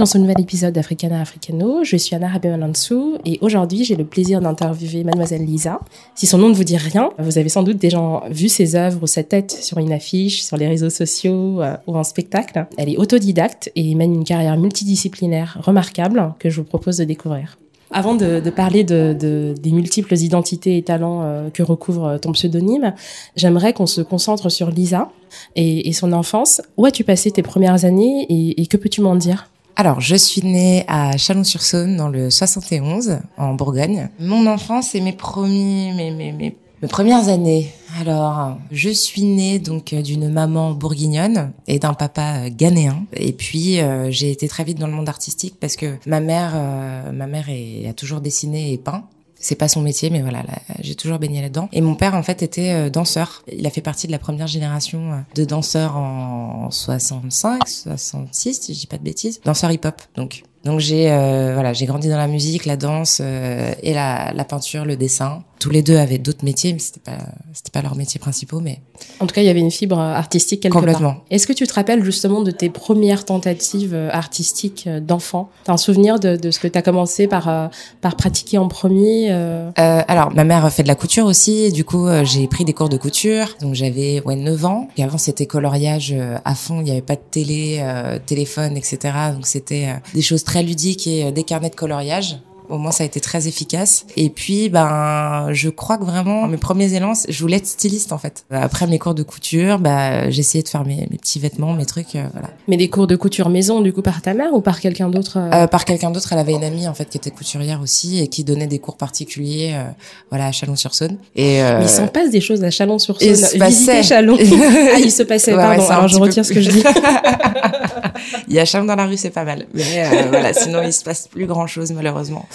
[0.00, 1.84] Dans ce nouvel épisode d'Africana Africano.
[1.84, 5.78] Je suis Anna Rabemanansou et aujourd'hui j'ai le plaisir d'interviewer Mademoiselle Lisa.
[6.14, 9.02] Si son nom ne vous dit rien, vous avez sans doute déjà vu ses œuvres
[9.02, 12.66] ou sa tête sur une affiche, sur les réseaux sociaux euh, ou en spectacle.
[12.78, 17.58] Elle est autodidacte et mène une carrière multidisciplinaire remarquable que je vous propose de découvrir.
[17.90, 22.94] Avant de, parler de, de, des multiples identités et talents euh, que recouvre ton pseudonyme,
[23.36, 25.10] j'aimerais qu'on se concentre sur Lisa
[25.56, 26.62] et, son enfance.
[26.78, 29.50] Où as-tu passé tes premières années et que peux-tu m'en dire?
[29.80, 34.10] Alors, je suis née à Chalon-sur-Saône dans le 71, en Bourgogne.
[34.20, 37.72] Mon enfance et mes premiers, mes, mes, mes, mes premières années.
[37.98, 43.06] Alors, je suis née donc d'une maman bourguignonne et d'un papa ghanéen.
[43.14, 46.52] Et puis, euh, j'ai été très vite dans le monde artistique parce que ma mère,
[46.54, 47.46] euh, ma mère
[47.88, 49.04] a toujours dessiné et peint.
[49.40, 50.44] C'est pas son métier, mais voilà,
[50.80, 51.68] j'ai toujours baigné là-dedans.
[51.72, 53.42] Et mon père, en fait, était euh, danseur.
[53.50, 58.74] Il a fait partie de la première génération euh, de danseurs en 65, 66, si
[58.74, 59.40] je dis pas de bêtises.
[59.42, 60.42] Danseur hip-hop, donc.
[60.64, 64.44] Donc j'ai euh, voilà, j'ai grandi dans la musique, la danse euh, et la, la
[64.44, 65.42] peinture, le dessin.
[65.58, 67.18] Tous les deux avaient d'autres métiers, mais c'était pas
[67.52, 68.80] c'était pas leurs métiers principaux, mais
[69.20, 71.12] en tout cas il y avait une fibre artistique quelque complètement.
[71.12, 71.24] part.
[71.30, 75.50] Est-ce que tu te rappelles justement de tes premières tentatives euh, artistiques d'enfant?
[75.64, 79.28] T'as un souvenir de, de ce que tu as commencé par par pratiquer en premier
[79.30, 79.70] euh...
[79.76, 82.96] Alors ma mère fait de la couture aussi, du coup j'ai pris des cours de
[82.98, 83.56] couture.
[83.60, 84.88] Donc j'avais ouais 9 ans.
[84.96, 87.82] Et avant c'était coloriage à fond, il n'y avait pas de télé,
[88.26, 88.98] téléphone, etc.
[89.34, 92.38] Donc c'était des choses très ludique et des carnets de coloriage.
[92.70, 94.06] Au moins, ça a été très efficace.
[94.16, 98.18] Et puis, ben, je crois que vraiment, mes premiers élans, je voulais être styliste, en
[98.18, 98.44] fait.
[98.50, 102.14] Après mes cours de couture, bah, j'essayais de faire mes, mes, petits vêtements, mes trucs,
[102.16, 102.50] euh, voilà.
[102.68, 105.38] Mais des cours de couture maison, du coup, par ta mère ou par quelqu'un d'autre
[105.38, 105.50] euh...
[105.52, 106.32] Euh, Par quelqu'un d'autre.
[106.32, 108.96] Elle avait une amie, en fait, qui était couturière aussi et qui donnait des cours
[108.96, 109.84] particuliers, euh,
[110.30, 111.16] voilà, à Chalon-sur-Saône.
[111.34, 113.66] Et euh, Mais il s'en passe des choses à Chalon-sur-Saône.
[113.66, 114.36] Visiter Chalon.
[114.94, 115.82] ah, il se passait, ouais, pardon.
[115.82, 116.82] Ouais, alors, je retiens ce que je dis.
[118.48, 119.66] il y a Chalon dans la rue, c'est pas mal.
[119.74, 122.46] Mais euh, voilà, sinon, il se passe plus grand-chose, malheureusement.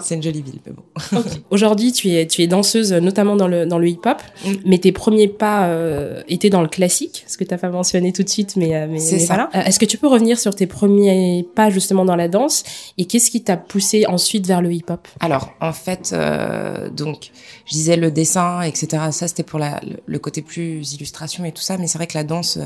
[0.00, 1.18] C'est une jolie ville, mais bon.
[1.18, 1.42] Okay.
[1.50, 4.52] Aujourd'hui, tu es, tu es danseuse, notamment dans le, dans le hip-hop, mm.
[4.64, 8.12] mais tes premiers pas euh, étaient dans le classique, ce que tu n'as pas mentionné
[8.12, 9.50] tout de suite, mais, mais, mais voilà.
[9.54, 12.64] Euh, Est-ce que tu peux revenir sur tes premiers pas justement dans la danse
[12.98, 15.06] et qu'est-ce qui t'a poussé ensuite vers le hip-hop?
[15.20, 17.30] Alors, en fait, euh, donc,
[17.66, 19.04] je disais le dessin, etc.
[19.10, 22.18] Ça, c'était pour la, le côté plus illustration et tout ça, mais c'est vrai que
[22.18, 22.58] la danse,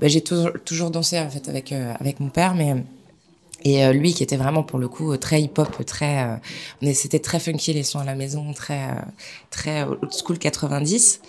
[0.00, 2.74] bah, j'ai toujours, toujours dansé en fait avec, avec mon père, mais
[3.64, 6.24] et euh, lui qui était vraiment pour le coup très hip hop très
[6.82, 8.94] euh, c'était très funky les sons à la maison très euh,
[9.50, 11.20] très old school 90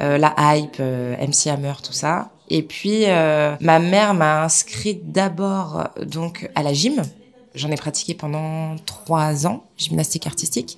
[0.00, 2.30] euh, la hype euh, MC Hammer tout ça.
[2.48, 7.00] Et puis ma mère m'a inscrite d'abord donc à la gym.
[7.54, 10.76] J'en ai pratiqué pendant trois ans gymnastique artistique.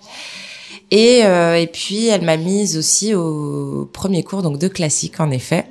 [0.91, 5.65] Et et puis elle m'a mise aussi au premier cours donc de classique en effet.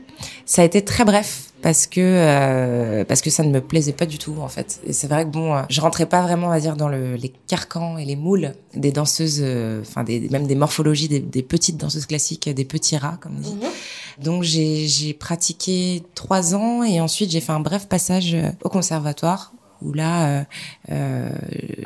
[0.47, 4.05] Ça a été très bref parce que euh, parce que ça ne me plaisait pas
[4.05, 4.81] du tout en fait.
[4.85, 7.15] Et c'est vrai que bon euh, je rentrais pas vraiment on va dire dans le,
[7.15, 9.43] les carcans et les moules des danseuses
[9.81, 13.37] enfin euh, des même des morphologies des, des, petites danseuses classiques des petits rats comme
[13.37, 13.53] on dit.
[13.53, 14.23] Mmh.
[14.23, 19.53] donc j'ai j'ai pratiqué trois ans et ensuite j'ai fait un bref passage au conservatoire
[19.81, 20.43] où là euh,
[20.91, 21.29] euh,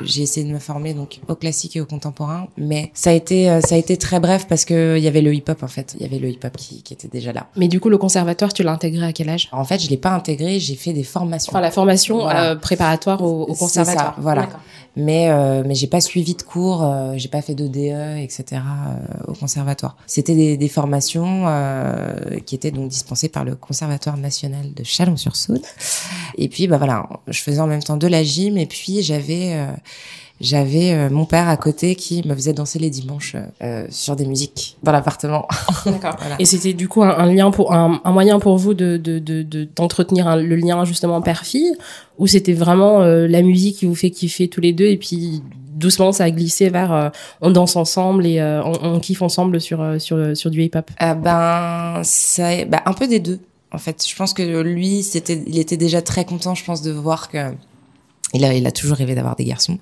[0.02, 3.50] j'ai essayé de me former donc au classique et au contemporain mais ça a été
[3.50, 5.68] euh, ça a été très bref parce que il y avait le hip hop en
[5.68, 5.94] fait.
[5.98, 7.48] Il y avait le hip hop qui, qui était déjà là.
[7.56, 9.48] Mais du coup le conservatoire tu l'as intégré à quel âge?
[9.52, 11.50] En fait je l'ai pas intégré j'ai fait des formations.
[11.52, 12.50] Enfin la formation voilà.
[12.52, 14.48] euh, préparatoire au, au conservatoire ça, voilà
[14.96, 18.44] mais euh, mais j'ai pas suivi de cours euh, j'ai pas fait de DE etc
[18.54, 19.96] euh, au conservatoire.
[20.06, 25.60] C'était des, des formations euh, qui étaient donc dispensées par le conservatoire national de Chalon-sur-Saône.
[26.38, 29.52] Et puis bah voilà je faisais en même temps de la gym et puis j'avais
[29.54, 29.66] euh,
[30.40, 34.26] j'avais euh, mon père à côté qui me faisait danser les dimanches euh, sur des
[34.26, 35.48] musiques dans l'appartement.
[35.86, 36.16] D'accord.
[36.18, 36.36] voilà.
[36.38, 38.96] Et c'était du coup un, un lien pour un, un, moyen pour vous de
[39.76, 41.74] d'entretenir de, de, le lien justement père-fille?
[42.18, 45.42] Ou c'était vraiment euh, la musique qui vous fait kiffer tous les deux et puis
[45.74, 47.08] doucement ça a glissé vers euh,
[47.42, 50.90] on danse ensemble et euh, on, on, kiffe ensemble sur sur sur du hip-hop?
[51.00, 53.38] ben ça bah, un peu des deux
[53.72, 54.06] en fait.
[54.08, 57.38] Je pense que lui c'était il était déjà très content je pense de voir que
[58.36, 59.78] il a, il a toujours rêvé d'avoir des garçons.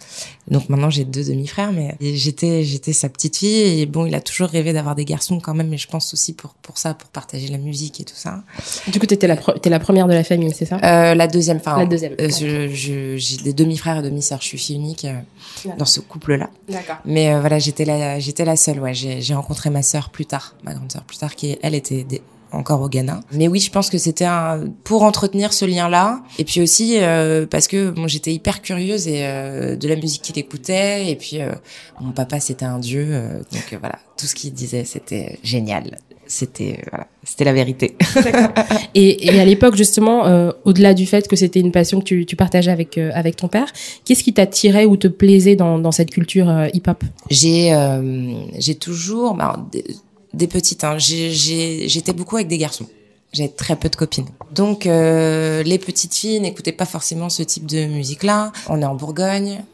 [0.49, 4.21] Donc maintenant j'ai deux demi-frères, mais j'étais, j'étais sa petite fille et bon, il a
[4.21, 5.69] toujours rêvé d'avoir des garçons quand même.
[5.69, 8.43] Mais je pense aussi pour pour ça, pour partager la musique et tout ça.
[8.89, 10.77] Du coup, t'étais la t'es la première de la famille, c'est ça?
[10.83, 11.79] Euh, La deuxième, enfin.
[11.79, 12.15] La deuxième.
[12.21, 14.41] Euh, je, je, j'ai des demi-frères et demi-sœurs.
[14.41, 15.19] Je suis fille unique euh,
[15.79, 16.51] dans ce couple-là.
[16.69, 16.97] D'accord.
[17.05, 18.81] Mais voilà, j'étais la, j'étais la seule.
[18.81, 21.75] Ouais, j'ai, j'ai rencontré ma sœur plus tard, ma grande sœur plus tard, qui elle
[21.75, 22.23] était des,
[22.55, 23.21] encore au Ghana.
[23.33, 27.47] Mais oui, je pense que c'était un pour entretenir ce lien-là, et puis aussi euh,
[27.47, 31.41] parce que bon, j'étais hyper curieuse et euh, de la musique qu'il écoutait, et puis
[31.41, 31.53] euh,
[32.01, 33.07] mon papa c'était un dieu,
[33.53, 35.99] donc voilà, tout ce qu'il disait c'était génial.
[36.27, 37.97] c'était voilà, c'était la vérité.
[38.95, 42.27] et, et, à l'époque justement, euh, au-delà du fait que c'était une passion que tu,
[42.27, 43.73] tu partageais avec euh, avec ton père,
[44.05, 47.05] qu'est-ce qui t'attirait ou te plaisait dans, dans cette culture euh, hip-hop?
[47.31, 47.75] J'ai
[48.59, 49.67] j'ai toujours bah,
[50.35, 50.85] des, petites.
[50.85, 52.87] Hein, j'étais beaucoup avec des garçons.
[53.33, 54.29] J'avais très peu de copines.
[54.53, 58.53] Donc les petites filles n'écoutaient pas forcément ce type de musique-là.
[58.69, 59.65] On est en Bourgogne,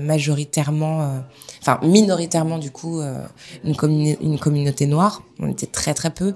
[0.00, 1.22] majoritairement
[1.60, 3.24] enfin minoritairement du coup euh,
[3.64, 5.22] une, une communauté noire.
[5.40, 6.34] On était très très peu,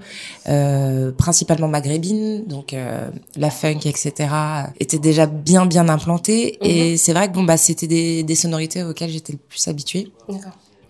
[0.48, 4.12] euh, principalement maghrébine, donc euh, la funk etc.
[4.78, 6.96] était déjà bien bien implantée et mhm.
[6.96, 10.12] c'est vrai que bon bah c'était des, des sonorités auxquelles j'étais le plus habituée.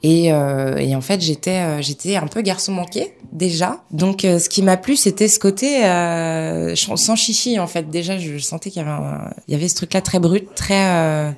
[0.03, 3.83] Et, euh, et, en fait, j'étais euh, j'étais un peu garçon manqué déjà.
[3.93, 7.59] Donc, euh, ce qui m'a plu, c'était ce côté euh, sans chichi.
[7.61, 8.99] En fait, déjà, je, sentais qu'il y avait
[9.47, 11.35] il y avait ce truc-là très brut, très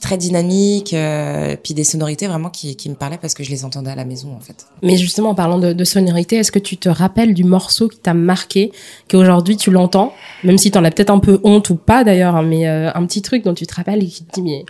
[0.00, 3.64] très dynamique, euh, puis des sonorités vraiment qui, qui me parlaient parce que je les
[3.64, 4.66] entendais à la maison en fait.
[4.82, 7.98] Mais justement, en parlant de, de sonorités, est-ce que tu te rappelles du morceau qui
[7.98, 8.72] t'a marqué,
[9.08, 10.12] qu'aujourd'hui tu l'entends,
[10.44, 13.06] même si t'en as peut-être un peu honte ou pas d'ailleurs, hein, mais euh, un
[13.06, 14.64] petit truc dont tu te rappelles et qui te dit mais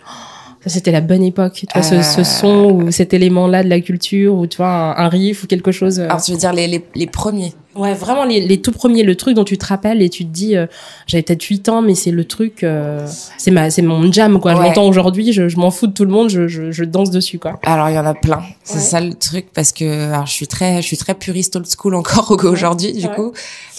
[0.67, 2.23] ça c'était la bonne époque, tu vois, ce, ce, euh.
[2.23, 5.71] son ou cet élément-là de la culture ou tu vois un, un riff ou quelque
[5.71, 5.99] chose.
[5.99, 7.53] Alors tu veux dire les, les, les premiers?
[7.77, 10.31] Ouais, vraiment les, les, tout premiers, le truc dont tu te rappelles et tu te
[10.31, 10.65] dis, euh,
[11.05, 13.07] j'avais peut-être 8 ans, mais c'est le truc, euh,
[13.37, 14.55] c'est ma, c'est mon jam quoi.
[14.55, 17.11] Je l'entends aujourd'hui, je, je m'en fous de tout le monde, je, je, je danse
[17.11, 17.59] dessus quoi.
[17.63, 20.47] Alors il y en a plein, c'est ça le truc parce que alors je suis
[20.47, 23.31] très, je suis très puriste old school encore aujourd'hui du coup,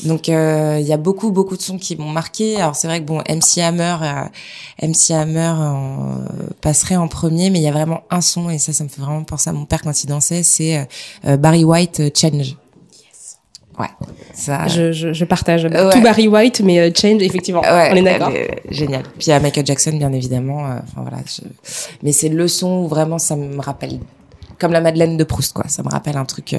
[0.04, 2.56] donc euh, il y a beaucoup beaucoup de sons qui m'ont marqué.
[2.56, 3.96] Alors c'est vrai que bon MC Hammer,
[4.80, 5.54] MC Hammer
[6.60, 9.00] passerait en premier, mais il y a vraiment un son et ça, ça me fait
[9.02, 10.86] vraiment penser à mon père quand il dansait, c'est
[11.24, 12.56] Barry White Change.
[13.78, 13.86] Ouais,
[14.32, 14.66] ça.
[14.66, 15.62] Je, je, je partage.
[15.92, 17.62] Tout Barry White, mais euh, Change, effectivement.
[17.64, 18.32] on est d'accord.
[18.70, 19.02] Génial.
[19.18, 20.66] Puis à Michael Jackson, bien évidemment.
[20.66, 21.18] Euh, enfin voilà.
[22.02, 24.00] Mais c'est le son où vraiment ça me rappelle,
[24.58, 25.66] comme la Madeleine de Proust, quoi.
[25.68, 26.54] Ça me rappelle un truc.
[26.54, 26.58] Euh,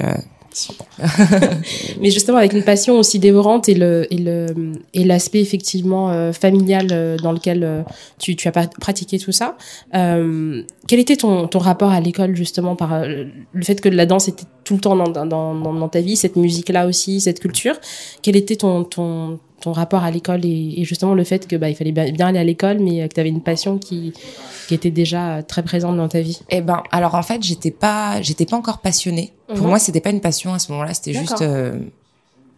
[2.00, 4.46] Mais justement, avec une passion aussi dévorante et le et le
[4.94, 7.82] et l'aspect effectivement euh, familial euh, dans lequel euh,
[8.18, 9.56] tu, tu as pratiqué tout ça.
[9.94, 14.28] Euh, quel était ton ton rapport à l'école justement par le fait que la danse
[14.28, 17.40] était tout le temps dans dans dans, dans ta vie, cette musique là aussi, cette
[17.40, 17.74] culture.
[18.22, 21.68] Quel était ton ton ton rapport à l'école et, et, justement le fait que bah
[21.68, 24.14] il fallait bien, aller à l'école mais que tu avais une passion qui
[24.68, 26.40] qui était déjà très présente dans ta vie?
[26.50, 29.32] Eh ben alors en fait, j'étais pas j'étais pas encore passionnée.
[29.48, 29.66] Pour mhm.
[29.66, 31.80] moi, c'était pas une passion à ce moment-là, c'était juste euh,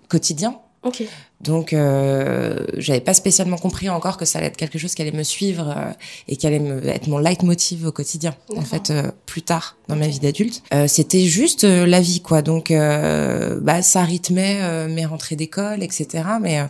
[0.09, 0.57] quotidien.
[0.83, 1.09] Okay.
[1.43, 5.11] Donc, euh, j'avais pas spécialement compris encore que ça allait être quelque chose qui allait
[5.11, 5.93] me suivre euh,
[6.29, 8.35] et qui allait me, être mon leitmotiv au quotidien.
[8.57, 12.43] En fait, euh, plus tard dans ma vie d'adulte, euh, c'était juste la vie, quoi.
[12.43, 16.25] Donc, bah, ça rythmait mes rentrées d'école, etc.
[16.41, 16.63] Mais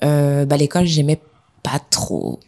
[0.00, 1.20] bah, l'école, j'aimais
[1.62, 2.40] pas trop.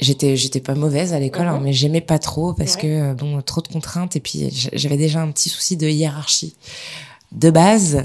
[0.00, 3.62] J'étais j'étais pas mauvaise à l'école, hein, mais j'aimais pas trop parce que bon, trop
[3.62, 6.54] de contraintes et puis j'avais déjà un petit souci de hiérarchie
[7.32, 8.04] de base.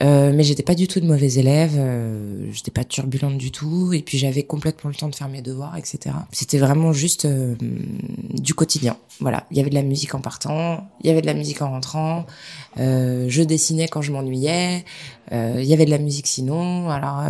[0.00, 3.92] Euh, mais j'étais pas du tout de mauvaise élève, euh, j'étais pas turbulente du tout,
[3.92, 6.14] et puis j'avais complètement le temps de faire mes devoirs, etc.
[6.30, 8.96] C'était vraiment juste euh, du quotidien.
[9.18, 11.62] Voilà, il y avait de la musique en partant, il y avait de la musique
[11.62, 12.26] en rentrant,
[12.78, 14.84] euh, je dessinais quand je m'ennuyais,
[15.32, 16.88] il y avait de la musique sinon.
[16.88, 17.22] Alors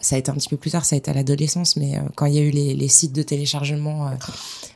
[0.00, 2.24] ça a été un petit peu plus tard, ça a été à l'adolescence, mais quand
[2.24, 4.10] il y a eu les, les sites de téléchargement,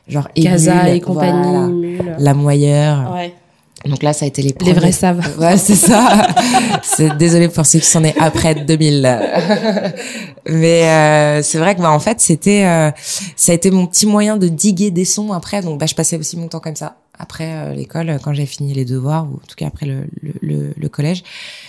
[0.07, 3.13] genre Casa et compagnie, la moyeur.
[3.13, 3.33] Ouais.
[3.85, 5.21] Donc là, ça a été les Les vrais savent.
[5.39, 6.27] Ouais, c'est ça.
[6.83, 9.01] c'est désolé pour ceux qui sont nés après 2000.
[10.47, 12.91] Mais euh, c'est vrai que bah en fait, c'était euh,
[13.35, 15.61] ça a été mon petit moyen de diguer des sons après.
[15.61, 16.97] Donc bah je passais aussi mon temps comme ça.
[17.17, 20.07] Après euh, l'école, quand j'ai fini les devoirs ou en tout cas après le,
[20.41, 21.23] le, le, collège,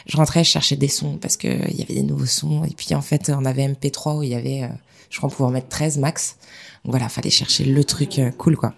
[0.06, 2.72] je rentrais, je cherchais des sons parce que il y avait des nouveaux sons et
[2.74, 4.68] puis en fait, on avait MP3 où il y avait euh,
[5.10, 6.36] je crois pouvoir mettre 13 max.
[6.84, 8.74] Donc voilà, fallait chercher le truc cool quoi.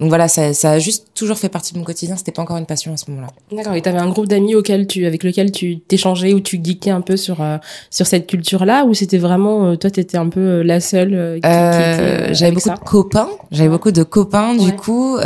[0.00, 2.16] Donc voilà, ça, ça a juste toujours fait partie de mon quotidien.
[2.16, 3.28] C'était pas encore une passion à ce moment-là.
[3.52, 3.74] D'accord.
[3.74, 7.02] Et t'avais un groupe d'amis auquel tu, avec lequel tu t'échangeais ou tu geekais un
[7.02, 7.58] peu sur euh,
[7.90, 11.46] sur cette culture-là, ou c'était vraiment euh, toi, t'étais un peu euh, la seule qui,
[11.46, 13.28] euh, J'avais beaucoup de copains.
[13.50, 15.18] J'avais beaucoup de copains du coup,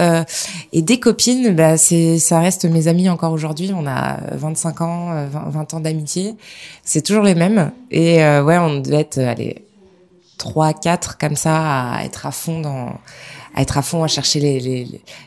[0.73, 1.55] et des copines.
[1.55, 3.71] Bah c'est, ça reste mes amis encore aujourd'hui.
[3.77, 6.35] On a 25 ans, 20, 20 ans d'amitié.
[6.83, 7.71] C'est toujours les mêmes.
[7.93, 9.65] Et ouais, on devait être allez
[10.39, 12.93] trois, quatre comme ça à être à fond dans
[13.55, 14.87] à être à fond, à chercher les, les,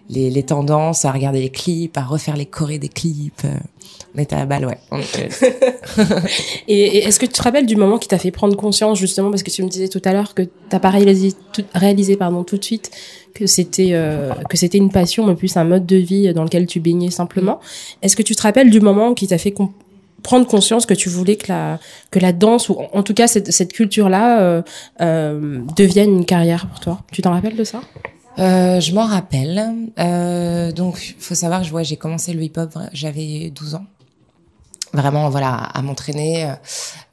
[0.09, 3.45] les, les, tendances, à regarder les clips, à refaire les chorés des clips.
[4.15, 4.77] On était à la balle, ouais.
[6.67, 9.43] et, est-ce que tu te rappelles du moment qui t'a fait prendre conscience, justement, parce
[9.43, 12.57] que tu me disais tout à l'heure que t'as pas réalisé, tout, réalisé pardon, tout
[12.57, 12.91] de suite
[13.33, 16.65] que c'était euh, que c'était une passion, mais plus un mode de vie dans lequel
[16.65, 17.59] tu baignais simplement.
[18.01, 19.53] Est-ce que tu te rappelles du moment qui t'a fait
[20.23, 21.79] prendre conscience que tu voulais que la
[22.09, 24.61] que la danse ou en tout cas cette, cette culture là euh,
[25.01, 27.01] euh, devienne une carrière pour toi?
[27.11, 27.81] Tu t'en rappelles de ça?
[28.39, 29.89] Euh, je m'en rappelle.
[29.99, 33.85] Euh, donc, faut savoir j'ai commencé le hip-hop, j'avais 12 ans.
[34.93, 36.53] vraiment voilà à m'entraîner.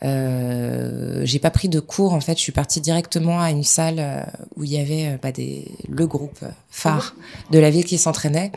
[0.04, 2.37] Euh, j'ai pas pris de cours en fait.
[2.37, 4.23] Je suis partie directement à une salle euh,
[4.57, 6.40] où il y avait euh, bah, des le groupe
[6.71, 7.14] phare
[7.50, 8.52] de la ville qui s'entraînait.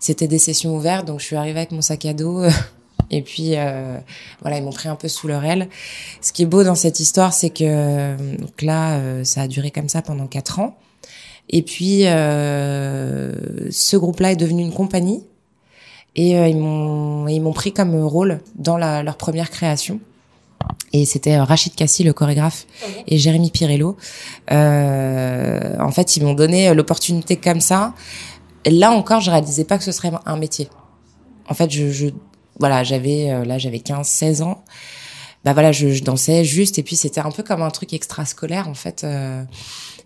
[0.00, 2.42] C'était des sessions ouvertes donc je suis arrivée avec mon sac à dos
[3.10, 3.98] et puis euh,
[4.40, 5.68] voilà ils m'ont pris un peu sous leur aile.
[6.22, 9.88] Ce qui est beau dans cette histoire c'est que donc là ça a duré comme
[9.88, 10.76] ça pendant quatre ans
[11.48, 15.22] et puis ce groupe là est devenu une compagnie
[16.18, 20.00] et euh, ils m'ont ils m'ont pris comme rôle dans la, leur première création.
[20.92, 22.66] Et c'était euh, Rachid Kassi, le chorégraphe,
[23.06, 23.96] et Jérémy Pirello.
[24.50, 27.94] Euh, en fait, ils m'ont donné l'opportunité comme ça.
[28.64, 30.68] Et là encore, je réalisais pas que ce serait un métier.
[31.48, 32.08] En fait, je, je
[32.58, 34.64] voilà, j'avais euh, là, j'avais 15, 16 ans.
[35.44, 38.68] Bah voilà, je, je, dansais juste, et puis c'était un peu comme un truc extrascolaire
[38.68, 39.04] en fait.
[39.04, 39.44] Euh,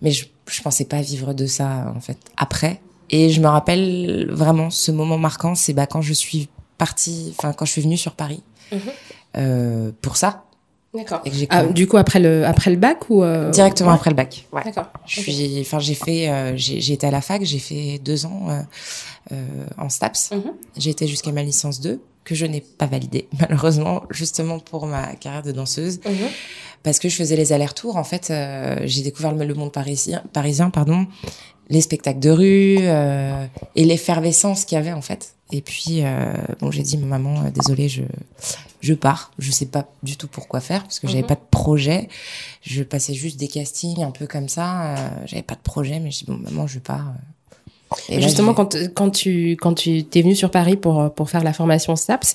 [0.02, 2.18] mais je, je pensais pas vivre de ça en fait.
[2.36, 2.80] Après,
[3.10, 7.52] et je me rappelle vraiment ce moment marquant, c'est bah, quand je suis partie, enfin
[7.52, 8.80] quand je suis venue sur Paris mhm.
[9.36, 10.44] euh, pour ça.
[10.94, 11.22] D'accord.
[11.48, 13.50] Ah, du coup après le après le bac ou euh...
[13.50, 14.46] directement après le bac.
[14.52, 14.62] Ouais.
[14.62, 14.90] D'accord.
[15.06, 18.48] Je suis, enfin j'ai fait, euh, j'ai été à la fac, j'ai fait deux ans
[19.30, 19.36] euh,
[19.78, 20.32] en STAPS.
[20.32, 20.52] Mhm.
[20.76, 25.14] J'ai été jusqu'à ma licence 2 que je n'ai pas validée malheureusement justement pour ma
[25.14, 25.98] carrière de danseuse.
[26.04, 26.28] Mhm.
[26.82, 28.32] Parce que je faisais les allers-retours, en fait,
[28.86, 31.06] j'ai découvert le monde parisien, parisien, pardon,
[31.72, 35.34] les spectacles de rue euh, et l'effervescence qu'il y avait en fait.
[35.52, 38.02] Et puis euh, bon, j'ai dit maman, euh, désolée, je
[38.80, 39.32] je pars.
[39.38, 41.28] Je sais pas du tout pourquoi faire parce que j'avais mhm.
[41.28, 42.08] pas de projet.
[42.62, 44.96] Je passais juste des castings un peu comme ça.
[44.96, 47.14] Euh, j'avais pas de projet, mais je dis bon maman, je pars.
[48.08, 51.52] Et, justement, quand, quand tu quand tu t'es venu sur Paris pour pour faire la
[51.54, 52.34] formation STAPS,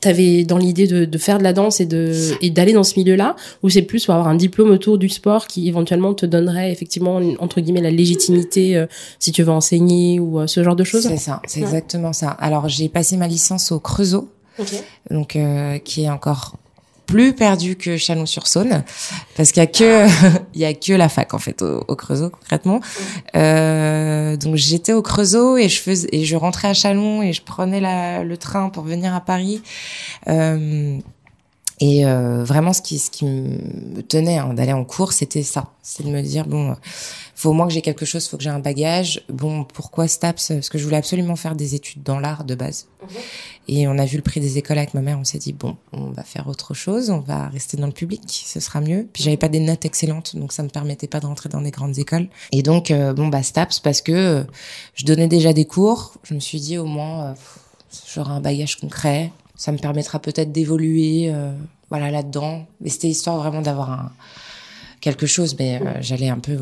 [0.00, 2.98] t'avais dans l'idée de, de, faire de la danse et de et d'aller dans ce
[2.98, 6.72] milieu-là ou c'est plus pour avoir un diplôme autour du sport qui éventuellement te donnerait
[6.72, 8.86] effectivement entre guillemets la légitimité euh,
[9.18, 11.08] si tu veux enseigner ou euh, ce genre de choses?
[11.08, 12.30] C'est ça, c'est exactement ça.
[12.30, 14.28] Alors j'ai passé ma licence au Creusot,
[15.10, 16.56] donc euh, qui est encore
[17.06, 18.84] plus perdu que Chalon-sur-Saône
[19.36, 20.06] parce qu'il y a que
[20.54, 22.80] il y a que la fac en fait au, Creusot concrètement.
[23.36, 27.42] Euh, donc j'étais au Creusot et je faisais et je rentrais à Chalon et je
[27.42, 27.80] prenais
[28.24, 29.62] le train pour venir à Paris.
[30.28, 30.98] Euh,
[31.80, 35.66] et euh, vraiment, ce qui, ce qui me tenait hein, d'aller en cours, c'était ça.
[35.82, 36.76] C'est de me dire, bon,
[37.34, 39.22] faut au moins que j'ai quelque chose, faut que j'ai un bagage.
[39.28, 40.48] Bon, pourquoi STAPS?
[40.48, 42.86] Parce que je voulais absolument faire des études dans l'art de base.
[43.02, 43.08] Mhm.
[43.66, 45.76] Et on a vu le prix des écoles avec ma mère, on s'est dit, bon,
[45.92, 49.08] on va faire autre chose, on va rester dans le public, ce sera mieux.
[49.12, 51.70] Puis j'avais pas des notes excellentes, donc ça me permettait pas de rentrer dans des
[51.70, 52.28] grandes écoles.
[52.52, 54.44] Et donc, euh, bon, bah STAPS, parce que euh,
[54.94, 57.34] je donnais déjà des cours, je me suis dit, au moins, euh,
[58.14, 61.32] j'aurai un bagage concret, ça me permettra peut-être d'évoluer
[61.88, 64.12] voilà là-dedans mais c'était histoire vraiment d'avoir un
[65.04, 66.56] quelque chose mais euh, j'allais un peu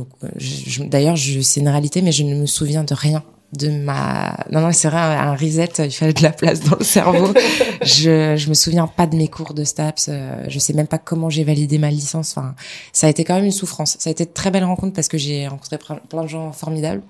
[0.81, 3.23] d'ailleurs je, c'est une réalité mais je ne me souviens de rien
[3.53, 6.85] de ma non non c'est vrai un, reset il fallait de la place dans le
[6.85, 7.33] cerveau.
[7.83, 10.99] Je je me souviens pas de mes cours de STAPS euh, je sais même pas
[10.99, 12.31] comment j'ai validé ma licence.
[12.37, 12.55] Enfin
[12.93, 13.97] ça a été quand même une souffrance.
[13.99, 17.03] Ça a été de très belle rencontre parce que j'ai rencontré plein de gens formidables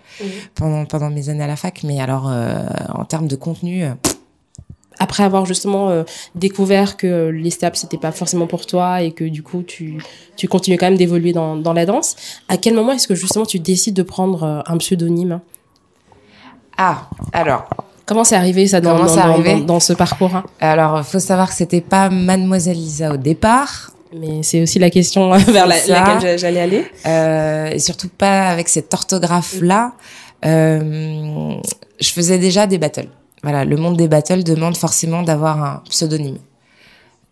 [0.55, 1.83] pendant pendant mes années à la fac.
[1.85, 2.33] Mais alors
[2.89, 3.85] en termes de contenu
[5.03, 6.05] après avoir justement euh,
[6.37, 9.99] découvert que les steps c'était pas forcément pour toi et que du coup tu
[10.37, 12.15] tu continues quand même d'évoluer dans dans la danse,
[12.49, 15.41] à quel moment est-ce que justement tu décides de prendre euh, un pseudonyme?
[16.79, 17.69] Ah, alors
[18.05, 20.43] Comment c'est arrivé ça dans, dans, dans, dans, ce parcours hein?
[20.61, 23.93] Alors, faut savoir que c'était pas Mademoiselle Lisa au départ.
[24.15, 26.85] Mais c'est aussi la question vers laquelle j'allais aller.
[27.07, 29.93] Euh, et surtout pas avec cette orthographe-là.
[30.45, 31.55] Euh,
[32.01, 33.09] je faisais déjà des battles
[33.43, 36.39] voilà, le monde des battles demande forcément d'avoir un pseudonyme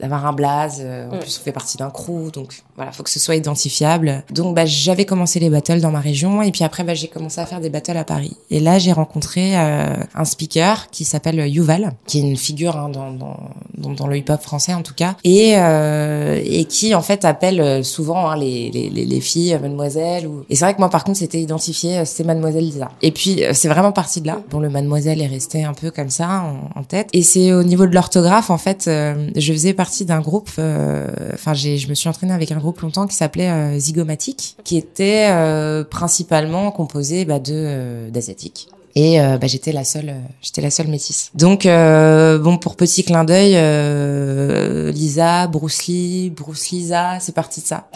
[0.00, 0.79] d'avoir un blaze.
[0.81, 1.21] Euh, en mm.
[1.21, 4.25] plus, on fait partie d'un crew, donc voilà, faut que ce soit identifiable.
[4.31, 7.39] Donc, bah, j'avais commencé les battles dans ma région, et puis après, bah, j'ai commencé
[7.39, 8.39] à faire des battles à Paris.
[8.51, 12.89] Et là, j'ai rencontré euh, un speaker qui s'appelle Yuval, qui est une figure hein,
[12.89, 17.25] dans, dans, dans, le hip-hop français en tout cas, et euh, et qui en fait
[17.27, 20.27] appelle souvent hein, les, les, les, filles Mademoiselle.
[20.27, 20.45] Ou...
[20.49, 22.91] Et c'est vrai que moi, par contre, c'était identifié, c'était Mademoiselle Lisa.
[23.03, 24.41] Et puis, c'est vraiment parti de là.
[24.51, 26.45] Bon, le Mademoiselle est resté un peu comme ça
[26.75, 27.09] en, tête.
[27.13, 30.49] Et c'est au niveau de l'orthographe, en fait, je faisais partie d'un groupe.
[30.59, 34.77] Euh, enfin, je me suis entraînée avec un groupe longtemps qui s'appelait euh, Zygomatic, qui
[34.77, 40.70] était euh, principalement composé bah, de d'asiatiques et euh, bah, j'étais la seule j'étais la
[40.70, 41.30] seule métisse.
[41.35, 47.61] Donc euh, bon pour petit clin d'œil euh, Lisa Bruce Lee Bruce Lisa c'est parti
[47.61, 47.88] de ça.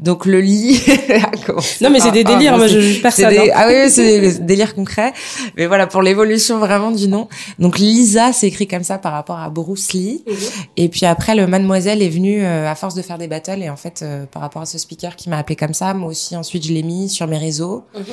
[0.00, 0.80] Donc le lit
[1.80, 3.52] non mais c'est des délires moi je juge personne hein.
[3.54, 5.12] ah oui c'est des délires concrets.
[5.56, 7.28] Mais voilà pour l'évolution vraiment du nom.
[7.60, 10.24] Donc Lisa c'est écrit comme ça par rapport à Bruce Lee.
[10.26, 10.36] Mhm.
[10.76, 13.62] et puis après le Mademoiselle est venu à force de faire des battles.
[13.62, 16.36] Et en fait par rapport à ce speaker qui m'a appelé comme ça moi aussi
[16.36, 17.84] ensuite je l'ai mis sur mes réseaux.
[17.94, 18.04] Mhm.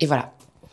[0.00, 0.32] et voilà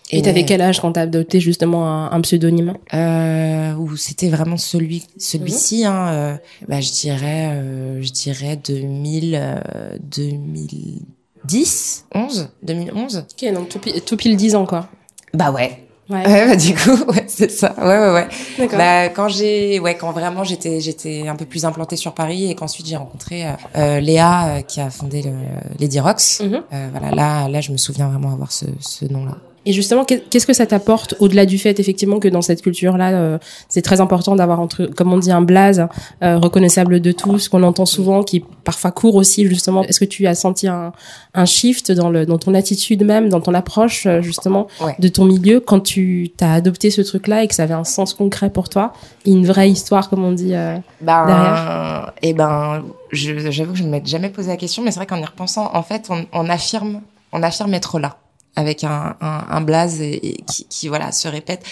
[0.10, 2.76] Et t'avais quel âge quand t'as adopté justement un, pseudonyme?
[2.94, 5.82] Euh, Ou c'était vraiment celui, celui-ci.
[5.82, 5.88] Mhm.
[5.88, 6.36] Hein, euh,
[6.68, 9.62] bah, je dirais, euh, je dirais 2000,
[10.02, 13.26] 2010, 11, 2011.
[13.30, 14.88] Ok, donc tout, tout pile 10 ans quoi.
[15.34, 15.84] Bah ouais.
[16.10, 16.26] Ouais.
[16.26, 17.76] ouais bah, du coup, ouais, c'est ça.
[17.78, 18.28] Ouais, ouais, ouais.
[18.58, 18.78] D'accord.
[18.78, 22.56] Bah, quand j'ai, ouais, quand vraiment j'étais, j'étais un peu plus implantée sur Paris et
[22.56, 25.34] qu'ensuite j'ai rencontré euh, euh Léa qui a fondé le,
[25.80, 26.42] Lady Rocks.
[26.42, 26.62] Euh,
[26.92, 29.36] voilà, là, là, je me souviens vraiment avoir ce, ce nom-là.
[29.68, 33.38] Et justement, qu'est-ce que ça t'apporte au-delà du fait effectivement que dans cette culture-là, euh,
[33.68, 35.86] c'est très important d'avoir entre, comme on dit, un blaze
[36.24, 39.84] euh, reconnaissable de tous, qu'on entend souvent, qui parfois court aussi justement.
[39.84, 40.94] Est-ce que tu as senti un,
[41.34, 44.68] un shift dans le dans ton attitude même, dans ton approche euh, justement
[45.00, 48.14] de ton milieu quand tu t'as adopté ce truc-là et que ça avait un sens
[48.14, 48.94] concret pour toi,
[49.26, 52.14] une vraie histoire comme on dit euh, ben, derrière?
[52.22, 55.08] Et eh ben, j'avoue que je ne m'ai jamais posé la question, mais c'est vrai
[55.08, 57.02] qu'en y repensant, en fait, on, on affirme
[57.34, 58.18] on affirme être là
[58.58, 61.64] avec un, un, un blaze et, qui, qui, voilà se répète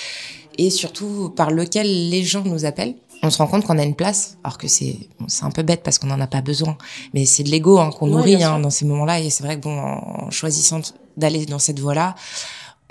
[0.57, 2.95] et surtout par lequel les gens nous appellent.
[3.23, 5.81] On se rend compte qu'on a une place, alors que c'est c'est un peu bête
[5.83, 6.77] parce qu'on n'en a pas besoin,
[7.13, 9.19] mais c'est de l'ego hein, qu'on nourrit hein, dans ces moments-là.
[9.19, 10.81] Et c'est vrai que bon, en choisissant
[11.17, 12.13] d'aller dans cette voie-là,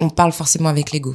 [0.00, 1.14] on parle forcément avec l'ego.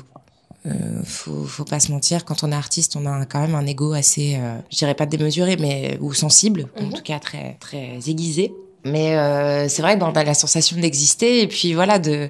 [0.65, 3.65] Euh, faut, faut pas se mentir, quand on est artiste, on a quand même un
[3.65, 6.93] ego assez, euh, je dirais pas démesuré, mais ou sensible, en mhm.
[6.93, 8.53] tout cas très très aiguisé.
[8.85, 12.29] Mais euh, c'est vrai, bon, on a la sensation d'exister et puis voilà de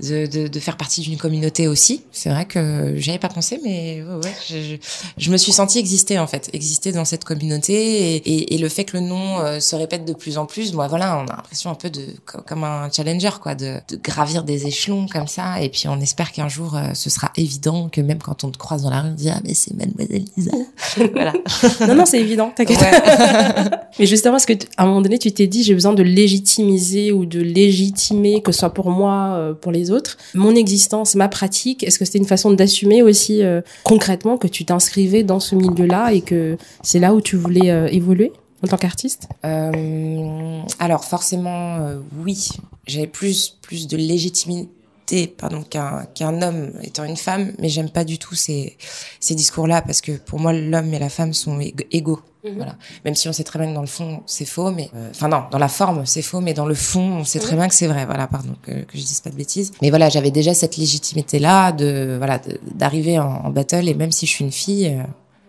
[0.00, 2.02] de, de, de faire partie d'une communauté aussi.
[2.10, 4.76] C'est vrai que j'y avais pas pensé, mais ouais, ouais je,
[5.16, 8.68] je, me suis sentie exister en fait, exister dans cette communauté et, et, et le
[8.68, 11.36] fait que le nom euh, se répète de plus en plus, moi voilà, on a
[11.36, 15.62] l'impression un peu de comme un challenger quoi, de, de, gravir des échelons comme ça.
[15.62, 18.58] Et puis on espère qu'un jour euh, ce sera évident que même quand on te
[18.58, 20.52] croise dans la rue, on dit ah mais c'est Mademoiselle Lisa.
[21.12, 21.32] voilà.
[21.86, 22.80] non non c'est évident, t'inquiète.
[22.80, 23.70] Ouais.
[24.00, 27.12] mais justement, parce que à un moment donné tu t'es dit j'ai besoin de légitimiser
[27.12, 30.16] ou de légitimer que ce soit pour moi, euh, pour les autres.
[30.34, 34.64] Mon existence, ma pratique, est-ce que c'était une façon d'assumer aussi euh, concrètement que tu
[34.64, 38.76] t'inscrivais dans ce milieu-là et que c'est là où tu voulais euh, évoluer en tant
[38.76, 39.28] qu'artiste?
[39.44, 41.78] Euh, Alors forcément,
[42.24, 42.48] oui.
[42.86, 48.04] J'avais plus plus de légitimité pardon qu'un qu'un homme étant une femme mais j'aime pas
[48.04, 48.76] du tout ces
[49.20, 52.56] ces discours là parce que pour moi l'homme et la femme sont égaux Mhm.
[52.56, 52.76] Voilà.
[53.04, 55.28] Même si on sait très bien que dans le fond c'est faux, mais euh, enfin
[55.28, 57.58] non, dans la forme c'est faux, mais dans le fond on sait très mhm.
[57.58, 58.04] bien que c'est vrai.
[58.04, 59.72] Voilà, pardon que, que je dise pas de bêtises.
[59.80, 62.40] Mais voilà, j'avais déjà cette légitimité là de voilà
[62.74, 64.88] d'arriver en, en, battle et même si je suis une fille.
[64.88, 65.02] Euh,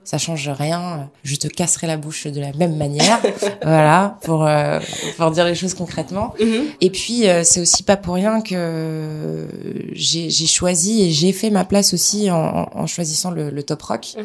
[0.06, 1.10] ça change rien.
[1.24, 3.20] Je te casserai la bouche de la même manière,
[3.64, 4.80] voilà, pour euh,
[5.18, 6.34] pour dire les choses concrètement.
[6.40, 6.66] Mhm.
[6.80, 9.48] Et puis euh, c'est aussi pas pour rien que
[9.94, 14.16] j'ai choisi et j'ai fait ma place aussi en, en choisissant le, le, top rock.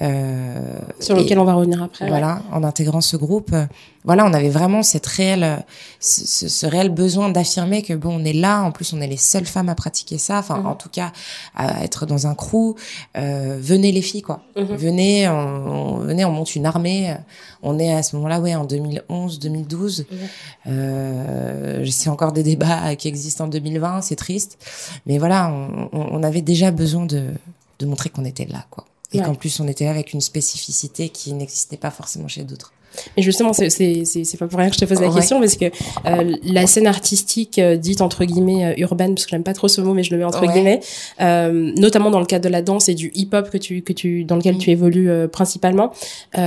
[0.00, 2.08] Sur lequel on va revenir après.
[2.08, 3.66] Voilà, en intégrant ce groupe, euh,
[4.04, 5.62] voilà, on avait vraiment cette réelle,
[6.00, 8.62] ce, ce réel besoin d'affirmer que bon, on est là.
[8.62, 10.38] En plus, on est les seules femmes à pratiquer ça.
[10.38, 10.66] Enfin, mhm.
[10.66, 11.12] en tout cas,
[11.54, 12.76] à être dans un crew.
[13.18, 14.42] Euh, venez les filles, quoi.
[14.56, 14.76] Mhm.
[14.76, 17.14] Venez, on, venez, on monte une armée.
[17.62, 20.06] On est à ce moment-là, ouais, en 2011, 2012.
[20.10, 20.18] Mhm.
[20.68, 24.00] Euh, je sais encore des débats qui existent en 2020.
[24.00, 24.58] C'est triste,
[25.04, 27.24] mais voilà, on, on avait déjà besoin de,
[27.80, 31.32] de montrer qu'on était là, quoi et qu'en plus on était avec une spécificité qui
[31.32, 32.72] n'existait pas forcément chez d'autres.
[33.16, 35.66] Mais justement, c'est c'est pas pour rien que je te pose la question, parce que
[36.06, 39.68] euh, la scène artistique euh, dite entre guillemets euh, urbaine, parce que j'aime pas trop
[39.68, 40.80] ce mot, mais je le mets entre guillemets,
[41.20, 44.24] euh, notamment dans le cadre de la danse et du hip-hop que tu que tu
[44.24, 44.58] dans lequel mm.
[44.58, 45.92] tu évolues euh, principalement,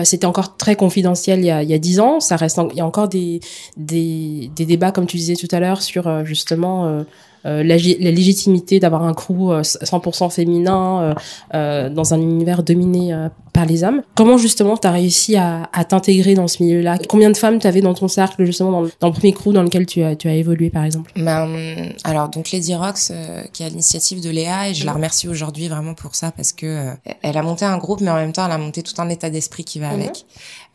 [0.03, 2.19] c'était encore très confidentiel il y a il y a dix ans.
[2.19, 3.39] Ça reste il y a encore des
[3.77, 7.03] des des débats comme tu disais tout à l'heure sur justement euh,
[7.45, 11.15] la, la, légitimité d'avoir un crew 100% euh, féminin
[11.53, 13.13] euh, dans un univers dominé
[13.53, 14.01] par les hommes.
[14.15, 16.97] Comment justement tu as réussi à, à t'intégrer dans ce milieu-là?
[17.07, 19.53] Combien de femmes tu avais dans ton cercle justement dans le, dans le, premier crew
[19.53, 21.11] dans lequel tu as, tu as évolué par exemple?
[21.15, 23.11] Ben, Alors donc Lady Rox
[23.53, 26.51] qui est à l'initiative de Léa et je la remercie aujourd'hui vraiment pour ça parce
[26.51, 26.89] que
[27.21, 29.29] elle a monté un groupe mais en même temps elle a monté tout un état
[29.29, 30.01] d'esprit qui va mhm.
[30.01, 30.25] avec.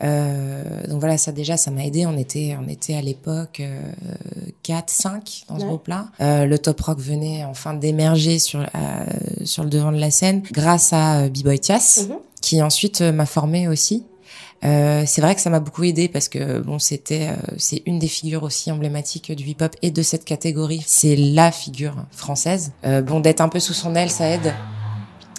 [0.02, 2.06] Euh, donc voilà, ça déjà, ça m'a aidé.
[2.06, 3.80] On était, on était à l'époque euh,
[4.62, 6.08] 4, 5 dans ce groupe-là.
[6.20, 8.64] Euh, le top rock venait enfin d'émerger sur euh,
[9.44, 12.16] sur le devant de la scène grâce à euh, B-Boy Tias, mhm.
[12.40, 14.05] Qui ensuite m'a formé aussi.
[14.64, 18.09] Euh, c'est vrai que ça m'a beaucoup aidé parce que bon c'était c'est une des
[18.09, 20.83] figures aussi emblématiques du hip-hop et de cette catégorie.
[20.87, 22.72] C'est la figure française.
[22.83, 24.53] bon d'être un peu sous son aile, ça aide.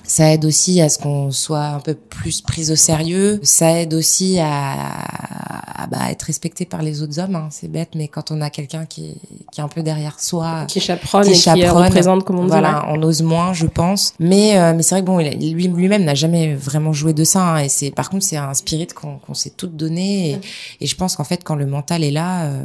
[0.10, 3.40] Ça aide aussi à ce qu'on soit un peu plus pris au sérieux.
[3.44, 5.04] Ça aide aussi à,
[5.84, 7.36] à bah, être respecté par les autres hommes.
[7.36, 7.50] Hein.
[7.52, 9.18] C'est bête, mais quand on a quelqu'un qui,
[9.52, 12.50] qui est un peu derrière soi, qui chaperonne qui et qui représente, comme on dit,
[12.50, 14.16] voilà, on ose moins, je pense.
[14.20, 17.42] Mais euh, mais c'est vrai que bon, lui lui-même n'a jamais vraiment joué de ça.
[17.42, 17.58] Hein.
[17.60, 20.32] et c'est par contre c'est un spirit qu'on qu'on s'est toutes donné.
[20.32, 20.40] Et,
[20.82, 22.64] et, je pense qu'en fait quand le mental est là, euh,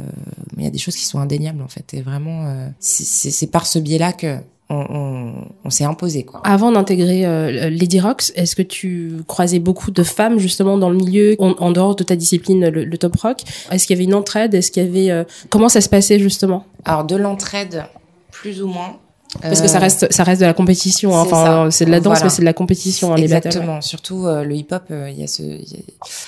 [0.57, 1.93] il y a des choses qui sont indéniables en fait.
[1.93, 6.41] Et vraiment, euh, c'est par ce biais-là que on, s'est imposé quoi.
[6.43, 10.97] Avant d'intégrer euh, Lady Rocks, est-ce que tu croisais beaucoup de femmes justement dans le
[10.97, 13.41] milieu en, dehors de ta discipline le, top rock?
[13.71, 14.53] Est-ce qu'il y avait une entraide?
[14.53, 16.65] Est-ce qu'il y avait euh, comment ça se passait justement?
[16.83, 17.85] Alors de l'entraide
[18.31, 18.97] plus ou moins.
[19.41, 21.15] Parce que ça euh, reste, ça reste de la compétition.
[21.15, 21.21] Hein.
[21.21, 23.13] Enfin, c'est de la danse, mais c'est de la compétition.
[23.13, 23.81] Hein, Exactement.
[23.81, 25.43] Surtout le hip-hop, il y a ce,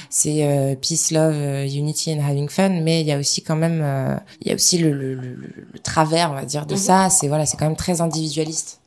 [0.10, 4.50] c'est peace, love, unity and having fun, mais il y a aussi quand même, il
[4.50, 6.80] y a aussi le, le, le, travers, on va dire, de mhm.
[6.80, 7.10] ça.
[7.10, 8.80] C'est voilà, c'est quand même très individualiste.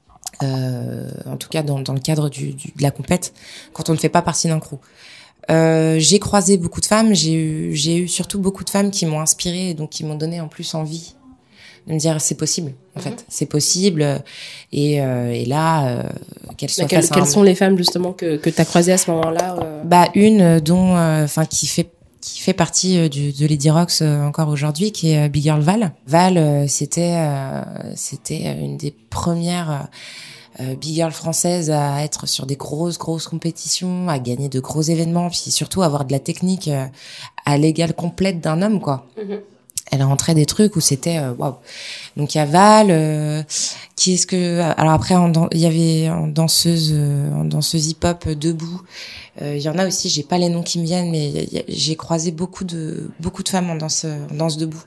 [0.43, 3.35] Euh, en tout cas dans, dans le cadre du, du, de la compète,
[3.75, 4.77] quand on ne fait pas partie d'un crew.
[5.51, 9.05] Euh, j'ai croisé beaucoup de femmes, j'ai eu, j'ai eu surtout beaucoup de femmes qui
[9.05, 11.15] m'ont inspirée et donc qui m'ont donné en plus envie
[11.87, 13.17] de me dire c'est possible en fait, mhm.
[13.29, 14.23] c'est possible
[14.73, 16.03] et, euh, et là euh,
[16.57, 19.11] qu'elles soient quelles, quelles sont les femmes justement que que tu as croisées à ce
[19.11, 21.91] moment-là euh Bah une dont enfin qui fait
[22.21, 25.93] qui fait partie du, de Lady Rocks encore aujourd'hui, qui est Big Girl Val.
[26.07, 27.17] Val, c'était
[27.95, 29.89] c'était une des premières
[30.61, 34.83] euh, big girl française à être sur des grosses grosses compétitions, à gagner de gros
[34.83, 36.87] événements, puis surtout avoir de la technique euh,
[37.47, 39.07] à l'égal complète d'un homme quoi.
[39.17, 39.41] Mm-hmm.
[39.91, 41.57] Elle rentrait des trucs où c'était euh, waouh.
[42.17, 43.45] Donc il y a Val,
[43.97, 45.15] qui est-ce que alors après
[45.53, 48.83] il y avait en danseuse en danseuse hip-hop debout.
[49.41, 52.31] Il y en a aussi, j'ai pas les noms qui me viennent, mais j'ai croisé
[52.31, 54.83] beaucoup de beaucoup de femmes en danse en danse debout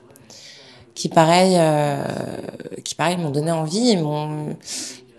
[0.94, 1.58] qui pareil
[2.84, 4.54] qui pareil m'ont donné envie et m'ont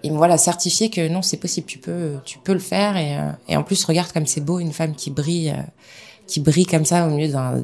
[0.05, 3.31] et voilà certifié que non c'est possible tu peux tu peux le faire et, euh,
[3.47, 5.61] et en plus regarde comme c'est beau une femme qui brille euh,
[6.27, 7.63] qui brille comme ça au milieu d'un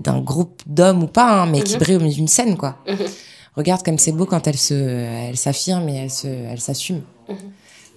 [0.00, 1.80] d'un groupe d'hommes ou pas hein, mais qui mhm.
[1.80, 2.96] brille au milieu d'une scène quoi mhm.
[3.56, 7.36] regarde comme c'est beau quand elle se elle s'affirme et elle se elle s'assume mhm.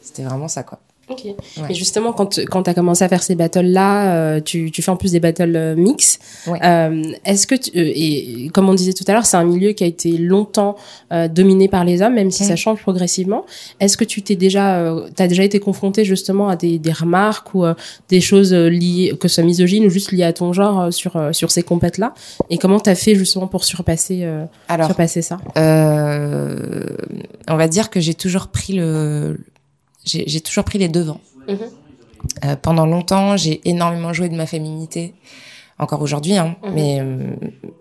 [0.01, 1.25] c'était vraiment ça quoi Ok.
[1.69, 4.89] Et justement, quand quand as commencé à faire ces battles là, euh, tu tu fais
[4.89, 6.17] en plus des battles euh, mix.
[6.47, 9.73] Euh, Est-ce que tu, euh, et comme on disait tout à l'heure, c'est un milieu
[9.73, 10.77] qui a été longtemps
[11.11, 13.45] euh, dominé par les hommes, même si ça change progressivement.
[13.81, 17.65] Est-ce que tu t'es déjà t'as déjà été confronté justement à des des remarques ou
[18.07, 21.51] des choses liées que ce soit misogyne ou juste liées à ton genre sur sur
[21.51, 22.13] ces compètes là
[22.49, 24.25] Et comment t'as fait justement pour surpasser
[24.69, 25.37] Alors, surpasser ça?
[25.57, 29.37] On va dire que j'ai toujours pris le
[30.05, 31.21] j'ai toujours pris les devants.
[31.47, 31.57] Mhm.
[32.45, 35.13] Euh, pendant longtemps, j'ai énormément joué de ma féminité,
[35.79, 36.73] encore aujourd'hui, hein, mhm.
[36.73, 37.33] mais euh,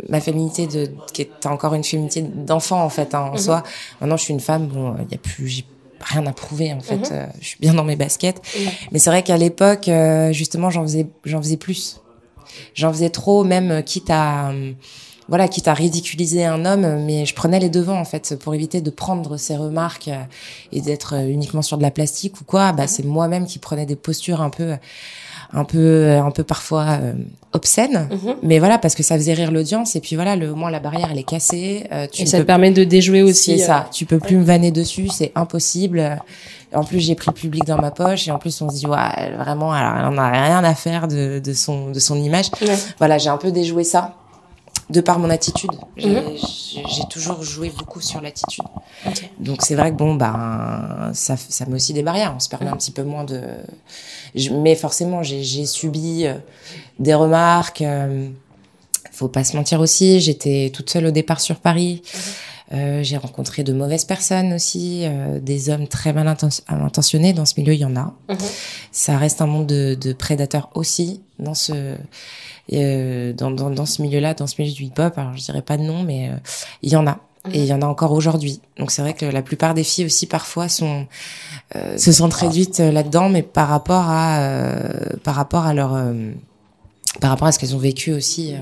[0.08, 3.38] ma féminité de qui est encore une féminité d'enfant en fait hein, en mhm.
[3.38, 3.62] soi.
[4.00, 5.64] Maintenant, je suis une femme, bon, il y a plus, j'ai
[6.00, 7.12] rien à prouver en fait.
[7.12, 8.42] Euh, je suis bien dans mes baskets,
[8.90, 12.00] mais c'est vrai qu'à l'époque, euh, justement, j'en faisais, j'en faisais plus.
[12.74, 14.52] J'en faisais trop, même quitte à
[15.32, 18.82] voilà, quitte à ridiculiser un homme, mais je prenais les devants en fait pour éviter
[18.82, 20.22] de prendre ces remarques euh,
[20.72, 22.72] et d'être euh, uniquement sur de la plastique ou quoi.
[22.72, 24.74] Bah c'est moi-même qui prenais des postures un peu
[25.54, 27.14] un peu un peu parfois euh,
[27.54, 28.10] obscènes.
[28.10, 28.34] Mhm.
[28.42, 30.80] mais voilà parce que ça faisait rire l'audience et puis voilà le au moins la
[30.80, 34.04] barrière elle est cassée tu et ça te permet de déjouer aussi c'est ça tu
[34.04, 36.20] peux plus me vanner dessus c'est impossible.
[36.74, 38.86] En plus j'ai pris le public dans ma poche et en plus on se dit
[38.86, 42.50] ouais vraiment elle en a rien à faire de, de son de son image.
[42.98, 44.14] Voilà j'ai un peu déjoué ça
[44.92, 45.70] de par mon attitude.
[45.96, 46.22] Mhm.
[46.36, 48.64] J'ai toujours joué beaucoup sur l'attitude.
[49.40, 52.32] Donc c'est vrai que bon, bah, ça, ça met aussi des barrières.
[52.36, 53.40] On se permet un petit peu moins de.
[54.52, 56.34] mais forcément, j'ai subi euh,
[56.98, 57.82] des remarques.
[57.82, 58.28] Euh,
[59.10, 60.20] faut pas se mentir aussi.
[60.20, 62.02] J'étais toute seule au départ sur Paris.
[62.14, 62.20] Mhm.
[62.74, 66.26] Euh, j'ai rencontré de mauvaises personnes aussi, euh, des hommes très mal
[66.68, 67.32] intentionnés.
[67.34, 68.14] Dans ce milieu, il y en a.
[68.28, 68.38] Mhm.
[68.92, 71.96] Ça reste un monde de, de prédateurs aussi dans ce
[72.72, 75.16] euh, dans, dans, dans, ce milieu-là, dans ce milieu du hip-hop.
[75.16, 76.36] Alors je dirais pas de nom, mais euh,
[76.82, 77.18] il y en a.
[77.52, 78.60] Et il y en a encore aujourd'hui.
[78.78, 81.06] Donc c'est vrai que la plupart des filles aussi parfois sont
[81.74, 84.48] euh, se sont réduites là-dedans, mais par rapport à
[85.24, 85.90] par rapport à leur
[87.20, 88.54] par rapport à ce qu'elles ont vécu aussi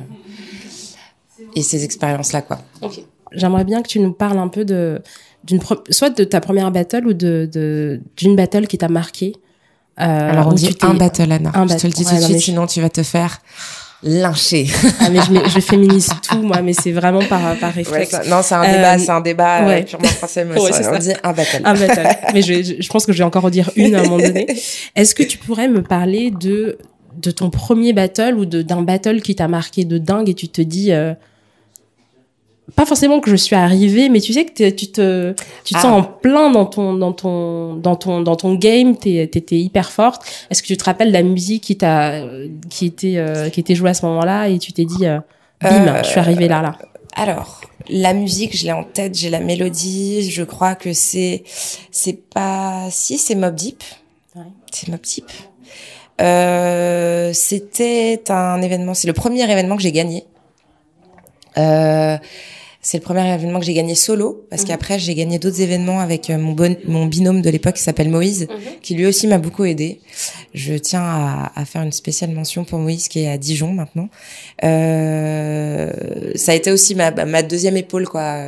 [1.55, 2.61] et ces expériences-là quoi.
[2.81, 3.05] Okay.
[3.33, 5.03] J'aimerais bien que tu nous parles un peu de
[5.45, 5.61] d'une
[5.91, 9.37] soit de ta première battle ou de d'une battle qui t'a marqué.
[10.01, 11.51] Euh, Alors on dit un battle Anna.
[11.55, 13.41] Un je te le dis tout de suite, sinon tu vas te faire
[14.03, 14.67] lyncher.
[15.01, 18.13] ah mais je, je féminise tout moi, mais c'est vraiment par par réflexe.
[18.13, 19.83] Ouais, non, c'est un débat, euh, c'est un débat ouais.
[19.85, 20.45] purement français.
[20.45, 21.63] Mais ouais, ça, on dit un battle.
[21.65, 22.09] Un battle.
[22.35, 24.47] mais je, je pense que je vais encore redire une à un moment donné.
[24.97, 26.79] Est-ce que tu pourrais me parler de
[27.21, 30.49] de ton premier battle ou de d'un battle qui t'a marqué de dingue et tu
[30.49, 31.13] te dis euh,
[32.75, 35.91] pas forcément que je suis arrivée, mais tu sais que tu te, tu te sens
[35.93, 35.97] ah.
[35.97, 38.97] en plein dans ton, dans ton, dans ton, dans ton game.
[38.97, 40.23] T'étais hyper forte.
[40.51, 42.23] Est-ce que tu te rappelles la musique qui t'a,
[42.69, 45.19] qui était, euh, qui était jouée à ce moment-là et tu t'es dit, euh,
[45.61, 46.77] bim, je suis arrivée là, là.
[47.17, 50.31] Alors, la musique, je l'ai en tête, j'ai la mélodie.
[50.31, 51.43] Je crois que c'est,
[51.91, 53.83] c'est pas, si c'est Mob Deep.
[54.37, 54.43] Ouais.
[54.71, 55.27] C'est Mob Deep.
[56.21, 60.25] Euh, c'était un événement, c'est le premier événement que j'ai gagné.
[61.59, 62.19] Euh,
[62.83, 64.69] C'est le premier événement que j'ai gagné solo, parce Mhm.
[64.69, 68.09] qu'après j'ai gagné d'autres événements avec euh, mon, bon, mon binôme de l'époque qui s'appelle
[68.09, 68.47] Moïse,
[68.81, 70.01] qui lui aussi m'a beaucoup aidé.
[70.55, 74.09] Je tiens à, à faire une spéciale mention pour Moïse qui est à Dijon maintenant.
[74.65, 75.91] Euh,
[76.37, 78.47] ça a été aussi ma, ma deuxième épaule quoi.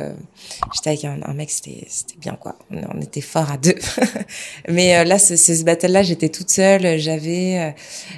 [0.73, 2.55] J'étais avec un, un mec, c'était c'était bien quoi.
[2.71, 3.75] On, on était fort à deux.
[4.67, 6.97] Mais euh, là, ce, ce battle-là, j'étais toute seule.
[6.99, 7.71] J'avais euh,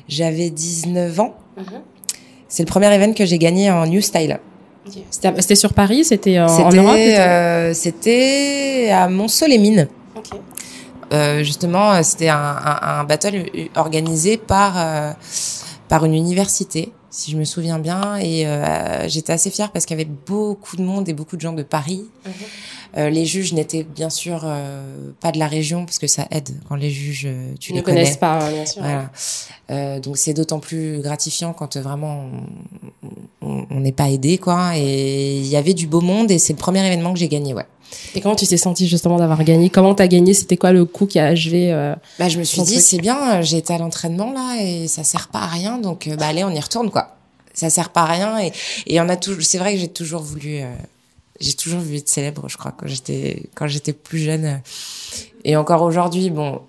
[0.08, 1.36] j'avais 19 ans.
[2.47, 4.39] C'est le premier event que j'ai gagné en New Style.
[5.09, 9.87] C'était sur Paris, c'était en, en C'était Europe euh, c'était à Montceau-les-Mines.
[10.15, 10.39] Ok.
[11.13, 13.45] Euh, justement, euh, c'était un, un, un battle
[13.75, 15.11] organisé par euh,
[15.87, 19.97] par une université, si je me souviens bien, et euh, j'étais assez fière parce qu'il
[19.97, 22.05] y avait beaucoup de monde et beaucoup de gens de Paris.
[22.25, 22.31] Mhm.
[22.97, 26.49] Euh, les juges n'étaient bien sûr euh, pas de la région parce que ça aide
[26.69, 28.01] quand les juges euh, tu Ils ne les connais.
[28.03, 28.81] connaissent pas, bien sûr.
[28.81, 29.10] Voilà.
[29.71, 32.23] Euh, donc c'est d'autant plus gratifiant quand euh, vraiment
[33.41, 34.77] on- n'est pas aidé quoi.
[34.77, 37.53] Et il y avait du beau monde et c'est le premier événement que j'ai gagné
[37.53, 37.65] ouais.
[38.15, 39.69] Et comment tu t'es senti justement d'avoir gagné?
[39.69, 40.34] Comment t'as gagné?
[40.34, 43.41] C'était quoi le coup qui a achevé euh, Bah je me suis dit c'est bien,
[43.41, 46.49] j'ai été à l'entraînement là et ça sert pas à rien donc bah allez on
[46.51, 47.15] y retourne quoi.
[47.53, 48.51] Ça sert pas à rien et
[48.88, 50.73] et on a toujours c'est vrai que j'ai toujours voulu euh,
[51.39, 54.61] j'ai toujours voulu être célèbre je crois quand j'étais quand j'étais plus jeune
[55.43, 56.61] et encore aujourd'hui bon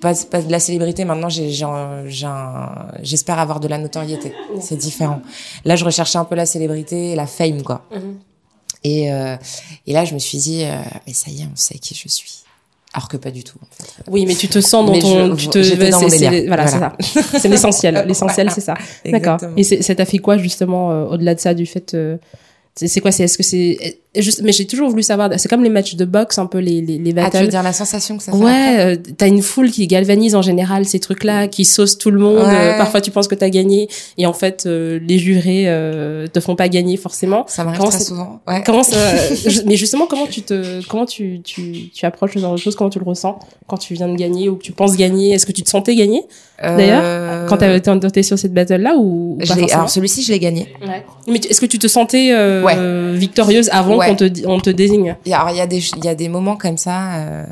[0.00, 1.50] pas, pas de la célébrité maintenant j'ai
[3.02, 5.20] j'espère avoir de la notoriété c'est différent
[5.64, 7.84] là je recherchais un peu la célébrité la fame quoi
[8.84, 9.36] et euh,
[9.86, 12.08] et là je me suis dit euh, mais ça y est on sait qui je
[12.08, 12.42] suis
[12.94, 14.02] alors que pas du tout en fait.
[14.10, 16.44] Oui, mais tu te sens dans Mais ton, je- tu te, dans mon délire.
[16.46, 16.96] voilà, Voilà.
[17.00, 17.38] c'est ça.
[17.38, 18.02] C'est l'essentiel.
[18.08, 18.50] L'essentiel, Voilà.
[18.50, 18.74] c'est ça.
[19.04, 19.38] D'accord.
[19.58, 22.16] Et ça t'a fait quoi justement euh, au-delà de ça, du fait euh,
[22.86, 23.76] c'est quoi C'est est-ce que c'est
[24.16, 25.30] euh, juste Mais j'ai toujours voulu savoir.
[25.38, 27.38] C'est comme les matchs de boxe, un peu les les, les Ah, tu battles.
[27.44, 30.42] veux dire la sensation que ça fait Ouais, euh, t'as une foule qui galvanise en
[30.42, 32.38] général ces trucs-là, qui sauce tout le monde.
[32.46, 32.54] Ouais.
[32.74, 36.38] Euh, parfois, tu penses que t'as gagné, et en fait, euh, les jurés euh, te
[36.40, 37.44] font pas gagner forcément.
[37.48, 38.40] Ça m'arrive très souvent.
[38.46, 38.62] Ouais.
[38.64, 38.96] Comment ça,
[39.46, 42.76] je- mais justement, comment tu te, comment tu, tu, tu approches ce genre de choses,
[42.76, 45.32] comment tu le ressens quand tu viens de gagner ou que tu penses gagner?
[45.32, 46.22] Est-ce que tu te sentais gagner
[46.62, 50.32] d'ailleurs Euh, quand t'avais été sur cette battle là ou, ou pas alors celui-ci, je
[50.32, 50.68] l'ai gagné.
[50.82, 51.04] Ouais.
[51.28, 52.78] Mais est-ce que tu te sentais euh, Ouais.
[52.78, 54.08] euh, victorieuse avant Ouais.
[54.08, 56.28] qu'on te, on te désigne Et Alors il y a des il y a des
[56.28, 57.14] moments comme ça.
[57.16, 57.44] Euh,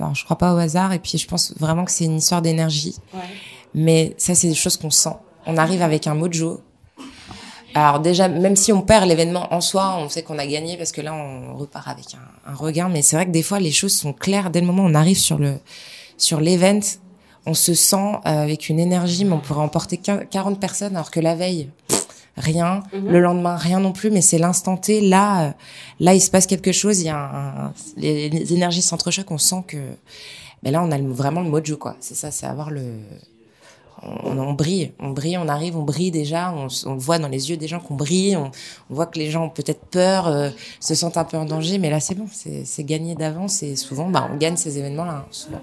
[0.00, 2.42] alors je crois pas au hasard et puis je pense vraiment que c'est une histoire
[2.42, 2.96] d'énergie.
[3.74, 5.16] Mais ça c'est des choses qu'on sent.
[5.46, 6.60] On arrive avec un mojo.
[7.74, 10.92] Alors déjà, même si on perd l'événement en soi, on sait qu'on a gagné parce
[10.92, 12.88] que là on repart avec un, un regain.
[12.90, 14.94] Mais c'est vrai que des fois les choses sont claires dès le moment où on
[14.94, 15.54] arrive sur le
[16.18, 16.80] sur l'event.
[17.46, 21.10] On se sent euh, avec une énergie, mais on pourrait emporter 15 40 personnes alors
[21.10, 22.01] que la veille, pff,
[22.36, 22.82] rien.
[22.92, 23.08] Mhm.
[23.10, 24.10] Le lendemain, rien non plus.
[24.10, 25.00] Mais c'est l'instant T.
[25.00, 25.50] Là, euh,
[26.00, 27.00] là, il se passe quelque chose.
[27.00, 29.30] Il y a un, un- les, les énergies s'entrechoquent.
[29.30, 29.76] On sent que,
[30.62, 31.96] ben là, on a le- vraiment le mojo, quoi.
[32.00, 32.82] C'est ça, c'est avoir le,
[34.24, 37.50] on, on brille, on brille, on arrive, on brille déjà, on, on voit dans les
[37.50, 38.50] yeux des gens qu'on brille, on,
[38.90, 41.78] on voit que les gens ont peut-être peur, euh, se sentent un peu en danger,
[41.78, 45.58] mais là c'est bon, c'est gagné d'avance et souvent bah, on gagne ces événements-là, hein,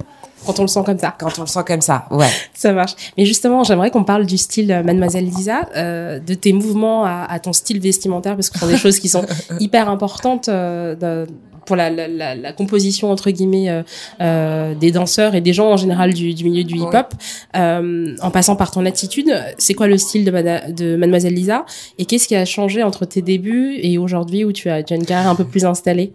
[0.45, 2.29] quand on le sent comme ça quand on le sent comme ça, ouais.
[2.53, 2.95] Ça marche.
[3.17, 7.25] Mais justement, j'aimerais qu'on parle du style euh, Mademoiselle Lisa, euh, de tes mouvements à,
[7.29, 9.25] à ton style vestimentaire, parce que ce sont des choses qui sont
[9.59, 11.27] hyper importantes euh, de-
[11.69, 13.83] pour la, la, la, la composition entre guillemets euh,
[14.21, 17.13] euh, des danseurs et des gens en général du, du milieu du hip-hop.
[17.55, 21.65] Euh, en passant par ton attitude, c'est quoi le style de, Mada- de Mademoiselle Lisa
[21.99, 24.97] et qu'est-ce qui a changé entre tes débuts et aujourd'hui où tu as, tu as
[24.97, 26.11] une carrière un peu plus installée?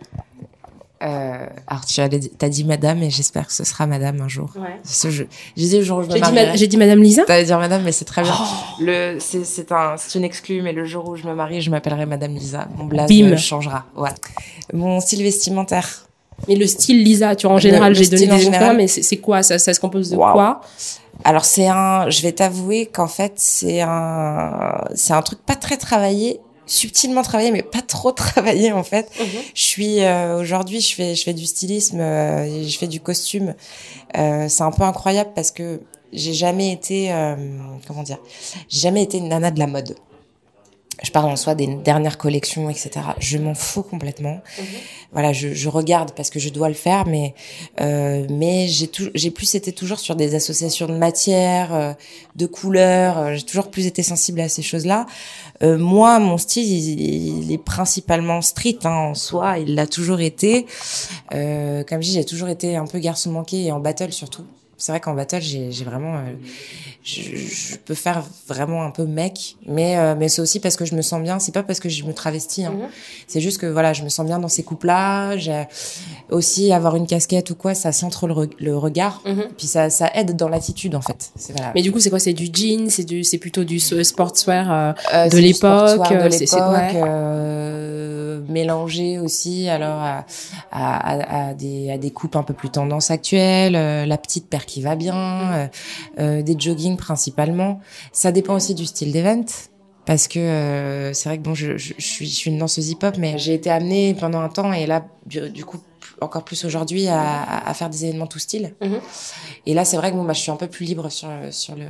[1.04, 4.50] Euh, alors tu as, dit madame et j'espère que ce sera madame un jour.
[4.56, 4.80] Ouais.
[4.84, 6.46] Ce- J'ai dit le jour où je me J'ai dit, marierai.
[6.46, 7.24] ma- j'ai dit Madame Lisa?
[7.24, 8.32] T'allais dire madame, mais c'est très bien.
[8.34, 8.44] Oh.
[8.80, 12.06] Le, c'est, un, c'est une exclue, mais le jour où je me marie, je m'appellerai
[12.06, 12.68] madame Lisa.
[12.76, 13.36] Mon blaze Bim.
[13.36, 13.84] changera.
[13.96, 14.10] Ouais.
[14.72, 16.06] Mon style vestimentaire.
[16.48, 18.40] Mais le style Lisa, tu vois, en général, j'ai donné général.
[18.42, 18.76] général.
[18.76, 19.42] mais c'est quoi?
[19.42, 20.60] Ça, ça se compose de quoi?
[21.22, 25.76] Alors c'est un, je vais t'avouer qu'en fait c'est un, c'est un truc pas très
[25.76, 29.10] travaillé, subtilement travaillé, mais pas trop travaillé en fait.
[29.54, 33.54] Je suis euh, aujourd'hui, je fais, je fais du stylisme, euh, je fais du costume.
[34.16, 35.80] Euh, c'est un peu incroyable parce que
[36.12, 37.34] j'ai jamais été, euh,
[37.86, 38.18] comment dire,
[38.68, 39.96] j'ai jamais été une nana de la mode.
[41.02, 42.90] Je parle en soi des dernières collections, etc.
[43.18, 44.40] Je m'en fous complètement.
[45.12, 47.34] Voilà, je, je regarde parce que je dois le faire, mais
[47.80, 51.92] euh, mais j'ai j'ai plus été toujours sur des associations de matières, euh,
[52.36, 53.18] de couleurs.
[53.18, 55.06] euh, j'ai toujours plus été sensible à ces choses-là.
[55.62, 59.58] Euh, moi, mon style, il, il est principalement street hein, en soi.
[59.58, 60.66] Il l'a toujours été.
[61.32, 64.44] Euh, comme je dis, j'ai toujours été un peu garçon manqué et en battle surtout.
[64.84, 66.18] C'est vrai qu'en battle, j'ai vraiment, euh,
[67.02, 70.84] je, je, peux faire vraiment un peu mec, mais euh, mais c'est aussi parce que
[70.84, 71.38] je me sens bien.
[71.38, 72.66] C'est pas parce que je me travestis.
[72.66, 72.72] Hein.
[72.72, 72.88] Mhm.
[73.26, 75.36] C'est juste que voilà, je me sens bien dans ces couples-là.
[76.28, 79.22] Aussi avoir une casquette ou quoi, ça centre le, le regard.
[79.24, 79.44] Mhm.
[79.56, 81.32] Puis ça ça aide dans l'attitude en fait.
[81.56, 81.72] Voilà.
[81.74, 82.18] Mais du coup, c'est quoi?
[82.18, 82.90] C'est du jean?
[82.90, 86.02] C'est du c'est plutôt du sportswear euh, de l'époque.
[86.30, 86.90] C'est quoi?
[88.48, 90.02] Mélangé aussi alors
[90.72, 94.96] à, des à des coupes un peu plus tendance actuelles, la petite paire qui va
[94.96, 95.14] bien,
[95.52, 95.66] euh,
[96.18, 97.80] euh, des jogging principalement.
[98.12, 99.44] Ça dépend aussi du style d'event
[100.06, 103.38] parce que euh, c'est vrai que bon, je, suis, je suis une danseuse hip-hop, mais
[103.38, 105.78] j'ai été amenée pendant un temps et là, du, coup,
[106.20, 108.74] encore plus aujourd'hui, à, à, faire des événements tout style.
[108.80, 109.00] Mhm.
[109.66, 111.74] Et là, c'est vrai que bon, bah, je suis un peu plus libre sur sur
[111.74, 111.86] le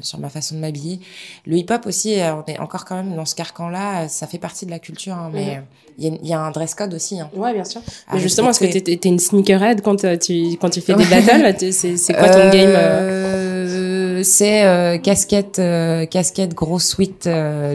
[0.00, 1.00] sur ma façon de m'habiller.
[1.46, 4.08] Le hip-hop aussi, on est encore quand même dans ce carcan-là.
[4.08, 5.64] Ça fait partie de la culture, hein, mais mhm.
[5.98, 7.20] il y, y, a un dress code aussi.
[7.20, 7.80] Hein, ouais, bien sûr.
[8.12, 11.54] Mais justement, est-ce que t'es es une sneakerhead quand tu quand tu fais des battles?
[11.70, 17.28] C'est quoi ton game euh, C'est euh, casquette euh, casquette gros sweat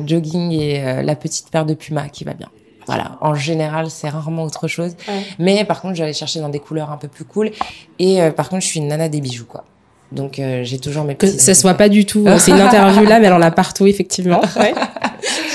[0.06, 2.50] jogging et la petite paire de Puma qui va bien.
[2.88, 4.96] Voilà, en général, c'est rarement autre chose.
[5.40, 7.52] Mais par contre, j'allais chercher dans des couleurs un peu plus cool.
[8.00, 9.64] Et euh, par contre, je suis une nana des bijoux, quoi.
[10.12, 11.36] Donc euh, j'ai toujours mes petits.
[11.36, 12.26] Que ça soit pas du tout.
[12.38, 14.42] c'est une interview là, mais elle en a partout effectivement.
[14.56, 14.74] Ouais.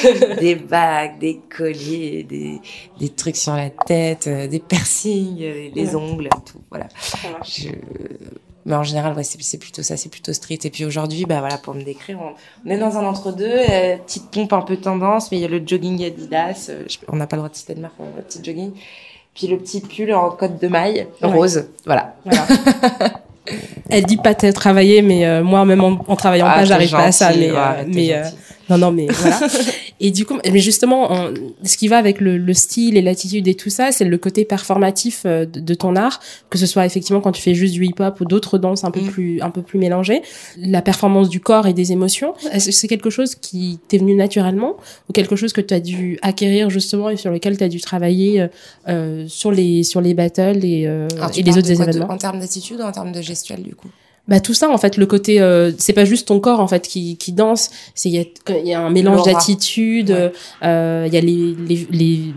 [0.41, 2.61] des bagues, des colliers, des,
[2.99, 6.61] des trucs sur la tête, euh, des piercings, les ongles, tout.
[6.71, 6.88] Voilà.
[7.45, 7.69] Je,
[8.68, 10.59] mais en général, ouais, c'est plutôt ça, c'est plutôt street.
[10.64, 14.31] Et puis aujourd'hui, bah voilà, pour me décrire, on, est dans un entre-deux, euh, petite
[14.31, 16.66] pompe un peu tendance, mais il y a le jogging Adidas.
[16.68, 18.72] Euh, on n'a pas le droit de citer de marque, on a le petit jogging.
[19.35, 21.64] Puis le petit pull en côte de maille, rose.
[21.87, 22.14] Voilà.
[22.24, 22.46] voilà.
[23.88, 27.12] Elle dit pas travailler, mais euh, moi même en, travaillant ah, pas, j'arrive pas à
[27.12, 27.31] ça.
[27.35, 27.50] Mais,
[27.87, 28.22] mais
[28.70, 29.40] non, non, mais voilà.
[30.00, 31.11] et du coup, mais justement,
[31.64, 34.44] ce qui va avec le, le style et l'attitude et tout ça, c'est le côté
[34.44, 38.20] performatif euh, de, ton art, que ce soit effectivement quand tu fais juste du hip-hop
[38.20, 39.11] ou d'autres danses un peu mm.
[39.11, 40.22] plus un peu plus mélangées,
[40.59, 42.35] la performance du corps et des émotions.
[42.52, 44.76] Est-ce que c'est quelque chose qui t'est venu naturellement
[45.09, 47.81] ou quelque chose que tu as dû acquérir justement et sur lequel tu as dû
[47.81, 48.48] travailler euh,
[48.88, 52.11] euh, sur les sur les battles et, euh, et les autres événements?
[52.11, 53.88] En termes d'attitude ou en termes de gestuelle du coup?
[54.29, 56.87] Bah tout ça en fait le côté euh, c'est pas juste ton corps en fait
[56.87, 57.71] qui, qui danse.
[57.95, 60.11] C'est il y a, y a un mélange d'attitude
[60.62, 62.35] euh, il y a les les les,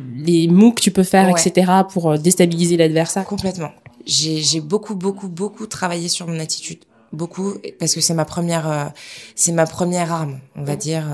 [0.47, 3.25] les que tu peux faire etc pour euh, déstabiliser l'adversaire.
[3.25, 3.71] Complètement.
[4.05, 6.79] J'ai j'ai beaucoup beaucoup beaucoup travaillé sur mon attitude
[7.13, 8.85] beaucoup parce que c'est ma première euh,
[9.35, 11.05] c'est ma première arme on va dire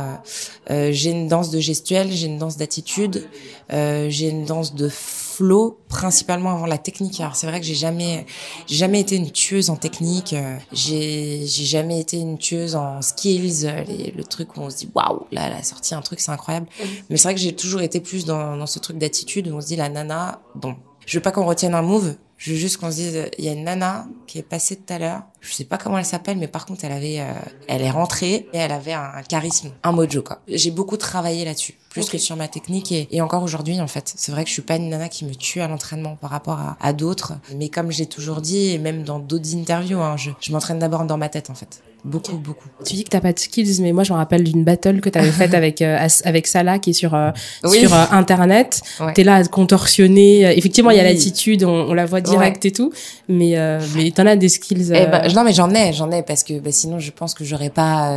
[0.69, 3.27] euh, j'ai une danse de gestuelle j'ai une danse d'attitude
[3.69, 4.89] j'ai une danse de
[5.37, 7.19] flow principalement avant la technique.
[7.21, 8.25] Alors c'est vrai que j'ai jamais
[8.65, 13.03] j'ai jamais été une tueuse en technique, euh, j'ai j'ai jamais été une tueuse en
[13.03, 13.83] skills, euh,
[14.15, 16.65] le truc où on se dit waouh, là elle a sorti un truc, c'est incroyable.
[17.09, 19.61] Mais c'est vrai que j'ai toujours été plus dans dans ce truc d'attitude où on
[19.61, 22.77] se dit la nana, bon, je veux pas qu'on retienne un move, je veux juste
[22.77, 25.23] qu'on se dise, il y a une nana qui est passée tout à l'heure.
[25.41, 27.33] Je sais pas comment elle s'appelle, mais par contre, elle avait, euh,
[27.67, 30.41] elle est rentrée et elle avait un, charisme, un mojo quoi.
[30.47, 34.13] J'ai beaucoup travaillé là-dessus, plus que sur ma technique et, et encore aujourd'hui en fait.
[34.15, 36.59] C'est vrai que je suis pas une nana qui me tue à l'entraînement par rapport
[36.59, 40.31] à, à d'autres, mais comme j'ai toujours dit et même dans d'autres interviews, hein, je,
[40.39, 41.81] je m'entraîne d'abord dans ma tête en fait.
[42.07, 42.69] Beaucoup, beaucoup.
[42.85, 45.09] Tu dis que t'as pas de skills, mais moi je me rappelle d'une battle que
[45.09, 47.31] t'avais faite avec euh, avec Salah qui est sur euh,
[47.65, 48.81] sur euh, internet.
[48.99, 49.13] Ouais.
[49.13, 50.57] T'es là à contorsionner.
[50.57, 52.93] Effectivement, il y a l'attitude, on, la voit direct et tout,
[53.27, 53.57] mais
[53.95, 54.93] mais t'en as des skills.
[54.95, 57.43] Eh ben, non, mais j'en ai, j'en ai parce que bah, sinon je pense que
[57.43, 58.13] j'aurais pas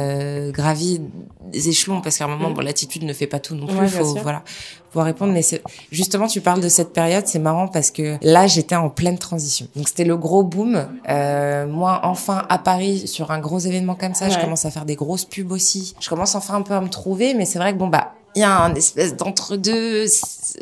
[0.50, 1.00] gravi
[1.50, 2.54] des échelons parce qu'à un moment, mm.
[2.54, 3.88] bon, l'attitude ne fait pas tout non plus.
[3.88, 4.42] faut, voilà,
[4.90, 5.32] pouvoir répondre.
[5.32, 5.42] Mais
[5.90, 9.66] justement, tu parles de cette période, c'est marrant parce que là, j'étais en pleine transition.
[9.76, 10.86] Donc c'était le gros boom.
[11.08, 14.84] Euh, moi, enfin à Paris sur un gros événement comme ça, je commence à faire
[14.84, 15.94] des grosses pubs aussi.
[16.00, 18.40] Je commence enfin un peu à me trouver, mais c'est vrai que bon bah il
[18.40, 20.06] y a un espèce d'entre-deux.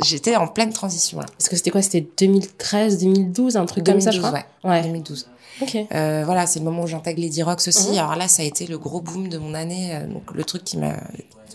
[0.03, 1.27] J'étais en pleine transition là.
[1.37, 1.83] Parce que c'était quoi?
[1.83, 4.33] C'était 2013, 2012, un truc comme ça, je crois?
[4.33, 4.83] Ouais, ouais.
[4.83, 5.29] 2012.
[5.61, 5.89] Okay.
[5.93, 7.91] Euh, voilà, c'est le moment où j'intègre les D-Rocks aussi.
[7.91, 7.99] Mhm.
[7.99, 9.91] Alors là, ça a été le gros boom de mon année.
[9.93, 10.95] Euh, donc le truc qui m'a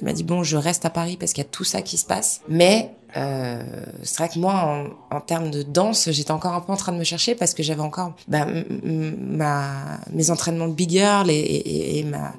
[0.04, 1.98] qui m'a dit bon, je reste à Paris parce qu'il y a tout ça qui
[1.98, 2.42] se passe.
[2.50, 3.64] Mais euh,
[4.04, 4.54] c'est vrai que moi,
[5.12, 7.54] en, en termes de danse, j'étais encore un peu en train de me chercher parce
[7.54, 8.46] que j'avais encore bah,
[8.82, 12.34] ma, mes entraînements de big girl et, et, et ma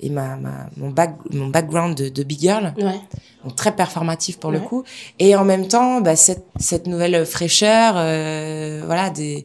[0.00, 2.74] et ma, ma mon, back, mon background de, de big girl.
[2.76, 3.00] Ouais
[3.46, 4.82] donc très performatif pour le coup
[5.18, 9.44] et en même temps bah, cette cette nouvelle fraîcheur euh, voilà des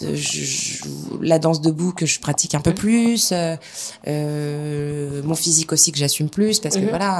[0.00, 0.14] de,
[1.20, 6.30] la danse debout que je pratique un peu plus euh, mon physique aussi que j'assume
[6.30, 6.88] plus parce que mhm.
[6.88, 7.11] voilà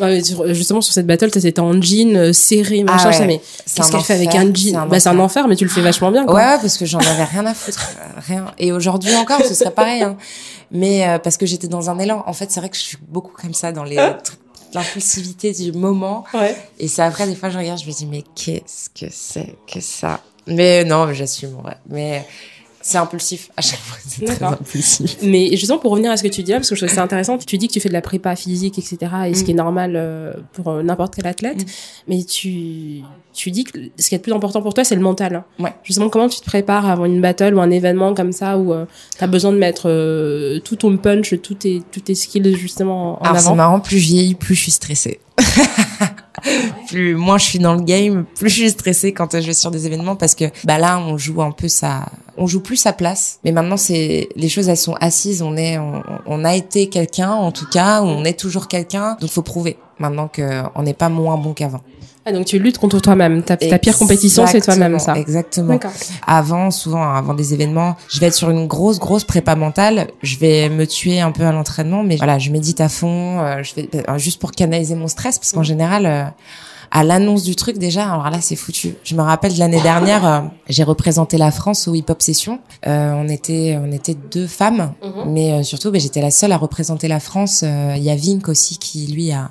[0.00, 0.22] ouais,
[0.54, 3.40] justement sur cette battle c'était en jean euh, serré ah machin ah mais
[3.74, 6.10] qu'est-ce qu'elle fait avec un jean bah c'est un enfer mais tu le fais vachement
[6.10, 6.34] bien quoi.
[6.34, 7.90] ouais parce que j'en avais rien à foutre
[8.26, 10.16] rien et aujourd'hui encore ce serait pareil hein.
[10.70, 12.98] mais euh, parce que j'étais dans un élan en fait c'est vrai que je suis
[13.08, 14.40] beaucoup comme ça dans les trucs
[14.74, 16.24] l'impulsivité du moment.
[16.34, 16.56] Ouais.
[16.78, 19.80] Et c'est après, des fois, je regarde, je me dis, mais qu'est-ce que c'est que
[19.80, 20.20] ça?
[20.46, 21.76] Mais non, j'assume, ouais.
[21.88, 22.26] Mais
[22.86, 23.98] C'est impulsif à chaque fois.
[24.06, 25.16] C'est très impulsif.
[25.20, 27.36] Mais justement, pour revenir à ce que tu dis, parce que je trouve c'est intéressant,
[27.36, 29.56] tu dis que tu fais de la prépa physique, etc., et ce qui est mm.
[29.56, 31.70] normal euh, pour euh, n'importe quel athlète, mm.
[32.06, 33.00] mais tu,
[33.32, 35.34] tu dis que ce qui est le plus important pour toi, c'est le mental.
[35.34, 35.44] Hein.
[35.58, 35.74] Ouais.
[35.82, 38.86] Justement, comment tu te prépares avant une battle ou un événement comme ça où euh,
[39.18, 39.90] tu as besoin de mettre
[40.60, 43.50] tout ton punch, tous tes, tous tes skills justement en Alors, avant?
[43.50, 45.18] c'est marrant, plus je vieillis, plus je suis stressée.
[46.88, 49.70] plus moins je suis dans le game, plus je suis stressée quand je vais sur
[49.70, 52.06] des événements parce que bah là on joue un peu ça,
[52.36, 53.38] on joue plus sa place.
[53.44, 55.78] Mais maintenant c'est les choses elles sont assises, on est
[56.26, 60.28] on, a été quelqu'un en tout cas, on est toujours quelqu'un, donc faut prouver maintenant
[60.28, 61.80] qu'on n'est pas moins bon qu'avant.
[62.28, 63.44] Ah, donc tu luttes contre toi-même.
[63.44, 65.14] Ta, ta pire compétition, c'est toi-même, ça.
[65.14, 65.78] Exactement.
[66.26, 70.08] Avant, souvent, avant des événements, je vais être sur une grosse, grosse prépa mentale.
[70.24, 73.38] Je vais me tuer un peu à l'entraînement, mais voilà, je médite à fond.
[73.40, 76.24] Euh, je vais euh, juste pour canaliser mon stress, parce qu'en général, euh,
[76.96, 78.94] à l'annonce du truc déjà, alors là c'est foutu.
[79.04, 80.40] Je me rappelle de l'année dernière, euh,
[80.70, 82.58] j'ai représenté la France au Hip Hop Session.
[82.86, 85.30] Euh, on était on était deux femmes, mhm.
[85.30, 87.62] mais euh, surtout ben, j'étais la seule à représenter la France.
[87.62, 89.50] Il y a Vink aussi qui lui a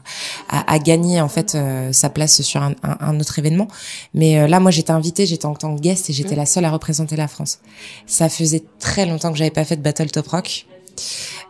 [0.49, 1.55] a, a gagné en fait
[1.91, 3.67] sa place sur un, un, autre événement.
[4.15, 6.37] Mais là moi j'étais invitée, j'étais en tant que guest et j'étais mhm.
[6.37, 7.59] la seule à représenter la France.
[8.07, 10.65] Ça faisait très longtemps que j'avais pas fait de battle top rock.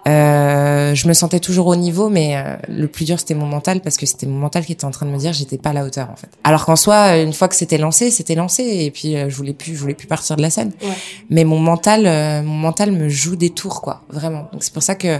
[0.08, 3.82] Euh, je me sentais toujours au niveau, mais euh, le plus dur c'était mon mental
[3.82, 5.74] parce que c'était mon mental qui était en train de me dire j'étais pas à
[5.74, 6.30] la hauteur en fait.
[6.44, 9.54] Alors qu'en soi, une fois que c'était lancé, c'était lancé et puis euh, je voulais
[9.54, 10.72] plus, je voulais plus partir de la scène.
[10.84, 10.94] Ouais.
[11.32, 14.48] Mais mon mental, mon mental me joue des tours quoi, vraiment.
[14.54, 15.20] Donc c'est pour ça que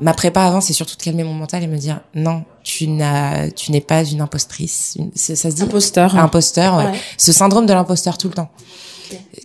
[0.00, 3.48] ma prépa avant, c'est surtout de calmer mon mental et me dire non, tu n'as,
[3.50, 4.98] tu n'es pas une impostrice.
[5.14, 6.16] ça se dit imposteur.
[6.16, 6.78] Imposteur.
[6.78, 6.98] Ouais.
[7.16, 8.50] Ce syndrome de l'imposteur tout le temps,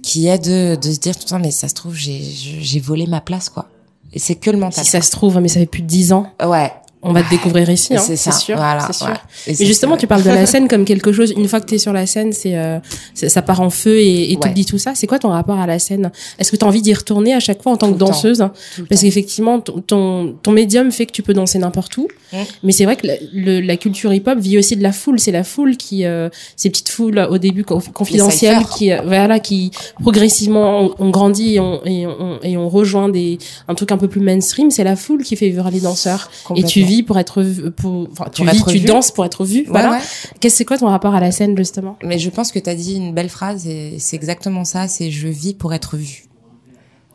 [0.02, 2.80] qui est de de se dire tout le temps mais ça se trouve j'ai j'ai
[2.80, 3.68] volé ma place quoi.
[4.16, 4.84] Et c'est que le mental.
[4.84, 6.28] Si ça se trouve, mais ça fait plus de dix ans.
[6.44, 6.72] Ouais
[7.06, 8.58] on va te découvrir ici, hein, c'est sûr.
[8.58, 9.14] Voilà, sûr.
[9.48, 11.34] Mais justement, tu parles de la scène comme quelque chose.
[11.38, 12.80] Une fois que tu es sur la scène, c'est euh,
[13.14, 14.94] ça part en feu et, et tu dis tout ça.
[14.96, 16.12] C'est quoi ton rapport à la scène?
[16.40, 18.44] Est-ce que tu as envie d'y retourner à chaque fois en tant que danseuse?
[18.90, 22.08] Parce qu'effectivement, ton, ton médium fait que tu peux danser n'importe où.
[22.34, 22.38] Mmh.
[22.64, 25.20] Mais c'est vrai que la, la culture hip-hop vit aussi de la foule.
[25.20, 29.72] C'est la foule qui, euh, ces petites foules au début confidentielles, qui euh, voilà, qui
[30.02, 33.38] progressivement ont, grandi et on, et, on, et on rejoint des
[33.68, 34.72] un truc un peu plus mainstream.
[34.72, 36.30] C'est la foule qui fait vivre les danseurs.
[36.56, 39.66] Et tu vis pour être pour enfin, tu vis, tu danses pour être vu.
[39.68, 40.00] voilà.
[40.40, 41.98] Qu'est-ce c'est quoi ton rapport à la scène justement?
[42.04, 45.12] Mais je pense que tu as dit une belle phrase et c'est exactement ça, c'est
[45.12, 46.26] je vis pour être vu.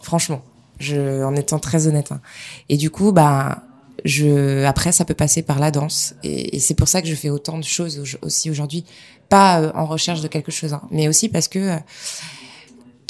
[0.02, 0.42] Franchement,
[0.78, 2.12] je en étant très honnête.
[2.12, 2.20] Hein.
[2.68, 3.64] Et du coup, bah
[4.04, 7.28] je après ça peut passer par la danse et, c'est pour ça que je fais
[7.28, 8.84] autant de choses aussi aujourd'hui,
[9.28, 11.76] pas euh, en recherche de quelque chose, hein, mais aussi parce que euh,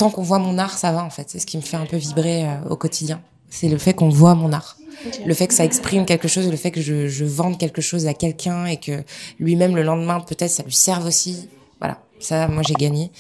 [0.01, 1.29] tant qu'on voit mon art, ça va en fait.
[1.29, 3.21] C'est ce qui me fait un peu vibrer euh, au quotidien.
[3.51, 4.79] C'est le fait qu'on voit mon art.
[5.25, 8.07] Le fait que ça exprime quelque chose, le fait que je, je vende quelque chose
[8.07, 9.03] à quelqu'un et que
[9.39, 11.49] lui-même le lendemain peut-être ça lui serve aussi.
[11.81, 13.11] Voilà, ça, moi j'ai gagné.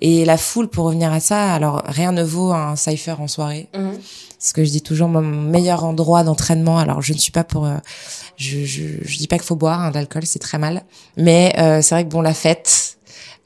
[0.00, 3.68] Et la foule, pour revenir à ça, alors rien ne vaut un cipher en soirée.
[3.74, 3.92] Mhm.
[4.38, 6.78] C'est ce que je dis toujours, mon meilleur endroit d'entraînement.
[6.78, 7.76] Alors je ne suis pas pour, euh,
[8.36, 10.84] je, je, je dis pas qu'il faut boire hein, d'alcool, c'est très mal.
[11.16, 12.97] Mais euh, c'est vrai que bon, la fête,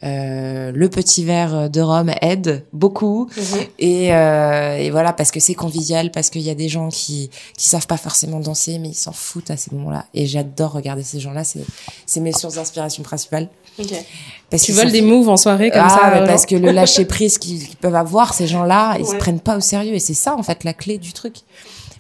[0.05, 3.29] euh, le petit verre de rhum aide beaucoup.
[3.37, 3.61] Mhm.
[3.79, 7.31] et, euh, et, voilà parce que c'est convivial parce qu'il y a des gens qui
[7.57, 10.07] qui savent pas forcément danser mais ils s'en foutent à ces moments-là.
[10.13, 11.45] Et j'adore regarder ces gens-là.
[11.45, 11.65] C'est
[12.05, 13.49] c'est mes sources d'inspiration principales.
[13.79, 14.05] Okay.
[14.51, 17.39] parce tu voles des moves en soirée comme ah, ça parce que le lâcher prise
[17.39, 19.95] qu'ils peuvent avoir ces gens-là ils se prennent pas au sérieux.
[19.95, 21.37] Et c'est ça en fait la clé du truc.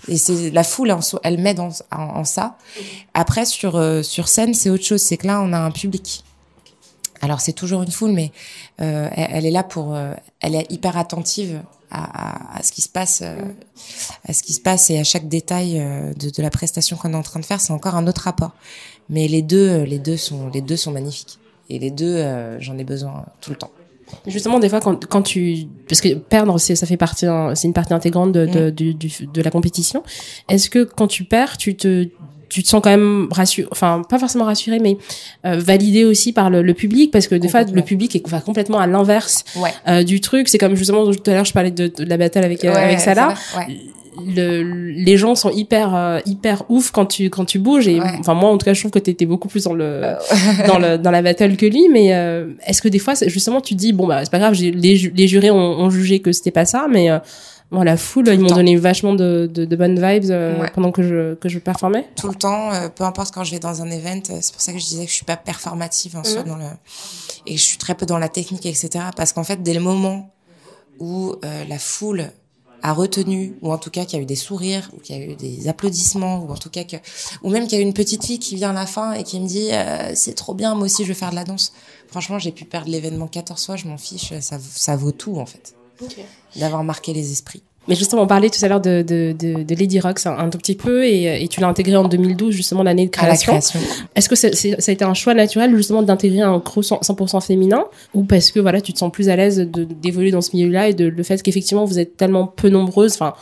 [0.08, 2.56] Et c'est la foule elle m'aide en, en, ça.
[3.14, 5.00] Après sur euh, sur scène c'est autre chose.
[5.00, 6.24] C'est que là on a un public
[7.22, 8.32] alors c'est toujours une foule, mais
[8.80, 12.88] euh, elle, est là pour, euh, elle est hyper attentive à, à, ce qui se
[12.88, 13.36] passe, euh,
[14.26, 17.12] à ce qui se passe et à chaque détail euh, de, de, la prestation qu'on
[17.12, 17.60] est en train de faire.
[17.60, 18.50] C'est encore un autre rapport.
[19.08, 21.38] Mais les deux, les deux sont, les deux sont magnifiques.
[21.70, 22.22] Et les deux,
[22.58, 23.70] j'en ai besoin tout le temps.
[24.26, 27.72] Justement, des fois, quand, quand tu, parce que perdre, c'est, ça fait partie, c'est une
[27.72, 29.32] partie intégrante de, de, mm.
[29.32, 30.02] de la compétition.
[30.48, 32.08] Est-ce que quand tu perds, tu te,
[32.52, 34.98] tu te sens quand même rassuré, enfin pas forcément rassuré, mais
[35.46, 38.78] euh, validé aussi par le, public parce que des fois le public est va complètement
[38.78, 39.44] à l'inverse
[39.88, 40.48] euh, du truc.
[40.48, 43.34] C'est comme justement tout à l'heure je parlais de, la bataille avec euh, avec Salah.
[44.36, 48.34] Le, les gens sont hyper euh, hyper ouf quand tu quand tu bouges et enfin
[48.34, 50.02] moi en tout cas je trouve que tu étais beaucoup plus dans le
[50.66, 51.88] dans le dans la battle que lui.
[51.90, 52.08] Mais
[52.66, 55.50] est-ce que des fois justement tu dis bon bah c'est pas grave les, les jurés
[55.50, 57.08] ont, ont jugé que c'était pas ça mais
[57.72, 61.02] Bon, la foule, ils m'ont donné vachement de, de, de bonnes vibes euh, pendant que
[61.02, 62.06] je, que je performais.
[62.16, 64.60] Tout le temps, euh, peu importe quand je vais dans un event, euh, c'est pour
[64.60, 66.66] ça que je disais que je suis pas performative en soi dans le
[67.46, 69.06] et je suis très peu dans la technique, etc.
[69.16, 70.34] Parce qu'en fait, dès le moment
[71.00, 72.26] où la foule
[72.82, 75.20] a retenu, ou en tout cas qu'il y a eu des sourires, ou qu'il y
[75.20, 76.96] a eu des applaudissements, ou en tout cas que,
[77.42, 79.24] ou même qu'il y a eu une petite fille qui vient à la fin et
[79.24, 79.70] qui me dit
[80.14, 81.72] c'est trop bien, moi aussi je veux faire de la danse.
[82.08, 85.46] Franchement, j'ai pu perdre l'événement 14 fois, je m'en fiche, ça, ça vaut tout en
[85.46, 85.74] fait.
[86.56, 87.62] D'avoir marqué les esprits.
[87.88, 90.50] Mais justement, on parlait tout à l'heure de, de, de, de, Lady Rocks un, un,
[90.50, 93.52] tout petit peu et, et tu l'as intégré en 2012, justement, l'année de création.
[93.52, 93.80] création.
[94.14, 97.84] Est-ce que c'est, ça a été un choix naturel, justement, d'intégrer un crew 100%, féminin
[98.14, 100.90] ou parce que, voilà, tu te sens plus à l'aise de, d'évoluer dans ce milieu-là
[100.90, 103.34] et de le fait qu'effectivement, vous êtes tellement peu nombreuses, enfin,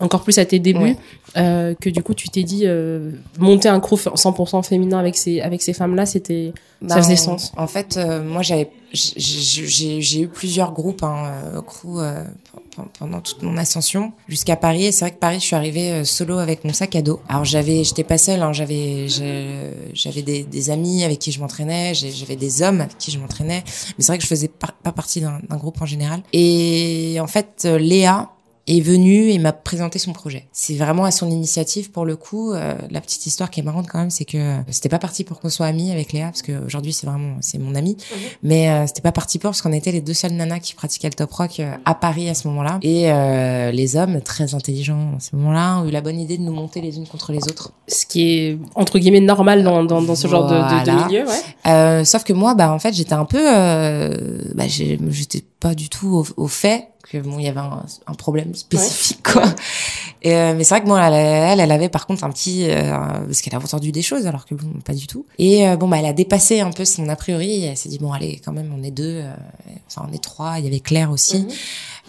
[0.00, 0.96] encore plus à tes débuts, ouais.
[1.36, 5.40] euh, que du coup, tu t'es dit, euh, monter un crew 100% féminin avec ces,
[5.40, 7.52] avec ces femmes-là, c'était, bah, ça faisait sens.
[7.56, 12.24] En fait, euh, moi, j'avais, j'ai, j'ai eu plusieurs groupes, hein, euh, crew, euh,
[12.98, 14.84] pendant toute mon ascension jusqu'à Paris.
[14.86, 17.20] Et c'est vrai que Paris, je suis arrivée euh, solo avec mon sac à dos.
[17.28, 18.42] Alors j'avais, j'étais pas seule.
[18.42, 21.94] Hein, j'avais, j'avais des, des, amis avec qui je m'entraînais.
[21.94, 23.62] J'avais des hommes avec qui je m'entraînais.
[23.66, 26.22] Mais c'est vrai que je faisais pas partie d'un groupe en général.
[26.32, 28.30] Et en fait, Léa,
[28.66, 30.48] est venu et m'a présenté son projet.
[30.52, 32.52] C'est vraiment à son initiative pour le coup.
[32.52, 35.40] Euh, la petite histoire qui est marrante quand même, c'est que c'était pas parti pour
[35.40, 38.14] qu'on soit amis avec Léa parce que aujourd'hui c'est vraiment c'est mon ami, mmh.
[38.42, 41.08] mais euh, c'était pas parti pour parce qu'on était les deux seules nanas qui pratiquaient
[41.08, 45.12] le top rock euh, à Paris à ce moment-là et euh, les hommes très intelligents
[45.16, 47.44] à ce moment-là ont eu la bonne idée de nous monter les unes contre les
[47.44, 47.70] autres.
[47.86, 50.84] Ce qui est entre guillemets normal dans dans, dans ce genre voilà.
[50.84, 52.04] de, de, de, milieu, ouais.
[52.04, 53.44] sauf que moi bah en fait j'étais un peu
[54.54, 58.14] bah j'étais pas du tout au, au fait que bon, il y avait un, un
[58.14, 59.32] problème spécifique, ouais.
[59.32, 59.54] quoi.
[60.22, 62.68] Et, euh, mais c'est vrai que moi, elle, elle, elle, avait par contre un petit,
[62.68, 65.26] euh, parce qu'elle a entendu des choses, alors que bon, pas du tout.
[65.38, 67.64] Et euh, bon, bah, elle a dépassé un peu son a priori.
[67.64, 69.34] elle s'est dit bon, allez, quand même, on est deux, euh,
[69.86, 70.58] enfin, on est trois.
[70.58, 71.38] Il y avait Claire aussi.
[71.38, 71.54] Mm -hmm.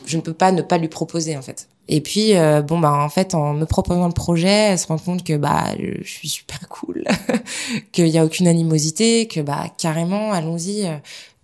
[0.05, 1.67] Je ne peux pas ne pas lui proposer, en fait.
[1.89, 4.97] Et puis euh, bon bah en fait en me proposant le projet, elle se rend
[4.97, 7.05] compte que bah je suis super cool,
[7.93, 10.85] qu'il y a aucune animosité, que bah carrément allons-y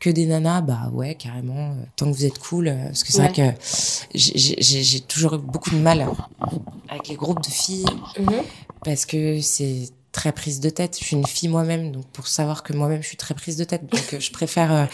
[0.03, 2.67] que des nanas, bah ouais, carrément, euh, tant que vous êtes cool.
[2.67, 3.29] Euh, parce que c'est ouais.
[3.29, 3.59] vrai que
[4.13, 6.05] j'ai toujours eu beaucoup de mal
[6.89, 7.85] avec les groupes de filles,
[8.19, 8.43] mm -hmm.
[8.83, 10.97] parce que c'est très prise de tête.
[10.99, 13.65] Je suis une fille moi-même, donc pour savoir que moi-même je suis très prise de
[13.65, 14.85] tête, donc euh, je préfère euh,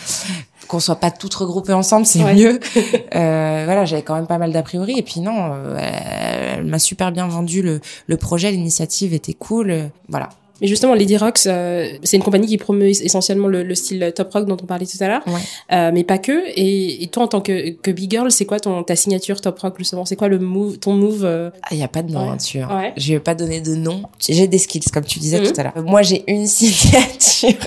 [0.67, 2.35] qu'on soit pas toutes regroupées ensemble, c'est ouais.
[2.35, 2.59] mieux.
[3.15, 6.65] euh, voilà, j'avais quand même pas mal d'a priori, et puis non, euh, elle, elle
[6.65, 10.29] m'a super bien vendu le, le projet, l'initiative était cool, voilà.
[10.61, 14.31] Mais justement, Lady Rocks, euh, c'est une compagnie qui promeut essentiellement le, le, style top
[14.33, 15.39] rock dont on parlait tout à l'heure, ouais.
[15.71, 16.47] euh, mais pas que.
[16.55, 19.59] Et, et, toi, en tant que, que big girl, c'est quoi ton ta signature top
[19.59, 20.05] rock justement?
[20.05, 21.49] C'est quoi le move, ton move euh...
[21.63, 22.29] Ah, il y a pas de nom, ouais.
[22.29, 22.75] hein, tu vois.
[22.75, 22.93] Ouais.
[22.97, 24.03] Je vais pas donner de nom.
[24.19, 25.51] J'ai des skills, comme tu disais mmh.
[25.51, 25.83] tout à l'heure.
[25.83, 27.59] Moi, j'ai une signature.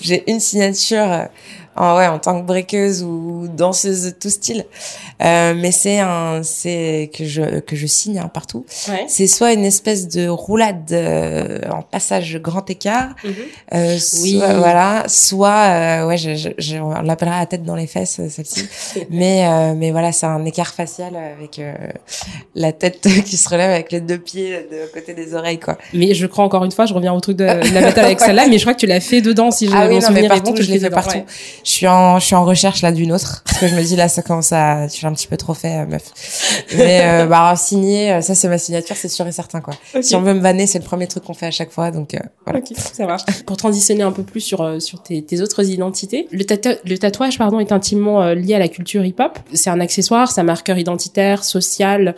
[0.00, 1.28] j'ai une signature
[1.78, 4.64] en, ouais, en tant que breakeuse ou danseuse tout style.
[5.22, 8.66] Euh, mais c'est un, c'est que je que je signe hein, partout.
[8.88, 9.04] Ouais.
[9.08, 13.34] C'est soit une espèce de roulade euh, en passage grand écart, mm -hmm.
[13.74, 14.38] euh, oui.
[14.38, 18.20] soit, voilà, soit euh, ouais, je, je, je on l'appellera la tête dans les fesses
[18.28, 18.68] celle-ci.
[19.10, 21.74] mais euh, mais voilà, c'est un écart facial avec euh,
[22.54, 25.76] la tête qui se relève avec les deux pieds de côté des oreilles quoi.
[25.92, 28.20] Mais je crois encore une fois, je reviens au truc de, de la bataille avec
[28.20, 30.26] celle-là, mais je crois que tu l'as fait dedans si je ah oui, non, mais
[30.28, 31.18] partout, bon, je l'ai fait partout.
[31.18, 31.24] Ouais
[31.68, 33.42] je suis en je suis en recherche là d'une autre.
[33.44, 35.52] Parce que je me dis là ça commence à tu l'as un petit peu trop
[35.52, 36.64] fait euh, meuf.
[36.78, 39.74] Mais euh, bah signer euh, ça c'est ma signature c'est sûr et certain quoi.
[39.92, 40.02] Okay.
[40.02, 42.14] si on veut me vanner c'est le premier truc qu'on fait à chaque fois donc
[42.14, 42.60] euh, voilà.
[42.74, 43.22] Ça marche.
[43.44, 47.60] Pour transitionner un peu plus sur euh, sur tes, tes autres identités le, tatouage pardon
[47.60, 50.78] est intimement euh, lié à la culture hip hop c'est un accessoire c'est un marqueur
[50.78, 52.14] identitaire social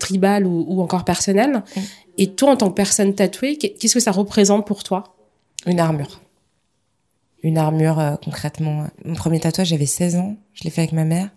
[0.00, 1.62] tribal ou, ou, encore personnel.
[1.76, 1.80] Mm.
[2.16, 5.04] et toi en tant que personne tatouée qu'est-ce que ça représente pour toi?
[5.66, 6.20] Une armure
[7.42, 8.84] une armure euh, concrètement.
[9.04, 10.36] Mon premier tatouage, j'avais 16 ans.
[10.54, 11.28] Je l'ai fait avec ma mère.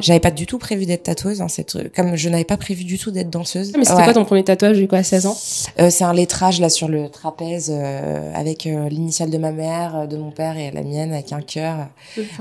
[0.00, 1.40] J'avais pas du tout prévu d'être tatoueuse.
[1.42, 3.70] Hein, cette, comme je n'avais pas prévu du tout d'être danseuse.
[3.74, 4.04] Ah, mais c'était ouais.
[4.04, 5.36] quoi ton premier tatouage du quoi à 16 ans?
[5.78, 9.96] Euh, C'est un lettrage là sur le trapèze euh, avec euh, l'initiale de ma mère,
[9.96, 11.88] euh, de mon père et la mienne avec un cœur.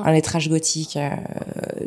[0.04, 0.98] Un lettrage gothique.
[0.98, 1.10] Euh,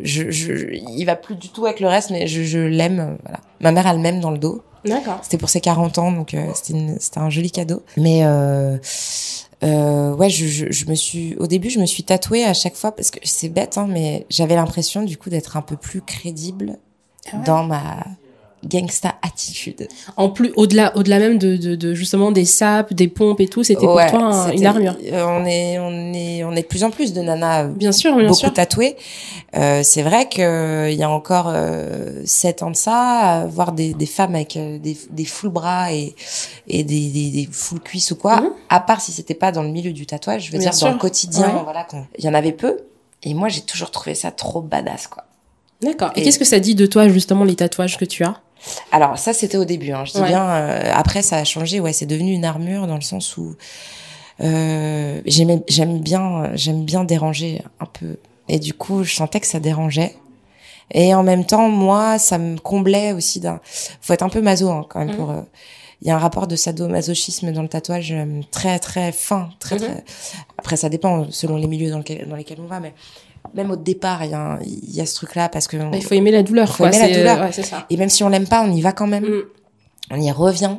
[0.03, 3.17] je, je, il va plus du tout avec le reste, mais je, je l'aime.
[3.23, 3.41] Voilà.
[3.61, 4.63] Ma mère elle m'aime dans le dos.
[4.85, 5.19] D'accord.
[5.23, 7.83] C'était pour ses 40 ans, donc c'était un joli cadeau.
[7.97, 8.23] Mais
[9.65, 12.75] euh, ouais, je, je, je, me suis, au début, je me suis tatouée à chaque
[12.75, 16.03] fois parce que c'est bête, hein, mais j'avais l'impression du coup d'être un peu plus
[16.03, 16.79] crédible
[17.33, 17.45] ah ouais.
[17.45, 18.05] dans ma
[18.67, 19.89] gangsta attitude.
[20.17, 23.65] En plus, au-delà, au-delà même de, de, de, justement des sapes, des pompes et tout,
[23.65, 24.97] c'était ouais, pour toi un, une armure.
[25.13, 27.69] Euh, on est, on est, on est de plus en plus de nanas.
[27.69, 28.53] Bien sûr, bien beaucoup sûr.
[28.53, 28.97] tatouées.
[29.57, 33.95] Euh, c'est vrai que il y a encore euh, sept ans de ça, voir des,
[33.95, 36.15] des femmes avec euh, des, des full bras et,
[36.69, 38.41] et des, des, des full cuisses ou quoi.
[38.41, 38.51] -hmm.
[38.69, 40.87] À part si c'était pas dans le milieu du tatouage, je veux bien dire sûr.
[40.89, 41.63] dans le quotidien, ouais.
[41.65, 41.87] voilà,
[42.19, 42.73] il y en avait peu.
[43.23, 45.25] Et moi, j'ai toujours trouvé ça trop badass, quoi.
[45.83, 46.11] D'accord.
[46.15, 48.37] Et, et qu'est-ce que ça dit de toi justement les tatouages que tu as?
[48.93, 50.05] Alors ça c'était au début, hein.
[50.05, 50.29] je dis ouais.
[50.29, 50.45] bien.
[50.49, 53.55] Euh, après ça a changé, ouais, c'est devenu une armure dans le sens où
[54.43, 58.17] euh, j'aime bien j'aime bien déranger un peu.
[58.49, 60.15] Et du coup je sentais que ça dérangeait.
[60.93, 63.61] Et en même temps moi ça me comblait aussi d'un.
[64.01, 65.17] Faut être un peu maso hein, quand même mmh.
[65.17, 65.31] pour.
[65.31, 65.41] Euh,
[66.03, 68.15] il y a un rapport de sadomasochisme dans le tatouage
[68.51, 69.81] très très fin, très Mhm.
[69.81, 70.05] très.
[70.59, 72.93] Après, ça dépend selon les milieux dans, lequel- dans lesquels on va, mais
[73.55, 75.77] même au départ, il y a, un- il y a ce truc-là parce que.
[75.95, 76.89] Il faut aimer la douleur, Faut quoi.
[76.95, 77.41] aimer la douleur.
[77.41, 77.87] ouais, c'est ça.
[77.91, 79.25] Et même si on l'aime pas, on y va quand même.
[79.25, 79.43] Mm.
[80.13, 80.77] On y revient.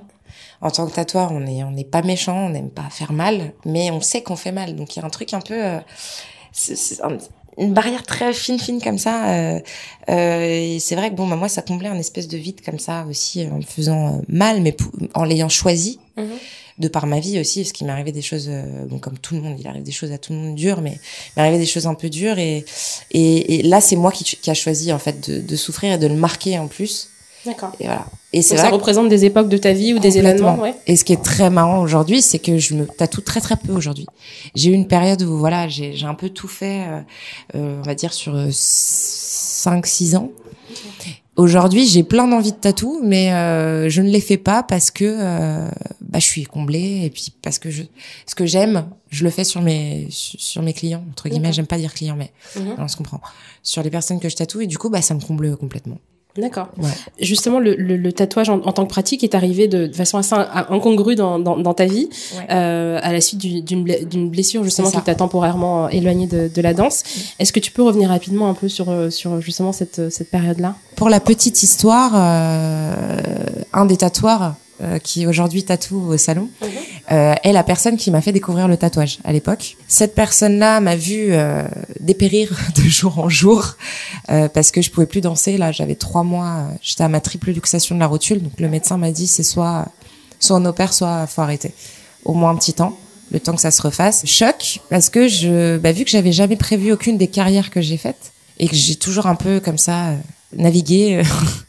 [0.59, 3.53] En tant que tatoueur, on est on n'est pas méchant, on n'aime pas faire mal,
[3.65, 4.75] mais on sait qu'on fait mal.
[4.75, 5.79] Donc il y a un truc un peu, euh,
[7.03, 7.17] un-
[7.59, 9.29] une barrière très fine fine comme ça.
[9.29, 9.59] euh,
[10.09, 10.41] euh,
[10.75, 13.05] et c'est vrai que bon, bah, moi ça comblait un espèce de vide comme ça
[13.09, 14.75] aussi en me faisant mal, mais
[15.13, 16.25] en l'ayant choisi Mhm.
[16.77, 19.35] De par ma vie aussi, parce qu'il m'est arrivé des choses, euh, bon comme tout
[19.35, 21.57] le monde, il arrive des choses à tout le monde dures, mais il m'est arrivé
[21.57, 22.65] des choses un peu dures et
[23.11, 25.97] et, et là c'est moi qui, qui a choisi en fait de, de souffrir et
[25.97, 27.09] de le marquer en plus.
[27.45, 27.71] D'accord.
[27.79, 28.05] Et voilà.
[28.33, 30.75] Et c'est ça représente des époques de ta vie ou des événements, ouais.
[30.85, 33.71] Et ce qui est très marrant aujourd'hui, c'est que je me tatoue très très peu
[33.71, 34.05] aujourd'hui.
[34.53, 36.99] J'ai eu une période où voilà, j'ai j'ai un peu tout fait, euh,
[37.55, 40.31] euh, on va dire sur 5-6 ans.
[41.37, 45.05] Aujourd'hui, j'ai plein d'envie de tatou, mais euh, je ne les fais pas parce que
[45.05, 45.69] euh,
[46.01, 47.83] bah, je suis comblée et puis parce que je,
[48.25, 51.53] ce que j'aime, je le fais sur mes sur mes clients entre guillemets.
[51.53, 52.75] J'aime pas dire clients, mais Mhm.
[52.79, 53.21] on se comprend.
[53.61, 55.99] Sur les personnes que je tatoue et du coup, bah ça me comble complètement.
[56.37, 56.67] D'accord.
[56.77, 56.89] Ouais.
[57.19, 60.17] Justement, le, le, le tatouage en, en tant que pratique est arrivé de, de façon
[60.17, 62.45] assez in- incongrue dans, dans, dans ta vie, Ouais.
[62.51, 66.49] euh, à la suite du- d'une ble- d'une blessure justement qui t'a temporairement éloigné de,
[66.53, 67.03] de la danse.
[67.39, 70.75] Est-ce que tu peux revenir rapidement un peu sur, euh, sur justement cette, cette période-là?
[70.95, 72.95] Pour la petite histoire, euh,
[73.73, 76.49] un des tatoueurs euh, qui aujourd'hui tatoue au salon
[77.11, 79.75] euh, est la personne qui m'a fait découvrir le tatouage à l'époque.
[79.87, 81.63] Cette personne-là m'a vu euh,
[81.99, 83.75] dépérir de jour en jour
[84.29, 85.57] euh, parce que je pouvais plus danser.
[85.57, 88.69] Là, j'avais trois mois, euh, j'étais à ma triple luxation de la rotule, donc le
[88.69, 89.87] médecin m'a dit c'est soit
[90.39, 91.73] soit on opère, soit faut arrêter.
[92.23, 92.97] Au moins un petit temps,
[93.31, 94.25] le temps que ça se refasse.
[94.25, 97.97] Choc parce que je, bah, vu que j'avais jamais prévu aucune des carrières que j'ai
[97.97, 100.11] faites et que j'ai toujours un peu comme ça
[100.55, 101.23] navigué.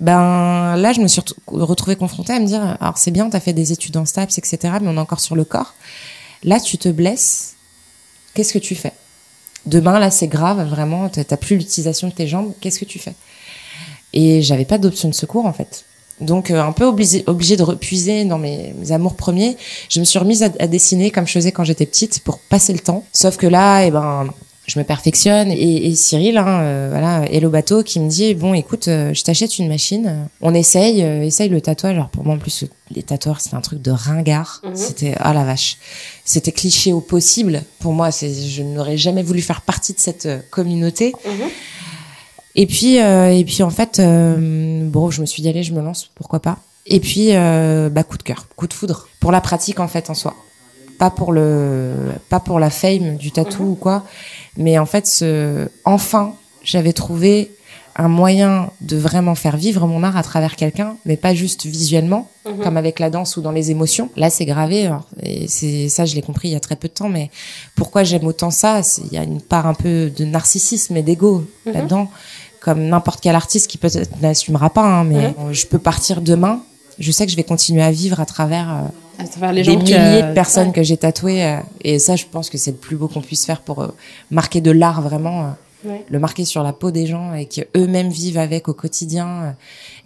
[0.00, 3.40] ben là, je me suis retrou- retrouvée confrontée à me dire, alors c'est bien, t'as
[3.40, 5.74] fait des études en STAPS, etc., mais on est encore sur le corps.
[6.42, 7.54] Là, tu te blesses.
[8.34, 8.92] Qu'est-ce que tu fais?
[9.66, 12.52] Demain, là, c'est grave, vraiment, t'as plus l'utilisation de tes jambes.
[12.60, 13.14] Qu'est-ce que tu fais?
[14.12, 15.84] Et j'avais pas d'option de secours, en fait.
[16.20, 19.56] Donc, euh, un peu obligée obligée de repuiser dans mes, mes amours premiers.
[19.88, 22.72] Je me suis remise à, à dessiner comme je faisais quand j'étais petite pour passer
[22.72, 23.04] le temps.
[23.12, 24.28] Sauf que là, eh ben,
[24.66, 28.54] je me perfectionne et, et Cyril, hein, euh, voilà, Hello Bateau, qui me dit bon,
[28.54, 31.92] écoute, euh, je t'achète une machine, on essaye, euh, essaye le tatouage.
[31.94, 34.74] Alors pour moi en plus, les tatoueurs c'était un truc de ringard, Mhm.
[34.74, 35.76] c'était ah la vache,
[36.24, 37.62] c'était cliché au possible.
[37.78, 41.12] Pour moi, c'est, je n'aurais jamais voulu faire partie de cette euh, communauté.
[42.56, 46.10] Et puis et puis en fait, bon, je me suis dit allez, je me lance,
[46.14, 46.58] pourquoi pas.
[46.86, 50.14] Et puis bah coup de cœur, coup de foudre pour la pratique en fait en
[50.14, 50.34] soi
[50.98, 51.94] pas pour le
[52.28, 54.04] pas pour la fame du tatou ou quoi
[54.56, 57.50] mais en fait ce enfin j'avais trouvé
[57.96, 62.28] un moyen de vraiment faire vivre mon art à travers quelqu'un mais pas juste visuellement
[62.44, 62.58] Mhm.
[62.62, 66.04] comme avec la danse ou dans les émotions là c'est gravé alors, et c'est ça
[66.04, 67.30] je l'ai compris il y a très peu de temps mais
[67.74, 71.44] pourquoi j'aime autant ça il y a une part un peu de narcissisme et d'ego
[71.66, 71.72] Mhm.
[71.72, 72.10] là-dedans
[72.60, 76.60] comme n'importe quel artiste qui peut-être n'assumera pas hein, mais je peux partir demain
[76.98, 79.74] je sais que je vais continuer à vivre à travers euh, À travers les des
[79.76, 80.72] que milliers de personnes Ouais.
[80.74, 83.44] que j'ai tatouées euh, et ça je pense que c'est le plus beau qu'on puisse
[83.46, 83.88] faire pour euh,
[84.30, 85.54] marquer de l'art vraiment
[85.86, 86.02] Ouais.
[86.08, 89.54] le marquer sur la peau des gens et que eux-mêmes vivent avec au quotidien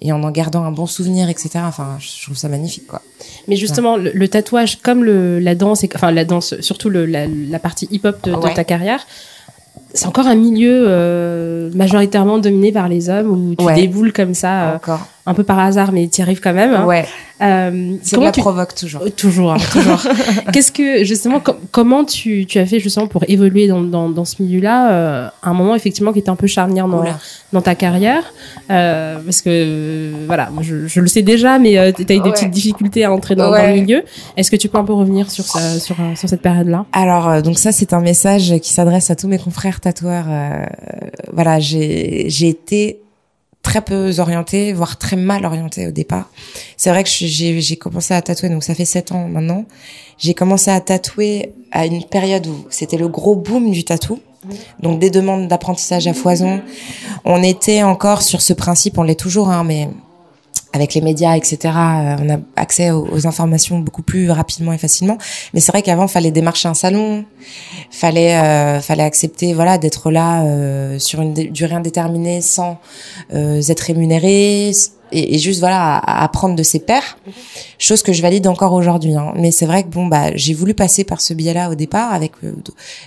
[0.02, 3.00] et en en gardant un bon souvenir etc enfin je trouve ça magnifique quoi
[3.46, 7.06] Mais justement, le, le tatouage, comme le, la danse, et, enfin la danse, surtout le,
[7.06, 8.54] la, la partie hip-hop de, Ouais.
[8.54, 9.06] ta carrière,
[9.94, 14.74] c'est encore un milieu euh, majoritairement dominé par les hommes où tu déboules comme ça,
[14.76, 16.72] encore un peu par hasard, mais tu y arrives quand même.
[16.74, 16.86] hein.
[16.86, 17.04] ouais
[17.40, 20.00] Euh, comment la tu provoque toujours Euh, Toujours, hein, toujours.
[20.52, 24.24] Qu'est-ce que justement, com- comment tu, tu as fait justement pour évoluer dans, dans, dans
[24.24, 27.18] ce milieu-là euh, à un moment effectivement qui était un peu charnière dans, Oula.
[27.52, 28.24] dans ta carrière
[28.70, 32.20] euh, Parce que euh, voilà, je, je le sais déjà, mais tu as eu des
[32.20, 32.32] Ouais.
[32.32, 34.02] petites difficultés à entrer dans, le milieu.
[34.36, 36.86] Est-ce que tu peux un peu revenir sur ça, sur, euh, sur cette période-là?
[36.92, 40.26] Alors euh, donc ça c'est un message qui s'adresse à tous mes confrères tatoueurs.
[40.28, 40.64] euh,
[41.32, 43.00] voilà, j'ai j'ai été
[43.68, 46.30] très peu orientée, voire très mal orientée au départ.
[46.78, 49.66] C'est vrai que j'ai commencé à tatouer donc ça fait sept ans maintenant.
[50.16, 54.20] J'ai commencé à tatouer à une période où c'était le gros boom du tatou.
[54.80, 56.62] Donc des demandes d'apprentissage à foison.
[57.26, 59.90] On était encore sur ce principe, on l'est toujours, hein, mais
[60.72, 64.78] avec les médias, etc., euh, on a accès aux, aux informations beaucoup plus rapidement et
[64.78, 65.18] facilement.
[65.54, 67.24] Mais c'est vrai qu'avant, fallait démarcher un salon,
[67.90, 72.78] fallait euh, fallait accepter, voilà, d'être là euh, sur une durée indéterminée sans
[73.32, 74.72] euh, être rémunéré
[75.12, 77.18] et, et juste voilà à, à apprendre de ses pairs.
[77.78, 79.14] Chose que je valide encore aujourd'hui.
[79.14, 79.32] Hein.
[79.36, 82.32] Mais c'est vrai que bon bah j'ai voulu passer par ce biais-là au départ avec
[82.44, 82.52] euh,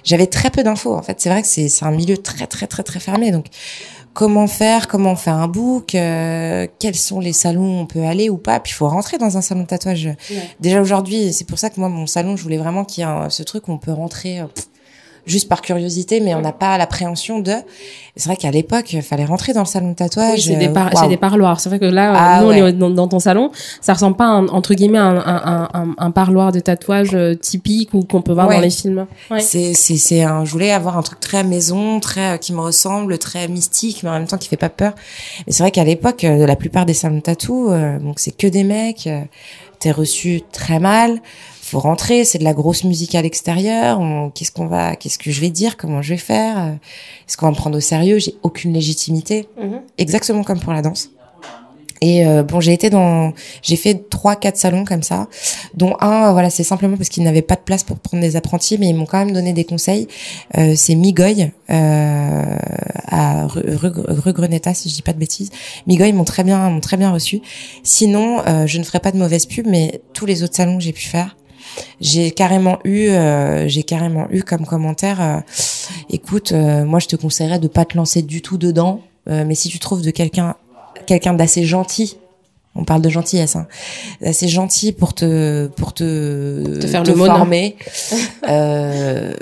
[0.04, 0.96] j'avais très peu d'infos.
[0.96, 3.32] En fait, c'est vrai que c'est un milieu très très très très fermé.
[3.32, 3.46] Donc
[4.14, 8.30] comment faire, comment faire un book, euh, quels sont les salons où on peut aller
[8.30, 8.60] ou pas.
[8.60, 10.10] Puis il faut rentrer dans un salon de tatouage.
[10.60, 13.30] Déjà aujourd'hui, c'est pour ça que moi mon salon, je voulais vraiment qu'il y ait
[13.30, 14.42] ce truc où on peut rentrer.
[14.42, 14.46] Euh,
[15.26, 17.54] juste par curiosité, mais on n'a pas l'appréhension de.
[18.16, 20.42] C'est vrai qu'à l'époque, il fallait rentrer dans le salon de tatouage.
[20.42, 21.60] c'est des, euh, des, parloirs.
[21.60, 24.74] C'est vrai que là, ah nous, on est dans, ton salon, ça ressemble pas entre
[24.74, 28.50] guillemets à un, un, un, un, parloir de tatouage euh, typique ou qu'on peut voir
[28.50, 29.06] dans les films.
[29.40, 30.44] C'est c'est c'est un.
[30.46, 34.10] Je voulais avoir un truc très maison, très euh, qui me ressemble, très mystique, mais
[34.10, 34.94] en même temps qui fait pas peur.
[35.48, 37.70] Et c'est vrai qu'à l'époque, la plupart des salons de tatou,
[38.02, 39.10] donc c'est que des mecs.
[39.80, 41.20] T'es reçu très mal
[41.72, 44.00] faut rentrer, c'est de la grosse musique à l'extérieur.
[44.36, 46.78] Qu'est-ce qu'on va, qu'est-ce que je vais dire, comment je vais faire,
[47.28, 49.82] est-ce qu'on va me prendre au sérieux J'ai aucune légitimité, mhm.
[49.98, 51.12] exactement comme pour la danse.
[52.02, 55.28] Et euh, bon, j'ai été dans, j'ai fait trois, quatre salons comme ça,
[55.76, 58.80] dont un, voilà, c'est simplement parce qu'ils n'avaient pas de place pour prendre des apprentis,
[58.80, 60.08] mais ils m'ont quand même donné des conseils.
[60.58, 62.56] Euh, c'est Migoy euh,
[63.08, 65.52] à rue, rue, Greneta, si je dis pas de bêtises.
[65.86, 67.40] Migoy m'ont très bien, m'ont très bien reçu.
[67.84, 70.84] Sinon, euh, je ne ferai pas de mauvaise pub, mais tous les autres salons que
[70.84, 71.36] j'ai pu faire,
[72.00, 75.38] j'ai carrément eu, euh, j'ai carrément eu comme commentaire, euh,
[76.10, 79.70] écoute, euh, moi je te conseillerais de pas te lancer du tout dedans, mais si
[79.70, 80.56] tu trouves de quelqu'un,
[81.06, 82.18] quelqu'un d'assez gentil
[82.74, 83.68] on parle de gentillesse, hein.
[84.26, 87.76] assez gentil pour te pour te, te faire le former.
[88.48, 89.34] euh,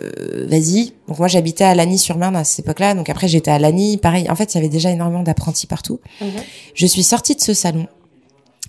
[0.48, 0.94] Vas-y.
[1.08, 2.96] Donc moi j'habitais à Lagny-sur-Marne à cette époque-là.
[2.96, 3.98] Donc après j'étais à Lagny.
[3.98, 4.28] Pareil.
[4.32, 6.00] En fait il y avait déjà énormément d'apprentis partout.
[6.22, 6.30] Mhm.
[6.74, 7.86] Je suis sortie de ce salon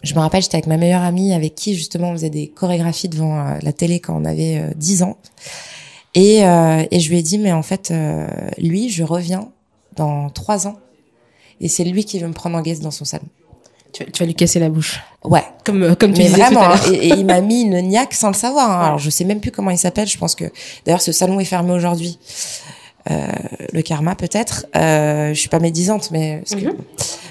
[0.02, 3.08] je me rappelle, j'étais avec ma meilleure amie avec qui justement on faisait des chorégraphies
[3.08, 5.18] devant euh, la télé quand on avait euh, 10 ans.
[6.14, 8.26] Et, euh, et, je lui ai dit, mais en fait, euh,
[8.58, 9.48] lui, je reviens
[9.94, 10.78] dans trois ans.
[11.60, 13.26] Et c'est lui qui veut me prendre en guest dans son salon.
[13.92, 15.00] Tu, vas lui casser la bouche.
[15.24, 15.44] Ouais.
[15.64, 18.14] Comme, comme tu mais disais vraiment, tout à et, et, il m'a mis une niaque
[18.14, 18.70] sans le savoir.
[18.70, 18.84] Hein.
[18.86, 20.08] Alors, je sais même plus comment il s'appelle.
[20.08, 20.46] Je pense que,
[20.84, 22.18] d'ailleurs, ce salon est fermé aujourd'hui.
[23.10, 23.26] Euh,
[23.72, 24.66] le karma peut-être.
[24.76, 26.76] Euh, je suis pas médisante, mais parce que, mhm.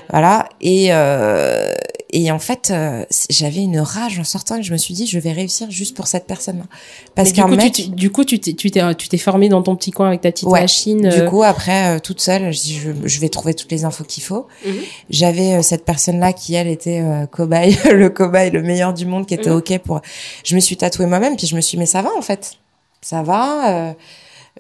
[0.10, 0.50] voilà.
[0.62, 1.74] Et euh,
[2.12, 5.20] et en fait, euh, j'avais une rage en sortant et je me suis dit, je
[5.20, 6.66] vais réussir juste pour cette personne-là.
[7.14, 9.91] Parce qu'un mec, du coup, tu t'es tu t'es tu t'es formé dans ton petit
[9.91, 11.07] coin avec ta petite machine.
[11.10, 14.24] Du coup, après, toute seule, je dis, je, je, vais trouver toutes les infos qu'il
[14.24, 14.47] faut.
[14.66, 14.74] Mhm.
[15.10, 19.51] J'avais cette personne-là qui elle était cobaye, le cobaye, le meilleur du monde, qui était
[19.51, 19.57] mhm.
[19.57, 20.01] ok pour.
[20.43, 22.57] Je me suis tatouée moi-même, puis je me suis, dit, mais ça va en fait,
[23.01, 23.95] ça va.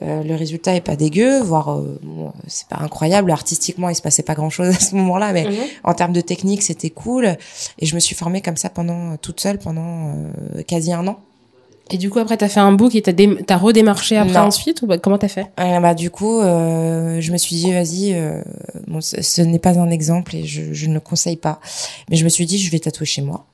[0.01, 1.99] Euh, le résultat est pas dégueu, voire euh,
[2.47, 3.31] c'est pas incroyable.
[3.31, 5.55] Artistiquement, il se passait pas grand chose à ce moment-là, mais mhm.
[5.83, 7.37] en termes de technique, c'était cool.
[7.79, 11.19] Et je me suis formée comme ça pendant toute seule pendant euh, quasi un an.
[11.91, 13.13] Et du coup, après, t'as fait un book et t'as,
[13.49, 15.47] as redémarché après ensuite ou bah, comment t'as fait?
[15.57, 18.15] Bah du coup, je me suis dit vas-y,
[18.85, 21.59] bon, ce, n'est pas un exemple et je, je ne le conseille pas.
[22.11, 23.47] Mais je me suis dit je vais tatouer chez moi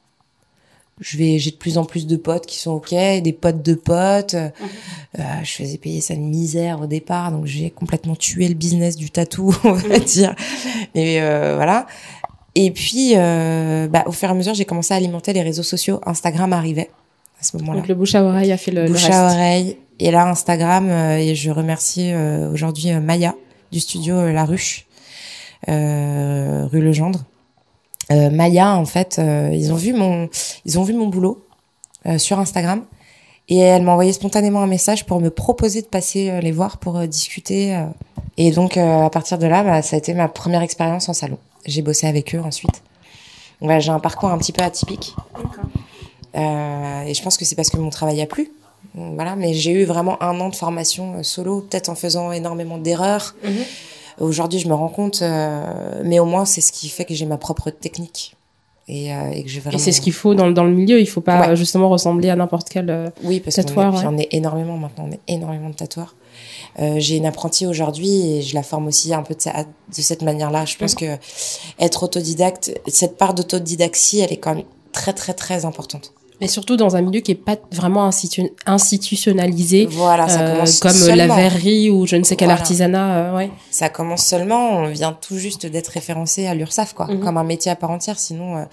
[0.99, 3.73] je vais j'ai de plus en plus de potes qui sont ok des potes de
[3.73, 4.33] potes.
[4.33, 4.51] Mhm.
[5.19, 8.95] euh, je faisais payer ça une misère au départ donc j'ai complètement tué le business
[8.95, 10.03] du tatou on va mhm.
[10.05, 10.35] dire.
[10.93, 11.85] Mais euh, voilà.
[12.55, 15.63] Et puis euh, bah, au fur et à mesure j'ai commencé à alimenter les réseaux
[15.63, 15.99] sociaux.
[16.05, 16.89] Instagram arrivait
[17.41, 17.79] à ce moment-là.
[17.79, 19.77] Donc le bouche à oreille a fait le, bouche à oreille.
[19.99, 22.13] Et là Instagram et je remercie
[22.51, 23.35] aujourd'hui Maya
[23.71, 24.87] du studio La Ruche
[25.67, 27.25] rue Legendre
[28.11, 30.29] euh, Maya, en fait, euh, ils ont vu mon,
[30.65, 31.45] ils ont vu mon boulot
[32.05, 32.83] euh, sur Instagram
[33.49, 36.99] et elle m'a envoyé spontanément un message pour me proposer de passer les voir pour
[37.07, 37.79] discuter.
[38.37, 41.37] et donc à partir de là, bah, ça a été ma première expérience en salon.
[41.67, 42.81] J'ai bossé avec eux ensuite.
[43.61, 45.15] J'ai un parcours un petit peu atypique.
[46.33, 48.51] et je pense que c'est parce que mon travail a plu.
[48.95, 53.35] Voilà, mais j'ai eu vraiment un an de formation solo, peut-être en faisant énormément d'erreurs.
[53.43, 53.63] Mhm.
[54.19, 57.25] Aujourd'hui, je me rends compte, euh, mais au moins, c'est ce qui fait que j'ai
[57.25, 58.35] ma propre technique.
[58.87, 59.77] Et, euh, et que j'ai vraiment...
[59.77, 60.99] Et c'est ce qu'il faut dans, dans le milieu.
[60.99, 63.95] Il faut pas justement ressembler à n'importe quel euh, oui, parce tatoueur.
[63.95, 65.07] Oui, on est énormément maintenant.
[65.09, 66.15] On est énormément de tatoueurs.
[66.79, 70.21] Euh, j'ai une apprentie aujourd'hui et je la forme aussi un peu de, de cette
[70.21, 70.65] manière-là.
[70.65, 71.17] Je pense que
[71.79, 76.13] être autodidacte, cette part d'autodidaxie, elle est quand même très très très importante.
[76.41, 78.09] Mais surtout dans un milieu qui est pas vraiment
[78.65, 83.15] institutionnalisé, voilà, ça euh, comme la verrerie ou je ne sais quel artisanat.
[83.15, 83.51] Euh, ouais.
[83.71, 84.79] Ça commence seulement.
[84.79, 87.21] On vient tout juste d'être référencé à l'URSSAF, quoi, mhm.
[87.21, 88.19] comme un métier à part entière.
[88.19, 88.63] Sinon, euh,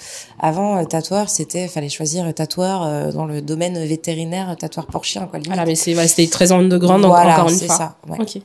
[0.41, 5.39] avant tatoueur, c'était fallait choisir tatoueur dans le domaine vétérinaire, tatoueur pour chien, quoi.
[5.47, 7.77] Voilà, mais c'est c'était très en de grande encore une fois.
[7.77, 8.19] Ça, ouais.
[8.21, 8.43] Ok.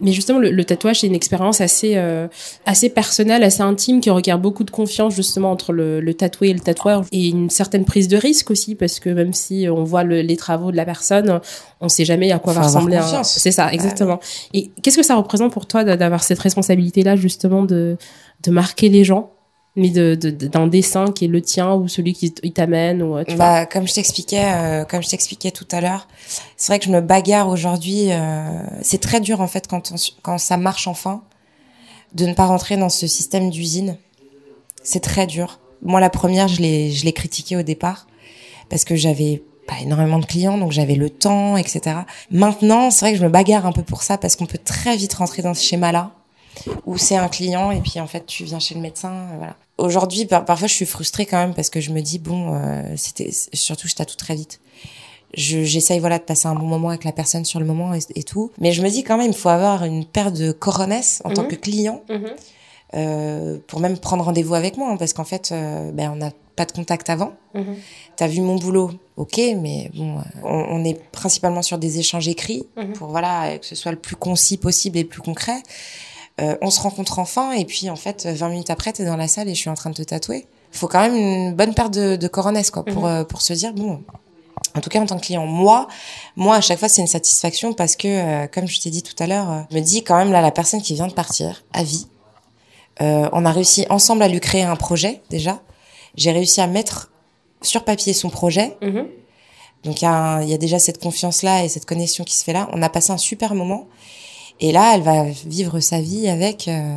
[0.00, 1.96] mais justement, le, le tatouage c'est une expérience assez
[2.66, 6.54] assez personnelle, assez intime, qui requiert beaucoup de confiance justement entre le, le tatoué et
[6.54, 10.04] le tatoueur et une certaine prise de risque aussi parce que même si on voit
[10.04, 11.40] les travaux de la personne,
[11.80, 12.96] on sait jamais à quoi va ressembler.
[12.96, 13.22] Un...
[13.22, 14.18] C'est ça, exactement.
[14.52, 17.96] Et qu'est-ce que ça représente pour toi d'avoir cette responsabilité-là justement de
[18.42, 19.30] de marquer les gens
[19.76, 23.66] mais de d'un dessin qui est le tien ou celui qui t'amène ou tu bah,
[23.66, 26.06] comme je t'expliquais euh, comme je t'expliquais tout à l'heure
[26.56, 28.44] c'est vrai que je me bagarre aujourd'hui euh,
[28.82, 31.22] c'est très dur en fait quand quand ça marche enfin
[32.14, 33.96] de ne pas rentrer dans ce système d'usine.
[34.82, 35.58] C'est très dur.
[35.82, 38.06] Moi, la première, je l'ai, je l'ai critiqué au départ
[38.68, 42.00] parce que j'avais pas énormément de clients, donc j'avais le temps, etc.
[42.30, 44.96] Maintenant, c'est vrai que je me bagarre un peu pour ça parce qu'on peut très
[44.96, 46.12] vite rentrer dans ce schéma-là
[46.86, 49.56] où c'est un client et puis en fait tu viens chez le médecin, euh, voilà.
[49.76, 53.30] Aujourd'hui, parfois, je suis frustrée quand même parce que je me dis bon, euh, c'était
[53.52, 54.60] surtout je tatoue très vite.
[55.36, 58.52] J'essaye voilà de passer un bon moment avec la personne sur le moment et, tout,
[58.60, 61.42] mais je me dis quand même il faut avoir une paire de coronesse en tant
[61.42, 61.48] mhm.
[61.48, 62.02] que client.
[62.08, 62.30] Mhm.
[62.94, 66.30] Euh, pour même prendre rendez-vous avec moi, hein, parce qu'en fait, euh, ben, on n'a
[66.54, 67.32] pas de contact avant.
[67.54, 67.76] Mhm.
[68.16, 72.28] T'as vu mon boulot, ok, mais bon, euh, on, on, est principalement sur des échanges
[72.28, 75.62] écrits pour voilà que ce soit le plus concis possible et le plus concret.
[76.40, 79.28] Euh, on se rencontre enfin et puis en fait 20 minutes après t'es dans la
[79.28, 80.46] salle et je suis en train de te tatouer.
[80.72, 83.08] Il faut quand même une bonne paire de, de coronesses quoi pour mhm.
[83.08, 84.02] euh, pour se dire bon.
[84.76, 85.86] En tout cas, en tant que client, moi,
[86.34, 89.14] moi à chaque fois c'est une satisfaction parce que, euh, comme je t'ai dit tout
[89.20, 91.84] à l'heure, je me dis quand même là la personne qui vient de partir à
[91.84, 92.08] vie,
[93.00, 95.60] on a réussi ensemble à lui créer un projet déjà.
[96.16, 97.12] J'ai réussi à mettre
[97.64, 98.76] sur papier son projet.
[98.82, 99.08] Mhm.
[99.84, 102.44] Donc il y, a y a déjà cette confiance là et cette connexion qui se
[102.44, 102.68] fait là.
[102.72, 103.86] On a passé un super moment
[104.60, 106.68] et là, elle va vivre sa vie avec.
[106.68, 106.96] Euh,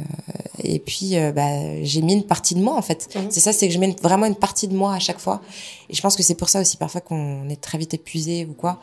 [0.64, 3.10] et puis, euh, bah, j'ai mis une partie de moi en fait.
[3.16, 3.28] Mhm.
[3.30, 5.42] C'est ça, c'est que je mets vraiment une partie de moi à chaque fois.
[5.90, 8.54] Et je pense que c'est pour ça aussi parfois qu'on est très vite épuisé ou
[8.54, 8.80] quoi,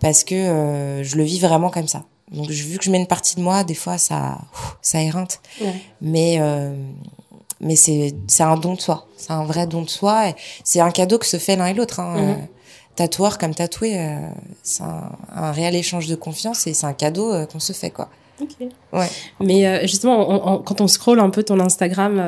[0.00, 2.04] parce que euh, je le vis vraiment comme ça.
[2.32, 4.38] Donc, vu que je mets une partie de moi, des fois, ça,
[4.80, 5.40] ça éreinte.
[6.00, 6.40] Mais
[7.60, 9.06] mais c'est c'est un don de soi.
[9.16, 10.34] C'est un vrai don de soi.
[10.64, 12.00] C'est un cadeau que se fait l'un et l'autre.
[12.00, 12.16] Hein.
[12.16, 12.48] Mhm
[12.96, 14.16] tatoueur comme tatoué, euh,
[14.62, 18.08] c'est un, réel échange de confiance et c'est un cadeau euh, qu'on se fait, quoi.
[18.40, 18.68] Ok.
[18.92, 19.08] Ouais.
[19.40, 22.20] Mais euh, justement, quand on scrolle un peu ton Instagram,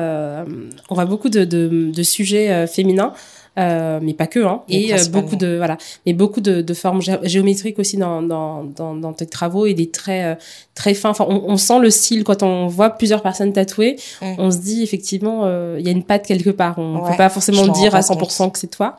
[0.89, 3.13] on voit beaucoup de, de, de sujets féminins.
[3.57, 4.61] Euh, mais pas que, hein.
[4.69, 9.13] Et beaucoup de voilà, mais beaucoup de, de formes géométriques aussi dans, dans, dans, dans,
[9.13, 10.39] tes travaux et des traits
[10.75, 11.09] très fins.
[11.09, 13.97] Enfin, on, on, sent le style quand on voit plusieurs personnes tatouées.
[14.21, 14.25] Mm.
[14.37, 15.47] On se dit effectivement,
[15.77, 16.77] il y a une patte quelque part.
[16.77, 18.97] On ne peut pas forcément dire à 100% que c'est toi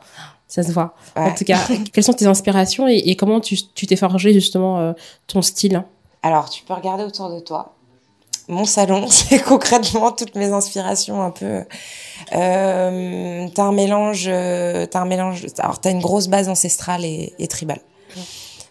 [0.49, 0.95] ça se voit.
[1.15, 1.59] En tout cas,
[1.93, 4.93] quelles sont tes inspirations et, comment tu t'es forgé justement euh,
[5.27, 5.83] ton style?
[6.23, 7.75] Alors, tu peux regarder autour de toi.
[8.49, 11.63] Mon salon, c'est concrètement toutes mes inspirations un peu.
[12.33, 15.45] Euh, t'as un mélange, euh, t'as un mélange.
[15.59, 17.81] Alors, t'as une grosse base ancestrale et, tribale.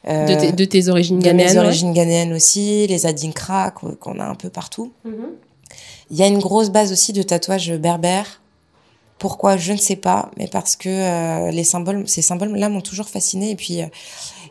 [0.07, 1.49] Euh, de, tes, origines ghanéennes.
[1.49, 4.93] De mes origines ghanéennes aussi, les adinkras qu'on a un peu partout.
[5.05, 5.31] Mhm.
[6.11, 8.41] Il y a une grosse base aussi de tatouages berbères
[9.19, 9.57] pourquoi?
[9.57, 13.51] Je ne sais pas, mais parce que euh, les symboles, ces symboles-là m'ont toujours fasciné.
[13.51, 13.87] Et puis, euh,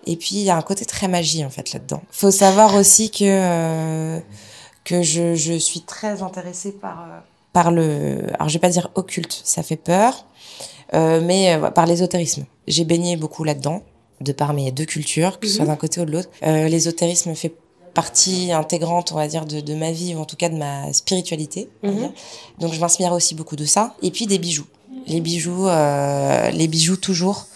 [0.05, 2.01] et puis il y a un côté très magie en fait là-dedans.
[2.11, 4.19] Faut savoir aussi que euh,
[4.87, 7.07] que je, je suis très intéressée par
[7.51, 10.25] par le, alors je vais pas dire occulte, ça fait peur,
[10.93, 12.45] mais par l'ésotérisme.
[12.67, 13.81] J'ai baigné beaucoup là-dedans,
[14.21, 15.71] de par mes deux cultures, que ce soit mhm.
[15.71, 16.29] d'un côté ou de l'autre.
[16.43, 17.53] l'ésotérisme fait
[17.97, 20.93] partie intégrante, on va dire, de, de, ma vie, ou en tout cas de ma
[20.93, 21.67] spiritualité.
[21.81, 22.11] Mhm.
[22.59, 23.95] Donc je m'inspire aussi beaucoup de ça.
[24.03, 24.67] Et puis des bijoux.
[25.07, 27.47] Les bijoux, euh, les bijoux toujours.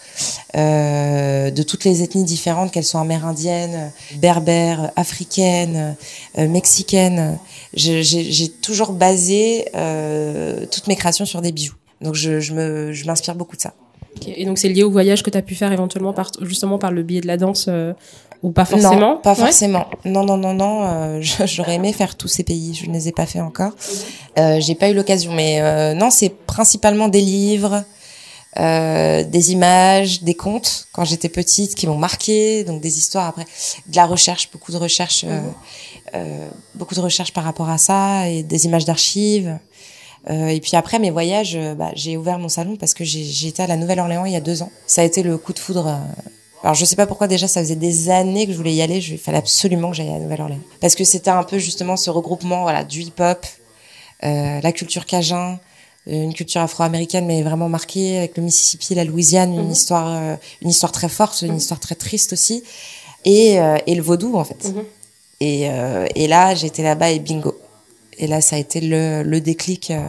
[0.56, 5.96] Euh, de toutes les ethnies différentes, qu'elles soient amérindiennes, berbères, africaines,
[6.38, 7.38] euh, mexicaines.
[7.74, 11.74] J'ai toujours basé euh, toutes mes créations sur des bijoux.
[12.00, 13.72] Donc je, je me, je m'inspire beaucoup de ça.
[14.26, 16.92] Et donc c'est lié au voyage que tu as pu faire éventuellement par, justement par
[16.92, 17.92] le biais de la danse euh,
[18.42, 18.96] ou pas forcément?
[18.96, 19.86] Non, pas forcément.
[20.04, 20.84] Non, non, non, non.
[20.84, 22.74] Euh, J'aurais aimé faire tous ces pays.
[22.74, 23.72] Je ne les ai pas fait encore.
[24.38, 25.32] Euh, J'ai pas eu l'occasion.
[25.32, 27.84] Mais euh, non, c'est principalement des livres,
[28.58, 32.64] euh, des images, des contes quand j'étais petite qui m'ont marqué.
[32.64, 33.46] Donc des histoires après,
[33.86, 35.24] de la recherche, beaucoup de recherches,
[36.14, 39.58] euh, beaucoup de recherches par rapport à ça et des images d'archives.
[40.30, 43.62] Euh, et puis après mes voyages, bah, j'ai ouvert mon salon parce que j'ai été
[43.62, 44.70] à la Nouvelle-Orléans il y a deux ans.
[44.86, 45.98] Ça a été le coup de foudre
[46.62, 48.98] alors je sais pas pourquoi déjà ça faisait des années que je voulais y aller,
[48.98, 52.62] il fallait absolument que j'aille à Nouvelle-Orléans parce que c'était un peu justement ce regroupement
[52.62, 53.44] voilà du hip-hop,
[54.22, 55.71] euh, la culture cajun, euh,
[56.06, 59.70] une culture afro-américaine mais vraiment marquée avec le Mississippi, la Louisiane, une mhm.
[59.70, 61.58] histoire euh, une histoire très forte, une mhm.
[61.58, 62.64] histoire très triste aussi
[63.24, 64.64] et euh, et le vaudou en fait.
[64.64, 64.84] Mhm.
[65.40, 65.62] Et
[66.14, 67.56] et là j'étais là-bas et bingo
[68.18, 70.00] et là ça a été le, le déclic euh,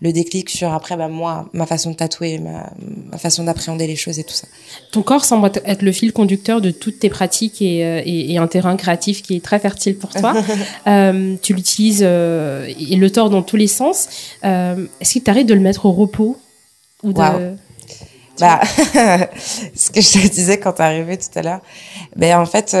[0.00, 2.70] le déclic sur après bah moi ma façon de tatouer ma,
[3.10, 4.46] ma façon d'appréhender les choses et tout ça.
[4.92, 8.38] Ton corps semble être le fil conducteur de toutes tes pratiques et, euh, et, et
[8.38, 10.34] un terrain créatif qui est très fertile pour toi.
[10.86, 14.08] Euh, tu l'utilises euh, et le tords dans tous les sens.
[14.42, 16.36] Est-ce qu'il t'arrive de le mettre au repos
[17.02, 17.18] ou de
[18.38, 18.60] bah,
[19.74, 21.60] ce que je te disais quand t'es arrivé tout à l'heure,
[22.14, 22.76] ben en fait,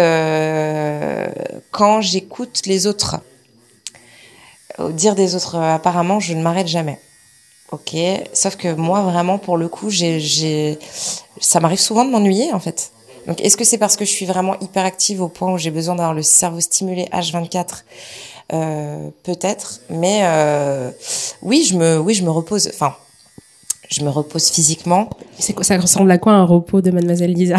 [1.70, 3.20] quand j'écoute les autres,
[4.78, 7.00] au dire des autres, euh, apparemment, je ne m'arrête jamais.
[7.72, 7.96] Ok,
[8.32, 10.78] sauf que moi, vraiment, pour le coup, j'ai, j'ai,
[11.40, 12.92] ça m'arrive souvent de m'ennuyer, en fait.
[13.26, 15.96] Donc, est-ce que c'est parce que je suis vraiment hyperactive au point où j'ai besoin
[15.96, 17.82] d'avoir le cerveau stimulé H24
[18.52, 20.92] euh, Peut-être, mais euh,
[21.42, 22.68] oui, je me, oui, je me repose.
[22.72, 22.94] Enfin,
[23.90, 25.10] je me repose physiquement.
[25.38, 27.56] C'est ça ressemble à quoi un repos de Mademoiselle Lisa?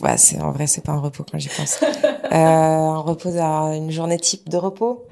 [0.00, 1.78] Ouais, c'est en vrai, c'est pas un repos quand j'y pense.
[1.82, 5.04] euh, un repos, une journée type de repos.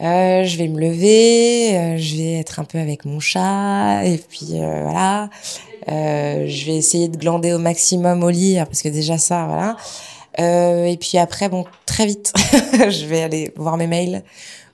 [0.00, 4.18] Euh, je vais me lever, euh, je vais être un peu avec mon chat et
[4.18, 5.28] puis euh, voilà.
[5.88, 9.76] Euh, je vais essayer de glander au maximum au lit parce que déjà ça, voilà.
[10.86, 12.32] et puis après, bon, très vite,
[12.72, 14.22] je vais aller voir mes mails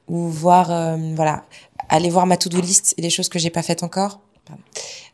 [0.08, 1.44] ou voir, voilà,
[1.88, 4.20] aller voir ma to-do list et les choses que j'ai pas faites encore.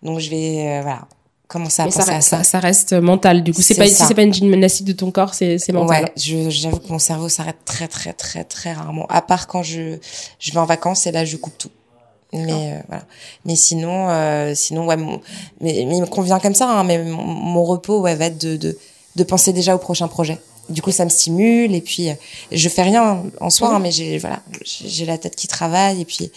[0.02, 1.06] Donc je vais, voilà,
[1.50, 2.44] commencer à penser ça, à ça.
[2.44, 2.60] ça.
[2.60, 3.42] reste mental.
[3.42, 6.04] Du coup, c'est pas si c'est pas une gymnastique de ton corps, c'est c'est mental.
[6.04, 9.06] Ouais, j'avoue que mon cerveau s'arrête très très très très rarement.
[9.08, 9.98] À part quand je
[10.38, 11.70] je vais en vacances et là je coupe tout.
[12.32, 13.04] Mais euh, voilà.
[13.44, 15.20] Mais sinon, euh, sinon ouais, mon,
[15.60, 16.70] mais, il me convient comme ça.
[16.70, 18.78] Hein, mais mon, repos ouais va être de, de
[19.16, 20.38] de penser déjà au prochain projet.
[20.68, 22.10] Du coup, ça me stimule et puis
[22.52, 26.04] je fais rien en soi, hein, mais j'ai voilà, j'ai la tête qui travaille et
[26.04, 26.30] puis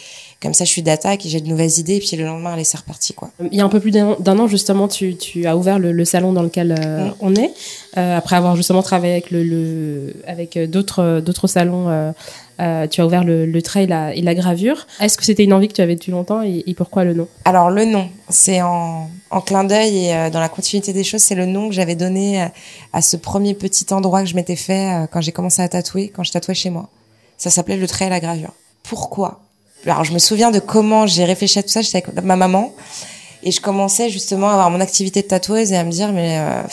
[0.44, 1.96] comme ça, je suis d'attaque et j'ai de nouvelles idées.
[1.96, 3.14] Et puis le lendemain, allez, c'est reparti.
[3.14, 3.32] Quoi.
[3.50, 6.34] Il y a un peu plus d'un an, justement, tu, tu, as ouvert le, salon
[6.34, 7.54] dans lequel euh, on est.
[7.98, 11.88] Euh, après avoir justement travaillé avec, le, le avec euh, d'autres, d'autres salons,
[12.60, 13.86] euh, tu as ouvert le, le trail
[14.16, 14.86] et la gravure.
[15.00, 17.28] Est-ce que c'était une envie que tu avais depuis longtemps et, et pourquoi le nom?
[17.46, 21.36] Alors, le nom, c'est en, en clin d'œil et dans la continuité des choses, c'est
[21.36, 22.48] le nom que j'avais donné
[22.92, 26.24] à ce premier petit endroit que je m'étais fait quand j'ai commencé à tatouer, quand
[26.24, 26.90] je tatouais chez moi.
[27.38, 28.54] Ça s'appelait le trail et la gravure.
[28.84, 29.40] Pourquoi?
[29.86, 31.82] Alors je me souviens de comment j'ai réfléchi à tout ça.
[31.82, 32.74] J'étais avec ma maman
[33.44, 36.40] et je commençais justement à avoir mon activité de tatoueuse et à me dire mais
[36.40, 36.64] euh,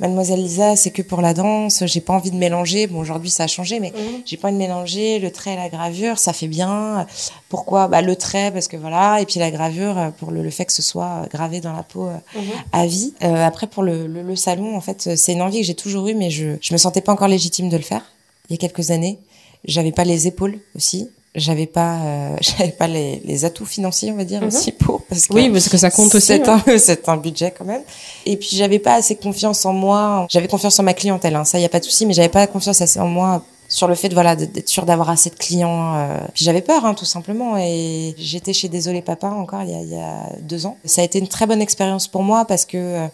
[0.00, 1.84] Mademoiselle Lisa, c'est que pour la danse.
[1.86, 2.86] J'ai pas envie de mélanger.
[2.86, 4.22] Bon, aujourd'hui, ça a changé, mais mhm.
[4.24, 6.18] j'ai pas envie de mélanger le trait et la gravure.
[6.18, 7.06] Ça fait bien.
[7.48, 7.86] Pourquoi?
[7.86, 10.82] Bah le trait, parce que voilà, et puis la gravure pour le, fait que ce
[10.82, 12.42] soit gravé dans la peau euh, mhm.
[12.72, 13.14] à vie.
[13.22, 16.08] Euh, après, pour le, le, le, salon, en fait, c'est une envie que j'ai toujours
[16.08, 18.02] eue, mais je je me sentais pas encore légitime de le faire.
[18.48, 19.18] Il y a quelques années,
[19.64, 24.16] j'avais pas les épaules aussi j'avais pas euh, j'avais pas les, les, atouts financiers on
[24.16, 24.48] va dire mhm.
[24.48, 27.52] aussi pour parce que oui parce que ça compte aussi c'est un c'est un budget
[27.56, 27.82] quand même.
[28.26, 30.26] Et puis j'avais pas assez confiance en moi.
[30.30, 32.46] J'avais confiance en ma clientèle hein, ça y a pas de souci mais j'avais pas
[32.46, 35.94] confiance assez en moi sur le fait de voilà d'être sûr d'avoir assez de clients
[35.96, 36.18] euh.
[36.34, 37.56] puis j'avais peur hein, tout simplement.
[37.58, 40.76] Et j'étais chez Désolé Papa encore il y, a, il y a deux ans.
[40.84, 43.06] Ça a été une très bonne expérience pour moi parce que euh,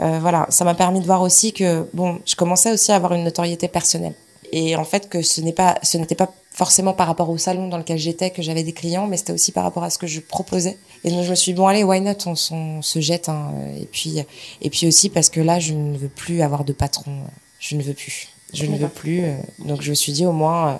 [0.00, 3.12] euh voilà ça m'a permis de voir aussi que bon je commençais aussi à avoir
[3.14, 4.14] une notoriété personnelle.
[4.52, 7.68] Et en fait que ce n'est pas ce n'était pas forcément par rapport au salon
[7.68, 10.06] dans lequel j'étais que j'avais des clients mais c'était aussi par rapport à ce que
[10.06, 10.78] je proposais.
[11.04, 12.14] Et donc je me suis dit bon allez why not?
[12.26, 12.34] On,
[12.82, 13.52] se jette hein.
[13.78, 14.24] et puis
[14.62, 17.12] et puis aussi parce que là je ne veux plus avoir de patron.
[17.60, 18.28] Je ne veux plus.
[18.54, 20.76] Je ne veux plus euh, donc je me suis dit au moins euh,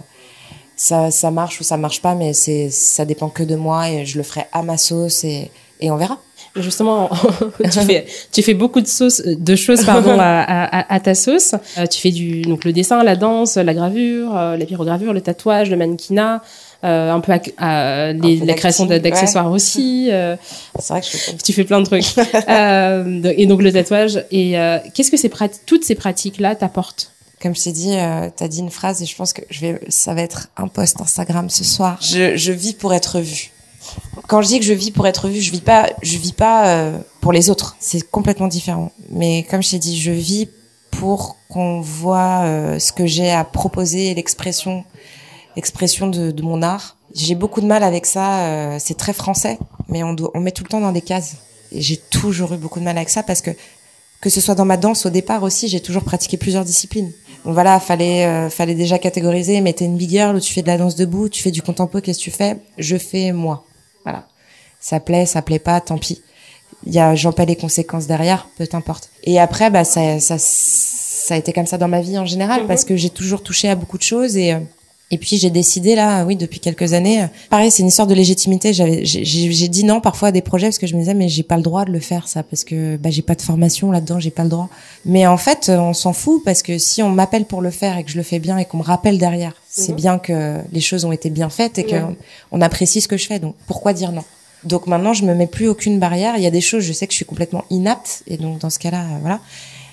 [0.77, 4.07] ça ça marche ou ça marche pas mais c'est ça dépend que de moi et
[4.07, 5.51] je le ferai à ma sauce et
[5.81, 6.19] et on verra
[6.57, 7.11] justement,
[7.65, 11.55] tu fais, tu fais beaucoup de, sauce, de choses pardon, à, à, à, ta sauce.
[11.79, 15.21] Euh, tu fais du, donc le dessin, la danse, la gravure, euh, la pyrogravure, le
[15.21, 16.43] tatouage, le mannequinat,
[16.85, 20.09] euh, un peu, à, les, la création d'accessoires aussi.
[20.11, 20.37] Euh,
[20.79, 22.17] c'est vrai que je fais tu fais plein de trucs.
[23.39, 24.25] et donc le tatouage.
[24.31, 24.57] Et
[24.95, 25.31] qu'est-ce que ces
[25.67, 27.13] toutes ces pratiques-là t'apportent?
[27.41, 29.61] Comme je t'ai dit, euh, tu as dit une phrase et je pense que je
[29.61, 31.99] vais, ça va être un post Instagram ce soir.
[32.01, 33.51] Je, je vis pour être vue
[34.27, 36.69] quand je dis que je vis pour être vue, je vis pas, je vis pas
[36.69, 37.77] euh, pour les autres.
[37.81, 38.93] C'est complètement différent.
[39.11, 40.49] Mais comme je t'ai dit, je vis
[40.91, 44.85] pour qu'on voit euh, ce que j'ai à proposer, l'expression,
[45.55, 46.97] l'expression de, mon art.
[47.15, 48.41] J'ai beaucoup de mal avec ça.
[48.41, 49.59] Euh, c'est très français,
[49.89, 51.37] mais on, met tout le temps dans des cases.
[51.73, 53.51] Et j'ai toujours eu beaucoup de mal avec ça parce que
[54.23, 57.13] que ce soit dans ma danse au départ aussi, j'ai toujours pratiqué plusieurs disciplines.
[57.45, 59.61] Donc voilà, fallait fallait déjà catégoriser.
[59.61, 62.01] Mais t'es une big girl, tu fais de la danse debout, tu fais du contempo,
[62.01, 62.57] qu'est-ce que tu fais?
[62.79, 63.65] Je fais moi.
[64.07, 64.27] Voilà.
[64.81, 66.23] Ça plaît, ça plaît pas, tant pis.
[66.85, 69.11] Il y a, j'en paie les conséquences derrière, peu importe.
[69.25, 72.63] Et après, bah, ça, ça, ça a été comme ça dans ma vie en général,
[72.63, 72.67] mhm.
[72.69, 74.61] parce que j'ai toujours touché à beaucoup de choses et, euh,
[75.13, 77.23] et puis j'ai décidé là, oui, depuis quelques années.
[77.23, 78.73] Euh, pareil, c'est une histoire de légitimité.
[78.73, 81.45] J'avais, j'ai dit non parfois à des projets parce que je me disais mais j'ai
[81.45, 84.19] pas le droit de le faire ça parce que bah, j'ai pas de formation là-dedans,
[84.19, 84.69] j'ai pas le droit.
[85.05, 88.05] Mais en fait, on s'en fout parce que si on m'appelle pour le faire et
[88.05, 89.97] que je le fais bien et qu'on me rappelle derrière, c'est mhm.
[89.97, 92.17] bien que les choses ont été bien faites et qu'on
[92.51, 93.39] on apprécie ce que je fais.
[93.39, 94.25] Donc pourquoi dire non?
[94.65, 96.35] Donc maintenant, je me mets plus aucune barrière.
[96.37, 98.71] Il y a des choses, je sais que je suis complètement inapte et donc dans
[98.71, 99.41] ce cas-là, euh, voilà.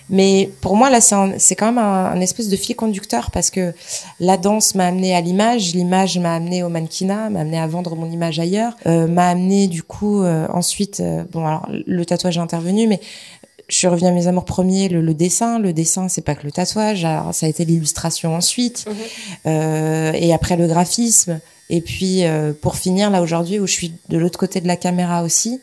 [0.10, 3.74] Mais pour moi, là, c'est quand même un, espèce de fil conducteur parce que
[4.20, 7.96] la danse m'a amené à l'image, l'image m'a amené au mannequinat, m'a amené à vendre
[7.96, 12.38] mon image ailleurs, euh, m'a amené du coup euh, ensuite, euh, bon alors le tatouage
[12.38, 13.00] est intervenu, mais
[13.70, 15.58] je suis revenue à mes amours premiers, le, le dessin.
[15.58, 19.50] Le dessin, c'est pas que le tatouage, alors, ça a été l'illustration ensuite, mmh.
[19.50, 21.40] et après le graphisme.
[21.70, 22.24] Et puis
[22.62, 25.62] pour finir là aujourd'hui où je suis de l'autre côté de la caméra aussi,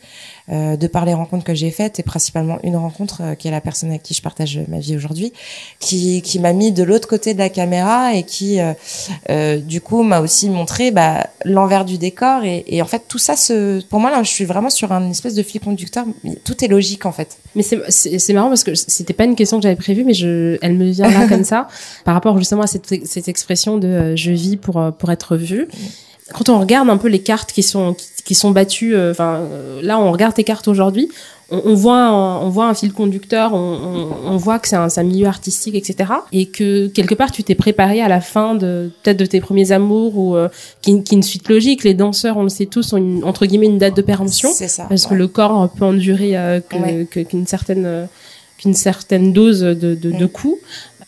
[0.51, 3.61] euh, de par les rencontres que j'ai faites et principalement une rencontre qui est la
[3.61, 5.33] personne avec qui je partage ma vie aujourd'hui,
[5.79, 8.59] qui, qui m'a mis de l'autre côté de la caméra et qui
[9.29, 12.45] du coup m'a aussi montré bah, l'envers du décor.
[12.45, 15.11] Et, et, en fait tout ça se, pour moi là je suis vraiment sur un
[15.11, 16.05] espèce de fil conducteur,
[16.45, 17.39] tout est logique en fait.
[17.55, 20.75] Mais c'est marrant parce que c'était pas une question que j'avais prévue mais je, elle
[20.75, 21.69] me vient là comme ça
[22.05, 25.69] par rapport justement à cette, cette expression de je vis pour pour être vu
[26.33, 29.81] quand on regarde un peu les cartes qui sont qui, sont battues, euh, enfin euh,
[29.83, 31.09] là on regarde tes cartes aujourd'hui,
[31.51, 35.03] on, voit un, on voit un fil conducteur, on, on, voit que c'est un, un,
[35.03, 36.13] milieu artistique, etc.
[36.33, 39.73] Et que quelque part tu t'es préparé à la fin de peut-être de tes premiers
[39.73, 40.49] amours ou euh,
[40.81, 41.83] qui, qui une suite logique.
[41.83, 44.87] Les danseurs, on le sait tous, ont une, entre guillemets une date de péremption, ça,
[44.89, 46.37] parce que le corps peut endurer
[47.11, 48.09] qu'une certaine
[48.59, 50.59] qu'une certaine dose de, de, de coups.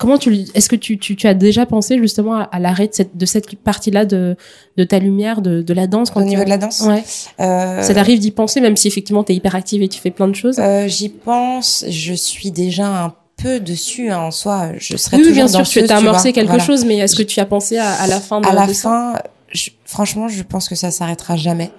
[0.03, 3.17] Comment tu, est-ce que tu, tu, tu, as déjà pensé justement à, l'arrêt de cette,
[3.17, 4.37] de cette partie-là de,
[4.77, 7.05] de ta lumière, de, de la danse quand Au niveau de la danse Ouais.
[7.39, 7.83] Euh...
[7.83, 10.27] Ça t'arrive d'y penser, même si effectivement tu es hyper active et tu fais plein
[10.27, 14.71] de choses euh, J'y pense, je suis déjà un peu dessus hein, en soi.
[14.77, 17.39] Je serais oui, toujours bien sûr, tu as amorcé quelque chose, mais est-ce que tu
[17.39, 19.15] as pensé à, à la fin de À la de fin,
[19.53, 21.71] je, franchement, je pense que ça s'arrêtera jamais.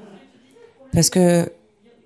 [0.93, 1.51] Parce que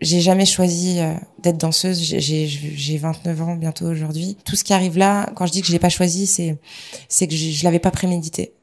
[0.02, 2.00] j'ai jamais choisi euh, d'être danseuse.
[2.00, 4.38] J'ai 29 ans bientôt aujourd'hui.
[4.46, 6.58] Tout ce qui arrive là, quand je dis que je l'ai pas choisi, c'est
[7.10, 8.54] c'est que je, je l'avais pas prémédité.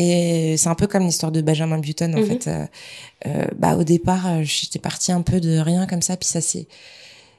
[0.00, 2.26] Et c'est un peu comme l'histoire de Benjamin Button en mhm.
[2.26, 2.46] fait.
[2.46, 2.66] Euh,
[3.26, 6.40] euh, bah au départ, euh, j'étais partie un peu de rien comme ça, puis ça
[6.40, 6.68] s'est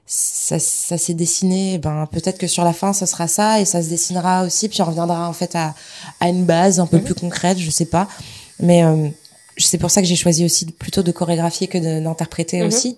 [0.05, 1.77] ça, ça s'est dessiné.
[1.77, 4.81] Ben peut-être que sur la fin, ce sera ça, et ça se dessinera aussi, puis
[4.81, 5.73] on reviendra en fait à
[6.19, 7.03] à une base un peu mhm.
[7.05, 8.09] plus concrète, je sais pas.
[8.59, 9.07] Mais euh,
[9.55, 12.67] c'est pour ça que j'ai choisi aussi plutôt de chorégraphier que d'interpréter mhm.
[12.67, 12.97] aussi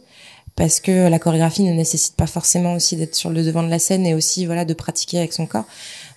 [0.55, 3.79] parce que la chorégraphie ne nécessite pas forcément aussi d'être sur le devant de la
[3.79, 5.65] scène et aussi voilà de pratiquer avec son corps.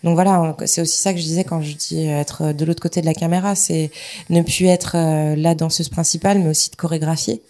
[0.02, 3.00] Donc voilà, c'est aussi ça que je disais quand je dis être de l'autre côté
[3.00, 3.90] de la caméra, c'est
[4.28, 7.42] ne plus être euh, la danseuse principale, mais aussi de chorégraphier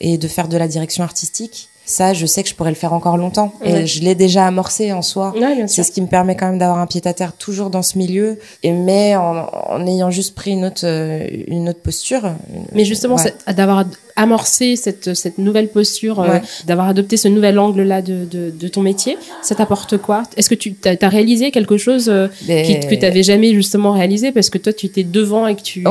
[0.00, 2.92] et de faire de la direction artistique ça, je sais que je pourrais le faire
[2.92, 3.52] encore longtemps.
[3.64, 5.34] Et je l'ai déjà amorcé en soi.
[5.66, 7.98] c'est ce qui me permet quand même d'avoir un pied à terre toujours dans ce
[7.98, 12.32] milieu, et mais en, en ayant juste pris une autre, euh, une autre posture.
[12.72, 13.16] Mais justement,
[13.48, 13.84] d'avoir
[14.16, 18.82] amorcé cette, cette nouvelle posture, euh, d'avoir adopté ce nouvel angle-là de, de, de, ton
[18.82, 20.22] métier, ça t'apporte quoi?
[20.36, 24.32] Est-ce que tu as, réalisé quelque chose euh, qui, que tu n'avais jamais justement réalisé?
[24.32, 25.84] Parce que toi, tu étais devant et que tu,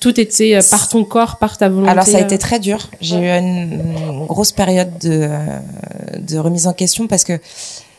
[0.00, 2.90] tout était par ton corps, par ta volonté Alors, ça a été très dur.
[3.00, 3.82] J'ai eu une,
[4.18, 5.28] une grosse période de
[6.18, 7.38] de remise en question parce que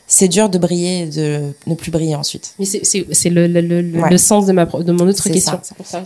[0.07, 2.55] c'est dur de briller et de ne plus briller ensuite.
[2.57, 5.61] Mais c'est le, le, le, le, sens de, ma, de mon autre question.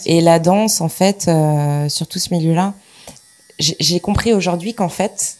[0.05, 2.73] et la danse, en fait, euh, sur tout ce milieu-là,
[3.59, 5.37] j'ai compris aujourd'hui qu'en fait,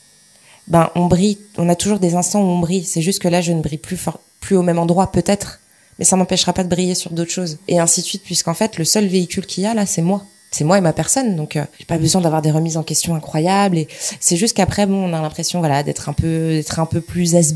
[0.67, 2.83] ben, on brille, on a toujours des instants où on brille.
[2.83, 3.99] C'est juste que là, je ne brille plus,
[4.39, 5.59] plus au même endroit, peut-être,
[5.99, 7.57] mais ça m'empêchera pas de briller sur d'autres choses.
[7.67, 10.23] Et ainsi de suite, puisqu'en fait, le seul véhicule qu'il y a là, c'est moi.
[10.53, 11.35] C'est moi et ma personne.
[11.35, 13.75] Donc euh, j'ai pas besoin d'avoir des remises en question incroyables.
[13.75, 13.87] Et
[14.19, 17.33] c'est juste qu'après bon on a l'impression voilà d'être un peu d'être un peu plus
[17.33, 17.53] has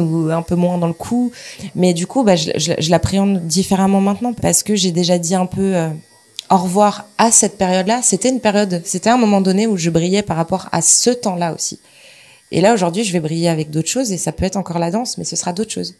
[0.00, 1.30] ou un peu moins dans le coup.
[1.74, 5.44] Mais du coup bah je, je, l'appréhende différemment maintenant parce que j'ai déjà dit un
[5.44, 5.90] peu euh,
[6.50, 8.00] au revoir à cette période-là.
[8.02, 11.54] C'était une période c'était un moment donné où je brillais par rapport à ce temps-là
[11.54, 11.80] aussi.
[12.50, 14.90] Et là aujourd'hui je vais briller avec d'autres choses et ça peut être encore la
[14.90, 15.94] danse mais ce sera d'autres choses.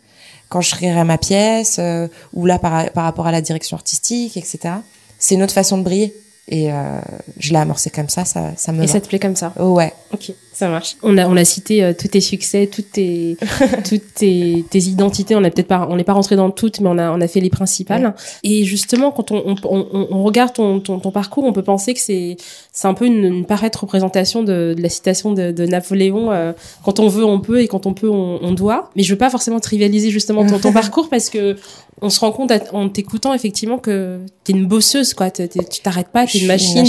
[0.48, 4.36] Quand je créerai ma pièce euh, ou là par, par rapport à la direction artistique
[4.36, 4.76] etc
[5.18, 6.14] c'est une autre façon de briller.
[6.50, 7.00] Et euh,
[7.38, 8.82] je l'ai amorcé comme ça, ça, ça me.
[8.82, 9.52] Et ça te plaît comme ça.
[9.58, 9.92] Ouais.
[10.12, 10.96] Ok, ça marche.
[11.04, 13.36] On a, on a cité euh, tous tes succès, toutes tes,
[13.88, 15.36] toutes tes, tes identités.
[15.36, 17.28] On a peut-être pas, on n'est pas rentré dans toutes, mais on a, on a
[17.28, 18.12] fait les principales.
[18.42, 21.94] Et justement, quand on, on, on, on regarde ton, ton, ton, parcours, on peut penser
[21.94, 22.36] que c'est,
[22.72, 26.32] c'est un peu une, une parfaite représentation de, de, la citation de, de Napoléon.
[26.32, 26.52] Euh,
[26.84, 28.90] quand on veut, on peut, et quand on peut, on, on doit.
[28.96, 31.54] Mais je veux pas forcément trivialiser justement ton, ton parcours parce que
[32.00, 35.48] on se rend compte en t'écoutant effectivement que t'es une bosseuse quoi tu
[35.82, 36.86] t'arrêtes pas t'es une machine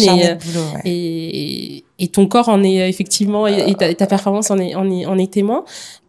[0.86, 4.90] et, et, et, ton corps en est effectivement et, ta, ta, performance en est, en
[4.90, 5.66] est en est témoin.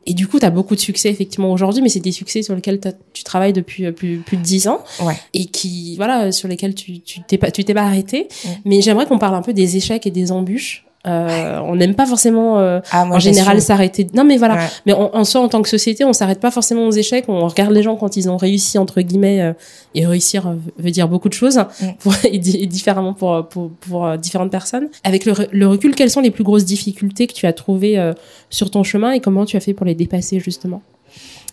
[0.07, 2.55] Et du coup tu as beaucoup de succès effectivement aujourd'hui mais c'est des succès sur
[2.55, 2.81] lesquels
[3.13, 4.83] tu travailles depuis euh, plus plus de dix ans.
[5.03, 5.15] Ouais.
[5.35, 8.29] et qui voilà sur lesquels tu tu t'es pas tu t'es pas arrêté.
[8.65, 12.05] Mais j'aimerais qu'on parle un peu des échecs et des embûches euh, on n'aime pas
[12.05, 14.07] forcément euh, ah, en général s'arrêter.
[14.13, 14.69] Non mais voilà.
[14.85, 17.25] Mais en, soi en tant que société, on s'arrête pas forcément aux échecs.
[17.29, 19.53] On regarde les gens quand ils ont réussi entre guillemets euh,
[19.95, 21.87] et réussir veut dire beaucoup de choses mm.
[22.01, 24.89] pour, et, différemment pour, pour, pour différentes personnes.
[25.03, 28.13] Avec le, le, recul, quelles sont les plus grosses difficultés que tu as trouvées
[28.51, 30.83] sur ton chemin et comment tu as fait pour les dépasser justement?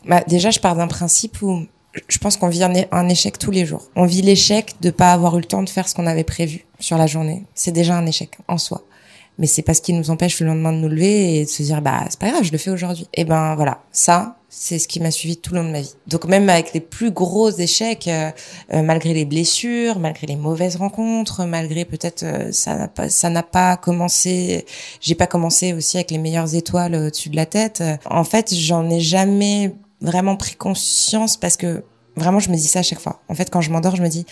[0.06, 1.61] Bah, déjà, je pars d'un principe où
[2.07, 3.84] je pense qu'on vit un, échec tous les jours.
[3.95, 6.65] On vit l'échec de pas avoir eu le temps de faire ce qu'on avait prévu
[6.80, 7.44] sur la journée.
[7.56, 8.84] C'est déjà un échec en soi
[9.38, 11.64] mais c'est pas ce qui nous empêche le lendemain de nous lever et de se
[11.64, 13.07] dire bah c'est pas grave, je le fais aujourd'hui.
[13.14, 15.93] Et ben voilà, ça c'est ce qui m'a suivi tout le long de ma vie.
[16.07, 18.31] Donc même avec les plus gros échecs, euh,
[18.73, 23.30] euh, malgré les blessures, malgré les mauvaises rencontres, malgré peut-être euh, ça n'a pas ça
[23.30, 24.65] n'a pas commencé,
[25.01, 27.84] j'ai pas commencé aussi avec les meilleures étoiles au-dessus de la tête.
[28.05, 31.84] En fait, j'en ai jamais vraiment pris conscience parce que
[32.15, 33.22] vraiment je me dis ça à chaque fois.
[33.30, 34.26] En fait, quand je m'endors, je me dis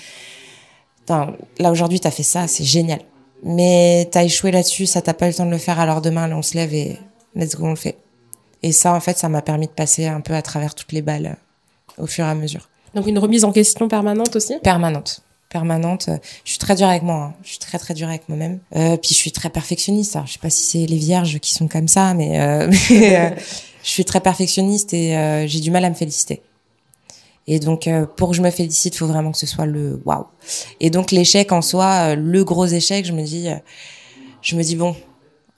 [1.07, 2.99] là aujourd'hui t'as fait ça, c'est génial
[3.45, 6.29] mais t'as échoué là-dessus, ça t'a pas eu le temps de le faire, alors demain,
[6.31, 6.97] on se lève et
[7.35, 7.95] let's go, on le fait.
[8.63, 11.03] Et ça, en fait, ça m'a permis de passer un peu à travers toutes les
[11.03, 11.37] balles
[11.99, 12.67] euh, au fur et à mesure.
[12.95, 14.55] Donc une remise en question permanente aussi?
[14.63, 15.21] Permanente.
[15.49, 16.09] Permanente.
[16.43, 17.15] Je suis très dure avec moi.
[17.15, 17.33] Hein.
[17.43, 18.59] Je suis très très dure avec moi-même.
[18.75, 20.15] Euh, puis je suis très perfectionniste.
[20.15, 23.37] Alors, je sais pas si c'est les vierges qui sont comme ça, mais, euh, je
[23.83, 26.41] suis très perfectionniste et j'ai du mal à me féliciter.
[27.47, 30.01] Et donc, euh, pour que je me félicite, il faut vraiment que ce soit le
[30.05, 30.25] waouh.
[30.79, 33.55] Et donc, l'échec en soi, euh, le gros échec, je me dis, euh,
[34.41, 34.95] je me dis bon,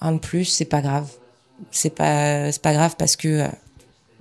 [0.02, 1.08] un de plus, c'est pas grave.
[1.72, 3.46] C'est pas, c'est pas grave parce que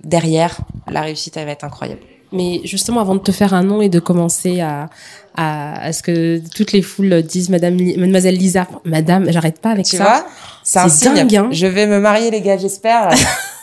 [0.03, 0.57] derrière,
[0.89, 2.01] la réussite, elle va être incroyable.
[2.31, 4.89] Mais justement, avant de te faire un nom et de commencer à,
[5.35, 9.85] à, à ce que toutes les foules disent Madame, Mademoiselle Lisa, Madame, j'arrête pas avec
[9.85, 10.03] tu ça.
[10.03, 10.25] Vois
[10.63, 11.13] c'est un.
[11.13, 13.11] Dingue, hein je vais me marier, les gars, j'espère.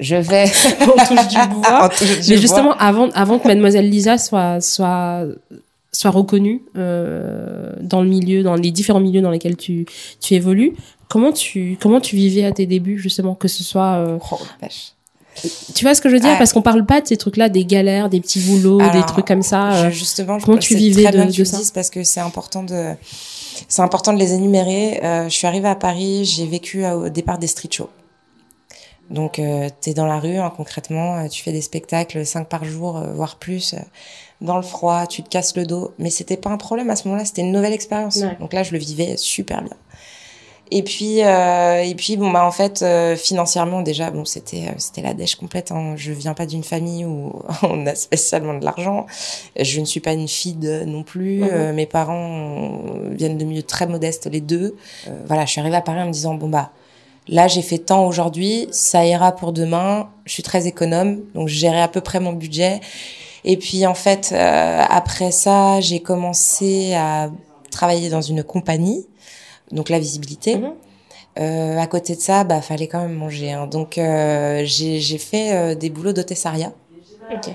[0.00, 0.44] je vais
[0.80, 1.90] on touche du bois.
[2.28, 5.24] Mais justement, avant, avant que Mademoiselle Lisa soit soit
[5.92, 9.86] soit reconnue euh, dans le milieu, dans les différents milieux dans lesquels tu
[10.20, 10.74] tu évolues,
[11.08, 14.38] comment tu comment tu vivais à tes débuts justement que ce soit euh, oh,
[15.74, 16.36] tu vois ce que je veux dire?
[16.38, 19.42] Parce qu'on parle pas de ces trucs-là, des galères, des petits boulots, des trucs comme
[19.42, 19.72] ça.
[19.72, 21.58] Euh, justement, comment tu vivais très de, bien que tu ça?
[21.74, 22.94] Parce que c'est important de,
[23.68, 25.00] c'est important de les énumérer.
[25.02, 27.90] Euh, je suis arrivée à Paris, j'ai vécu au départ des street shows.
[29.10, 32.48] Donc, euh, tu es dans la rue, hein, concrètement, euh, tu fais des spectacles cinq
[32.48, 33.78] par jour, euh, voire plus, euh,
[34.42, 35.92] dans le froid, tu te casses le dos.
[35.98, 38.18] Mais c'était pas un problème à ce moment-là, c'était une nouvelle expérience.
[38.38, 39.76] Donc là, je le vivais super bien.
[40.70, 42.84] Et puis, et puis, bon, bah en fait,
[43.16, 45.72] financièrement déjà, bon, c'était, c'était la dèche complète.
[45.72, 45.94] Hein.
[45.96, 47.32] Je viens pas d'une famille où
[47.62, 49.06] on a spécialement de l'argent.
[49.58, 51.40] Je ne suis pas une fille de, non plus.
[51.40, 51.72] Mhm.
[51.72, 52.80] mes parents
[53.10, 54.76] viennent de milieux très modestes les deux.
[55.26, 56.70] voilà, je suis arrivée à Paris en me disant bon bah
[57.28, 60.08] Là, j'ai fait tant aujourd'hui, ça ira pour demain.
[60.24, 62.80] Je suis très économe, donc je gérais à peu près mon budget.
[63.44, 67.30] Et puis en fait, euh, après ça, j'ai commencé à
[67.70, 69.06] travailler dans une compagnie,
[69.72, 70.56] donc la visibilité.
[70.56, 70.72] Mhm.
[71.38, 73.52] Euh, à côté de ça, bah fallait quand même manger.
[73.52, 73.66] Hein.
[73.66, 76.72] Donc euh, j'ai fait euh, des boulots d'hôtessariat.
[77.32, 77.52] Okay.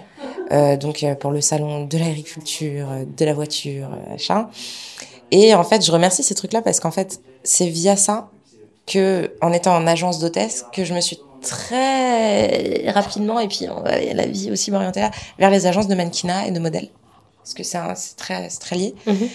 [0.51, 2.87] Euh, donc pour le salon de l'agriculture,
[3.17, 4.49] de la voiture, machin.
[5.31, 8.29] Et en fait, je remercie ces trucs-là parce qu'en fait, c'est via ça
[8.85, 13.68] que en étant en agence d'hôtesse que je me suis très rapidement et puis
[14.14, 16.89] la vie aussi m'orienter là vers les agences de mannequinat et de modèles
[17.43, 18.95] parce que c'est très très lié.
[19.05, 19.30] Mhm.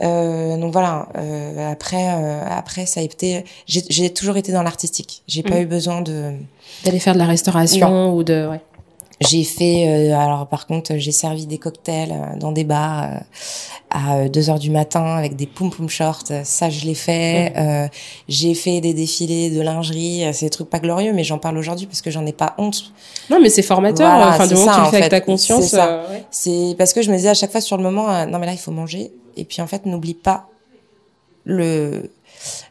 [0.00, 1.08] Euh, donc voilà.
[1.16, 3.44] Euh, après, euh, après ça a été.
[3.66, 5.22] J'ai toujours été dans l'artistique.
[5.28, 5.62] J'ai pas mhm.
[5.62, 6.32] eu besoin de
[6.84, 8.48] d'aller faire de la restauration ou de.
[8.50, 8.60] Ouais.
[9.28, 13.16] J'ai fait, euh, alors par contre, j'ai servi des cocktails euh, dans des bars euh,
[13.90, 16.24] à 2 heures du matin avec des poum poum shorts.
[16.44, 17.50] Ça, je l'ai fait.
[17.50, 17.90] Mmh.
[18.28, 20.24] j'ai fait des défilés de lingerie.
[20.32, 22.92] C'est des trucs pas glorieux, mais j'en parle aujourd'hui parce que j'en ai pas honte.
[23.30, 24.10] Non, mais c'est formateur.
[24.28, 25.74] enfin, du moment que tu le fais avec ta conscience.
[26.30, 28.52] C'est parce que je me disais à chaque fois sur le moment, non mais là
[28.52, 29.12] il faut manger.
[29.36, 30.48] Et puis en fait, n'oublie pas
[31.44, 32.10] le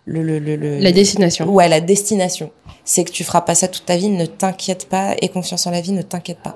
[0.05, 1.47] le, le, le, la destination.
[1.49, 2.51] Ouais, la destination.
[2.83, 5.71] C'est que tu feras pas ça toute ta vie, ne t'inquiète pas, et confiance en
[5.71, 6.55] la vie, ne t'inquiète pas.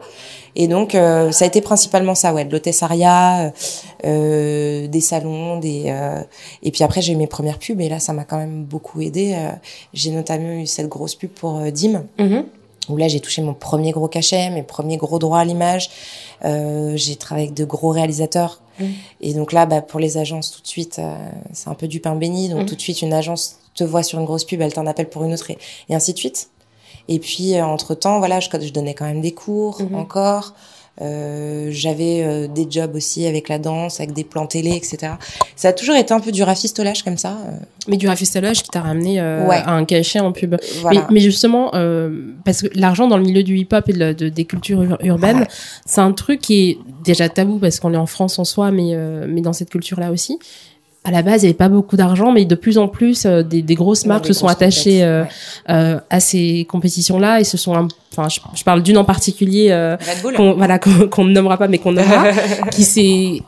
[0.56, 3.54] Et donc, euh, ça a été principalement ça, ouais, de l'hôtessariat,
[4.06, 6.22] euh, des salons, des euh,
[6.64, 9.02] et puis après j'ai eu mes premières pubs, et là ça m'a quand même beaucoup
[9.02, 9.34] aidé.
[9.36, 9.52] Euh,
[9.94, 12.06] j'ai notamment eu cette grosse pub pour Dim.
[12.18, 12.44] Mm-hmm.
[12.88, 15.90] Où là, j'ai touché mon premier gros cachet, mes premiers gros droits à l'image.
[16.44, 18.62] j'ai travaillé avec de gros réalisateurs
[19.22, 21.16] et donc là, bah, pour les agences, tout de suite, euh,
[21.54, 22.50] c'est un peu du pain béni.
[22.50, 22.66] Donc mm.
[22.66, 25.24] tout de suite, une agence te voit sur une grosse pub, elle t'en appelle pour
[25.24, 25.58] une autre et,
[25.90, 26.50] ainsi de suite.
[27.08, 29.96] Et puis, euh, entre-temps, voilà, je, je, donnais quand même des cours mm-hmm.
[29.96, 30.54] encore.
[31.02, 35.14] Euh, j'avais euh, des jobs aussi avec la danse, avec des plans télé, etc.
[35.56, 37.38] Ça a toujours été un peu du rafistolage comme ça.
[37.48, 37.58] Euh.
[37.88, 40.56] Mais du rafistolage qui t'a ramené à un cachet en pub.
[40.90, 41.72] Mais, mais, justement,
[42.44, 45.46] parce que l'argent dans le milieu du hip-hop et de, de, des cultures urbaines,
[45.86, 48.96] c'est un truc qui est déjà tabou parce qu'on est en France en soi, mais,
[49.28, 50.40] mais dans cette culture-là aussi
[51.06, 53.44] à la base, il n'y avait pas beaucoup d'argent, mais de plus en plus, euh,
[53.44, 55.24] des, des, grosses marques se sont attachées euh,
[55.70, 59.96] euh, à ces compétitions-là et se sont, enfin, je, parle d'une en particulier,
[60.36, 60.80] qu'on, voilà,
[61.12, 62.32] qu'on ne nommera pas, mais qu'on nommera,
[62.72, 63.44] qui s'est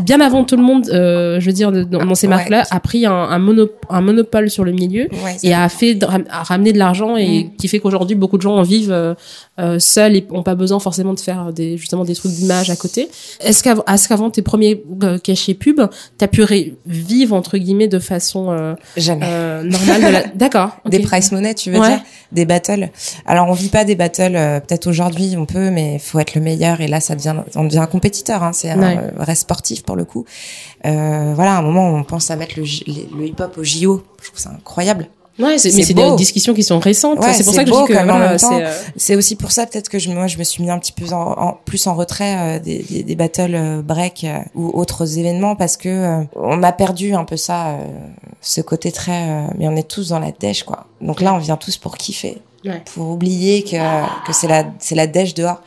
[0.00, 2.34] bien avant tout le monde, euh, je veux dire, dans, dans ces Ouais.
[2.34, 5.98] marques-là, a pris un, un, mono- un monopole sur le milieu Ouais, et a fait
[6.30, 7.56] a ramené de l'argent et Mm.
[7.56, 9.14] qui fait qu'aujourd'hui beaucoup de gens en vivent euh,
[9.60, 12.76] euh, seuls et ont pas besoin forcément de faire des justement des trucs d'image à
[12.76, 13.08] côté.
[13.40, 15.80] Est-ce qu'avant est-ce qu'avant tes premiers euh, cachets pub,
[16.18, 16.42] t'as pu
[16.86, 19.24] vivre entre guillemets de façon euh, jamais.
[19.26, 20.00] euh, normale
[20.32, 20.38] de.
[20.38, 20.70] D'accord.
[20.86, 21.88] Des price money, tu veux Ouais.
[21.88, 22.00] dire?
[22.32, 22.88] Des battles.
[23.26, 24.36] Alors on vit pas des battles.
[24.36, 26.80] euh, Peut-être aujourd'hui on peut, mais faut être le meilleur.
[26.80, 28.42] Et là, ça devient, on devient un compétiteur.
[28.42, 30.24] Hein, c'est un vrai sportif pour le coup.
[30.86, 32.64] Euh, voilà, à un moment on pense à mettre le,
[33.16, 34.02] le hip-hop au JO.
[34.22, 35.08] Je trouve ça incroyable.
[35.38, 37.18] Ouais, c'est- mais c'est des discussions qui sont récentes.
[37.18, 39.64] Ouais, c'est pour ça que je dis que voilà, c'est, euh, C'est aussi pour ça
[39.66, 41.94] peut-être que je, moi je me suis mis un petit peu en, en- plus en
[41.94, 46.62] retrait euh, des, des, des battles euh, break euh, ou autres événements parce que on
[46.62, 47.86] a perdu un peu ça, euh,
[48.42, 49.30] ce côté très.
[49.30, 50.84] euh, mais on est tous dans la dèche quoi.
[51.00, 52.82] Donc là on vient tous pour kiffer, Ouais.
[52.94, 53.78] pour oublier que
[54.26, 55.62] que c'est la c'est la dèche dehors.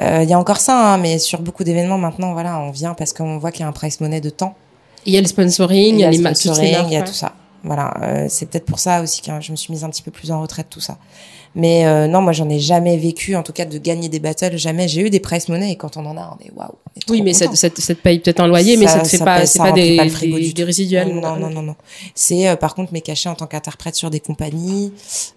[0.00, 2.94] Euh, Il y a encore ça, hein, mais sur beaucoup d'événements maintenant, voilà, on vient
[2.94, 4.54] parce qu'on voit qu'il y a un price money de temps.
[5.04, 7.12] il y a le sponsoring, il y a les sponsoring, marques, il y a tout
[7.12, 7.32] ça.
[7.64, 10.10] Voilà, euh, c'est peut-être pour ça aussi que je me suis mise un petit peu
[10.10, 10.96] plus en retraite tout ça.
[11.54, 14.56] Mais euh, non, moi j'en ai jamais vécu, en tout cas de gagner des battles,
[14.56, 14.88] jamais.
[14.88, 16.72] J'ai eu des price money et quand on en a, on est waouh.
[17.10, 19.18] Oui, mais ça, ça, te- ça te paye peut-être un loyer, mais Ça- te fait
[19.18, 21.08] ça pas, c'est ça pas des, pas le frigo des, du des résiduels.
[21.14, 21.76] Non, non, non, non.
[22.14, 24.92] C'est euh, par contre mes cachets en tant qu'interprète sur des compagnies,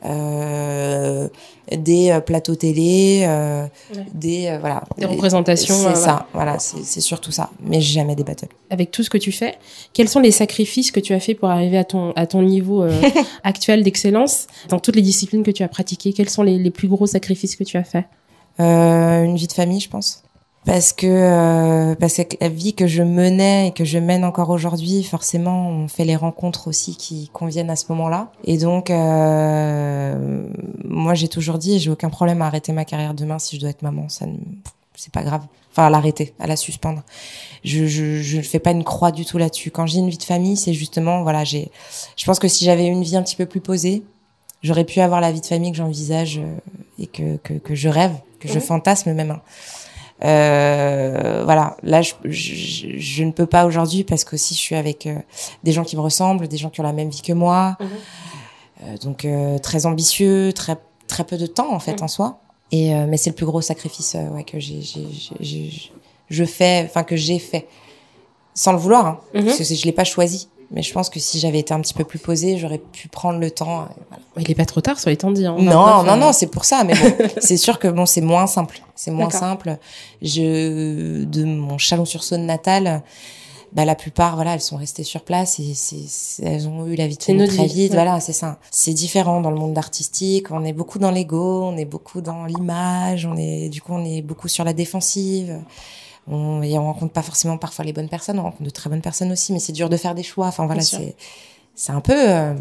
[0.06, 1.27] euh,
[1.72, 3.66] des euh, plateaux télé, euh,
[3.96, 4.06] Ouais.
[4.14, 4.84] des euh, voilà.
[4.98, 7.50] Des représentations, C'est ça, voilà, c'est c'est surtout ça.
[7.62, 8.48] Mais jamais des battles.
[8.70, 9.56] Avec tout ce que tu fais,
[9.94, 12.84] quels sont les sacrifices que tu as fait pour arriver à ton, à ton niveau
[12.84, 12.92] euh,
[13.44, 16.14] actuel d'excellence dans toutes les disciplines que tu as pratiquées?
[16.14, 18.06] Quels sont les, les plus gros sacrifices que tu as fait?
[18.60, 20.24] Euh, une vie de famille, je pense.
[20.66, 24.50] Parce que euh, parce que la vie que je menais et que je mène encore
[24.50, 28.32] aujourd'hui, forcément, on fait les rencontres aussi qui conviennent à ce moment-là.
[28.46, 30.48] Et donc, euh,
[30.84, 33.70] moi, j'ai toujours dit, j'ai aucun problème à arrêter ma carrière demain si je dois
[33.70, 34.10] être maman.
[34.10, 34.38] Ça, ne-
[34.96, 35.44] c'est pas grave.
[35.72, 37.04] Enfin, à l'arrêter, à la suspendre.
[37.64, 39.70] Je je je ne fais pas une croix du tout là-dessus.
[39.70, 41.70] Quand j'ai une vie de famille, c'est justement voilà, j'ai.
[42.16, 44.04] Je pense que si j'avais une vie un petit peu plus posée,
[44.64, 46.58] j'aurais pu avoir la vie de famille que j'envisage euh,
[46.98, 48.62] et que, que, que je rêve, que je Mhm.
[48.62, 49.38] fantasme même.
[50.24, 55.08] Euh, voilà, là je, je, je ne peux pas aujourd'hui parce qu'aussi je suis avec
[55.08, 55.16] euh,
[55.64, 57.88] des gens qui me ressemblent, des gens qui ont la même vie que moi, Mhm.
[58.84, 60.76] Euh, donc euh, très ambitieux, très
[61.08, 62.04] très peu de temps en fait Mhm.
[62.04, 62.40] en soi.
[62.74, 65.92] Et euh, mais c'est le plus gros sacrifice ouais, que j'ai j'ai j'ai- j'ai-
[66.30, 67.68] je fais, enfin que j'ai fait
[68.54, 69.46] sans le vouloir, hein, Mhm.
[69.46, 70.50] parce que je l'ai pas choisi.
[70.72, 73.40] Mais je pense que si j'avais été un petit peu plus posée, j'aurais pu prendre
[73.40, 73.82] le temps.
[73.82, 74.24] euh, voilà.
[74.38, 75.46] Il est pas trop tard, soit étant dit.
[75.46, 75.56] hein.
[75.60, 76.84] Non, non, non, c'est pour ça.
[76.84, 78.82] Mais bon, c'est sûr que bon, c'est moins simple.
[78.96, 79.78] C'est moins simple.
[80.22, 83.04] Je de mon Chalon-sur-Saône natal,
[83.74, 87.08] bah la plupart, voilà, elles sont restées sur place et c'est, elles ont eu la
[87.08, 87.92] notre très vite.
[87.92, 87.96] ouais.
[87.96, 88.58] Voilà, c'est ça.
[88.72, 90.50] C'est différent dans le monde artistique.
[90.52, 94.06] On est beaucoup dans l'ego, on est beaucoup dans l'image, on est du coup on
[94.06, 95.60] est beaucoup sur la défensive.
[96.27, 98.39] On, et on rencontre pas forcément parfois les bonnes personnes.
[98.39, 100.47] On rencontre de très bonnes personnes aussi, mais c'est dur de faire des choix.
[100.47, 101.15] Enfin voilà, c'est
[101.76, 102.53] c'est un peu euh,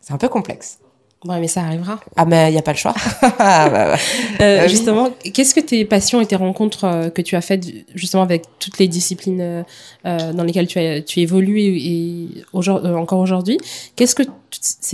[0.00, 0.78] c'est un peu complexe.
[1.26, 2.00] Ouais, mais ça arrivera.
[2.16, 2.94] Ah mais il y a pas le choix.
[3.38, 3.96] Ah, bah, bah.
[4.40, 4.68] Euh, oui.
[4.70, 8.44] justement, qu'est-ce que tes passions et tes rencontres euh, que tu as faites justement avec
[8.58, 9.62] toutes les disciplines euh,
[10.06, 13.58] euh, dans lesquelles tu, as, tu évolues et aujourd- euh, encore aujourd'hui,
[13.96, 14.22] qu'est-ce que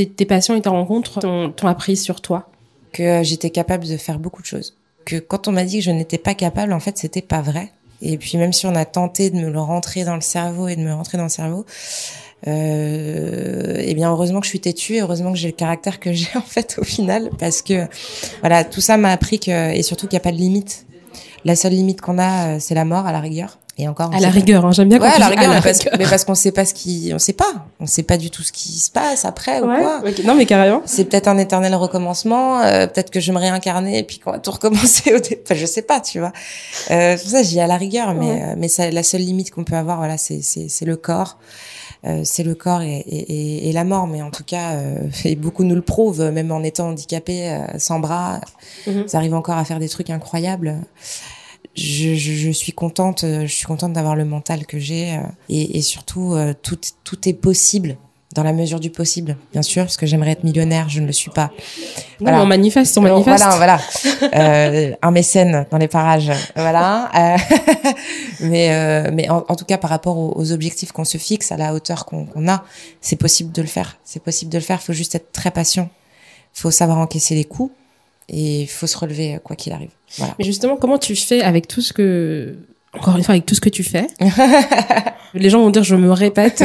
[0.04, 2.48] tes passions et tes rencontres t'ont t'ont appris sur toi?
[2.92, 4.76] Que j'étais capable de faire beaucoup de choses.
[5.04, 7.70] Que quand on m'a dit que je n'étais pas capable, en fait, c'était pas vrai.
[8.02, 10.76] Et puis même si on a tenté de me le rentrer dans le cerveau et
[10.76, 11.64] de me rentrer dans le cerveau,
[12.46, 16.12] euh, eh bien heureusement que je suis têtue, et heureusement que j'ai le caractère que
[16.12, 17.86] j'ai en fait au final, parce que
[18.40, 20.86] voilà tout ça m'a appris que et surtout qu'il n'y a pas de limite.
[21.44, 23.58] La seule limite qu'on a, euh, c'est la mort à la rigueur.
[23.78, 24.10] Et encore.
[24.14, 25.78] À la rigueur, hein, j'aime bien quand Ouais, à la rigueur, à la mais parce,
[25.80, 25.94] rigueur.
[25.98, 28.42] mais parce qu'on sait pas ce qui, on sait pas, on sait pas du tout
[28.42, 30.00] ce qui se passe après ou Ouais, quoi.
[30.06, 30.24] ok.
[30.24, 30.80] Non, mais carrément.
[30.86, 32.60] C'est peut-être un éternel recommencement.
[32.62, 35.42] euh, peut-être que je me réincarner et puis qu'on va tout recommencer au début.
[35.44, 36.32] Enfin, je sais pas, tu vois.
[36.90, 38.42] Euh, pour ça, j'y ai à la rigueur, mais Ouais.
[38.44, 41.36] euh, mais ça, la seule limite qu'on peut avoir, voilà, c'est c'est c'est le corps.
[42.06, 45.34] Euh, c'est le corps et, et, et- la mort, mais en tout cas, euh, et
[45.34, 48.40] beaucoup nous le prouvent, même en étant handicapé, euh, sans bras,
[48.86, 49.04] Mhm.
[49.08, 50.76] ils arrivent encore à faire des trucs incroyables.
[51.76, 55.18] Je, je, je suis contente, euh, je suis contente d'avoir le mental que j'ai euh,
[55.48, 57.96] et, et surtout euh, tout tout est possible
[58.34, 61.12] dans la mesure du possible, bien sûr, parce que j'aimerais être millionnaire, je ne le
[61.12, 61.44] suis pas.
[61.56, 61.62] Non,
[62.20, 62.36] Voilà.
[62.38, 63.42] mais on manifeste, on manifeste.
[63.42, 63.80] Voilà, voilà.
[64.34, 67.10] Euh, un mécène dans les parages, voilà.
[67.16, 67.38] Euh,
[68.40, 71.50] mais euh, mais en, en tout cas, par rapport aux, aux objectifs qu'on se fixe,
[71.50, 72.62] à la hauteur qu'on qu'on a,
[73.00, 73.96] c'est possible de le faire.
[74.04, 74.80] C'est possible de le faire.
[74.82, 75.88] Il faut juste être très patient.
[76.54, 77.72] Il faut savoir encaisser les coups
[78.28, 79.90] et il faut se relever euh, quoi qu'il arrive.
[80.18, 80.34] Voilà.
[80.38, 82.56] Mais justement, comment tu fais avec tout ce que,
[82.92, 84.06] encore une fois, avec tout ce que tu fais?
[85.34, 86.64] Les gens vont dire je me répète,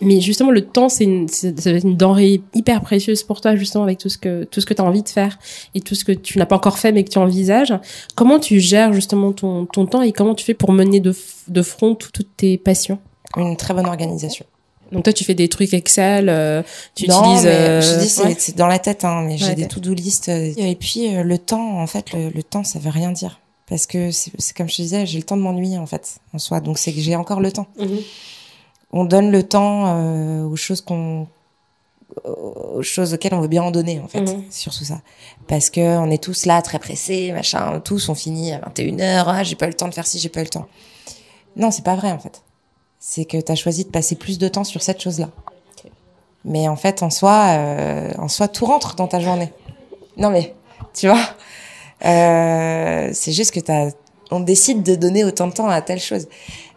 [0.00, 3.98] mais justement le temps c'est une, c'est une denrée hyper précieuse pour toi justement avec
[3.98, 5.36] tout ce que tout ce que tu as envie de faire
[5.74, 7.74] et tout ce que tu n'as pas encore fait mais que tu envisages.
[8.14, 11.12] Comment tu gères justement ton, ton temps et comment tu fais pour mener de,
[11.48, 13.00] de front toutes tes passions?
[13.36, 14.46] Une très bonne organisation.
[14.94, 16.62] Donc toi, tu fais des trucs Excel, euh,
[16.94, 17.44] tu non, utilises.
[17.44, 18.36] Mais, euh, je dis, c'est ouais.
[18.38, 20.28] c'est dans la tête, hein, mais j'ai Ouais, des to-do list.
[20.30, 23.40] euh, Et puis euh, le temps, en fait, le, le temps, ça veut rien dire.
[23.68, 26.16] Parce que c'est c'est comme je te disais, j'ai le temps de m'ennuyer en fait
[26.32, 26.60] en soi.
[26.60, 27.66] Donc c'est que j'ai encore le temps.
[27.78, 27.98] Mhm.
[28.92, 29.98] On donne le temps
[30.46, 31.26] aux choses qu'on
[32.24, 34.24] aux choses auxquelles on veut bien en donner en fait.
[34.50, 35.00] C'est surtout ça.
[35.48, 39.42] Parce que on est tous là très pressés, machin, tous on finit à 21h, ah,
[39.42, 40.66] j'ai pas eu le temps de faire ci, j'ai pas eu le temps.
[41.56, 42.42] Non, c'est pas vrai en fait.
[43.06, 45.28] C'est que tu as choisi de passer plus de temps sur cette chose-là.
[46.46, 49.52] Mais en fait, en soi, euh, en soi, tout rentre dans ta journée.
[50.16, 50.54] Non mais,
[50.94, 51.20] tu vois,
[52.06, 53.90] euh, c'est juste que t'as,
[54.30, 56.28] on décide de donner autant de temps à telle chose.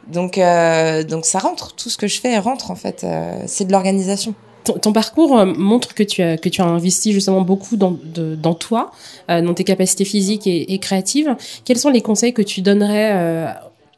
[0.08, 1.74] Donc, euh, donc ça rentre.
[1.76, 3.06] Tout ce que je fais rentre en fait.
[3.46, 4.36] C'est de l'organisation.
[4.66, 8.92] Ton, parcours montre que tu as que tu as investi justement beaucoup dans dans toi,
[9.30, 11.38] dans tes capacités physiques et, créatives.
[11.64, 13.56] Quels sont les conseils que tu donnerais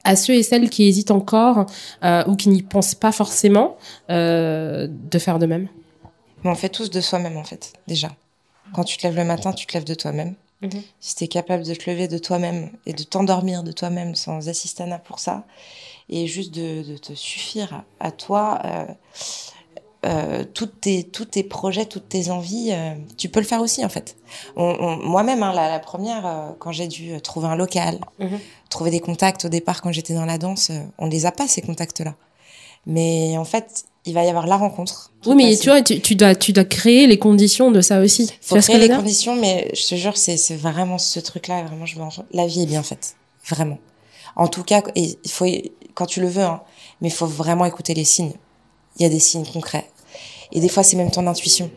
[0.09, 1.65] à ceux et celles qui hésitent encore
[2.03, 3.77] euh, ou qui n'y pensent pas forcément
[4.09, 5.67] euh, de faire de même
[6.43, 8.15] on fait tous de soi-même en fait, déjà.
[8.73, 10.35] Quand tu te lèves le matin, tu te lèves de toi-même.
[10.61, 10.81] Mhm.
[10.99, 14.47] Si tu es capable de te lever de toi-même et de t'endormir de toi-même sans
[14.47, 15.45] assistana pour ça,
[16.09, 18.85] et juste de, de te suffire à, à toi, euh,
[20.05, 20.43] euh,
[20.81, 24.15] tes, tous tes projets, toutes tes envies, euh, tu peux le faire aussi en fait.
[24.55, 28.39] Moi-même, hein, la, la première, euh, quand j'ai dû trouver un local, Mhm.
[28.69, 31.47] trouver des contacts au départ quand j'étais dans la danse, on ne les a pas
[31.47, 32.15] ces contacts-là.
[32.85, 35.11] Mais en fait, il va y avoir la rencontre.
[35.25, 38.31] Oui, mais tu vois, tu, tu dois tu dois créer les conditions de ça aussi.
[38.41, 41.63] Faut créer les conditions, mais je te jure, c'est vraiment ce truc-là.
[41.63, 41.97] Vraiment, je.
[42.31, 43.15] La vie est bien faite,
[43.47, 43.77] vraiment.
[44.37, 45.45] En tout cas, il faut
[45.93, 46.61] quand tu le veux, hein,
[47.01, 48.33] mais il faut vraiment écouter les signes.
[48.99, 49.89] Il y a des signes concrets,
[50.51, 51.69] et des fois, c'est même ton intuition.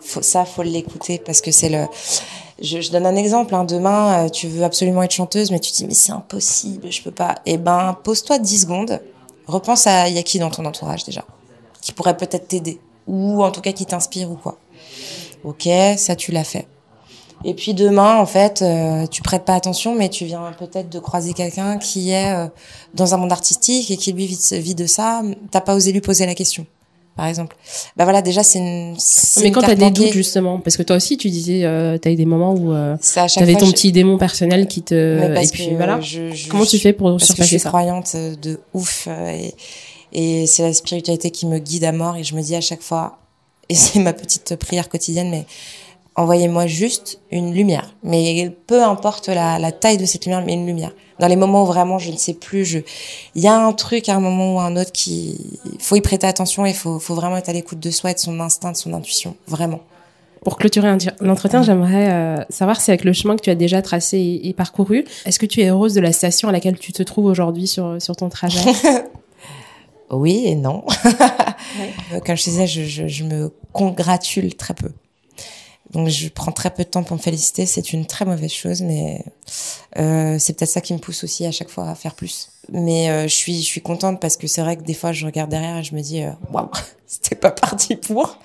[0.00, 1.86] Faut, ça, faut l'écouter parce que c'est le.
[2.60, 3.54] Je, donne un exemple.
[3.54, 6.90] Hein, demain, euh, tu veux absolument être chanteuse, mais tu te dis mais c'est impossible,
[6.90, 7.36] je peux pas.
[7.46, 9.00] Eh ben, pose-toi 10 secondes.
[9.46, 11.24] Repense à y a qui dans ton entourage déjà,
[11.80, 14.58] qui pourrait peut-être t'aider, ou en tout cas qui t'inspire ou quoi.
[15.44, 16.66] Ok, ça tu l'as fait.
[17.44, 20.98] Et puis demain, en fait, euh, tu prêtes pas attention, mais tu viens peut-être de
[20.98, 22.46] croiser quelqu'un qui est euh,
[22.94, 25.22] dans un monde artistique et qui lui vit, vit de ça.
[25.50, 26.66] T'as pas osé lui poser la question,
[27.16, 27.56] par exemple.
[27.96, 28.96] Bah voilà, déjà c'est une.
[28.98, 31.96] c'est Mais une quand t'as des doutes justement, parce que toi aussi tu disais, euh,
[31.96, 32.96] t'as eu des moments où euh,
[33.36, 36.00] t'avais ton je- petit démon personnel qui te mais parce et puis que voilà.
[36.00, 39.06] je- je- Comment tu fais pour parce que je surpasser suis ça croyante de ouf
[39.08, 39.54] euh, et,
[40.42, 42.82] et c'est la spiritualité qui me guide à mort et je me dis à chaque
[42.82, 43.18] fois
[43.68, 45.46] et c'est ma petite prière quotidienne mais
[46.18, 47.94] envoyez-moi juste une lumière.
[48.02, 50.92] Mais peu importe la, la taille de cette lumière mais une lumière.
[51.20, 52.80] Dans les moments où vraiment je ne sais plus je
[53.34, 56.00] il y a un truc à un moment ou à un autre qui faut y
[56.00, 58.72] prêter attention et faut faut vraiment être à l'écoute de soi et de son instinct
[58.72, 59.36] de son intuition.
[59.46, 59.80] Vraiment.
[60.44, 64.18] Pour clôturer l'entretien, j'aimerais euh, savoir si avec le chemin que tu as déjà tracé
[64.18, 67.02] et, et parcouru, est-ce que tu es heureuse de la station à laquelle tu te
[67.02, 68.60] trouves aujourd'hui sur, sur ton trajet?
[70.10, 70.84] Oui et non.
[71.04, 74.90] Euh, Comme je te disais, je, je, je me congratule très peu.
[75.92, 77.64] Donc je prends très peu de temps pour me féliciter.
[77.64, 79.24] C'est une très mauvaise chose, mais
[79.98, 82.50] euh, c'est peut-être ça qui me pousse aussi à chaque fois à faire plus.
[82.70, 85.24] Mais euh, je suis je suis contente parce que c'est vrai que des fois je
[85.24, 86.68] regarde derrière et je me dis euh, waouh,
[87.06, 88.38] c'était pas parti pour.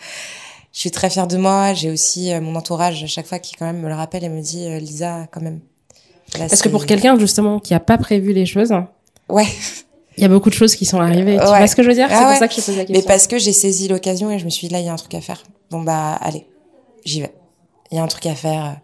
[0.71, 1.73] Je suis très fière de moi.
[1.73, 4.29] J'ai aussi euh, mon entourage à chaque fois qui quand même me le rappelle et
[4.29, 5.59] me dit euh, Lisa quand même.
[6.39, 8.73] Là, Parce que pour quelqu'un justement qui a pas prévu les choses,
[9.29, 9.45] ouais.
[10.17, 11.35] il y a beaucoup de choses qui sont arrivées.
[11.35, 11.57] Tu Ouais.
[11.59, 12.07] vois ce que je veux dire?
[12.09, 13.07] Ah C'est pour ça que je pose la Mais question.
[13.07, 14.95] parce que j'ai saisi l'occasion et je me suis dit, là, il y a un
[14.95, 15.43] truc à faire.
[15.69, 16.47] Bon, bah, allez,
[17.05, 17.33] j'y vais.
[17.91, 18.79] Il y a un truc à faire.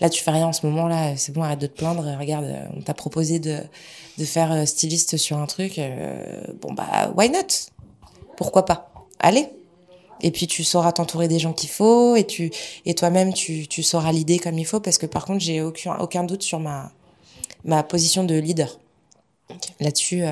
[0.00, 2.04] Là, tu fais rien en ce moment, là, c'est bon, arrête de te plaindre.
[2.18, 3.58] Regarde, euh, on t'a proposé de,
[4.18, 5.78] de faire euh, styliste sur un truc.
[5.78, 7.70] euh, bon, bah, why not?
[8.36, 8.92] Pourquoi pas?
[9.18, 9.48] Allez
[10.22, 12.50] et puis tu sauras t'entourer des gens qu'il faut et tu
[12.84, 15.96] et toi-même tu, tu sauras l'idée comme il faut parce que par contre j'ai aucun
[15.96, 16.92] aucun doute sur ma
[17.64, 18.78] ma position de leader
[19.80, 20.24] là-dessus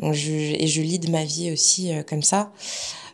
[0.00, 2.52] et je lead ma vie aussi comme ça.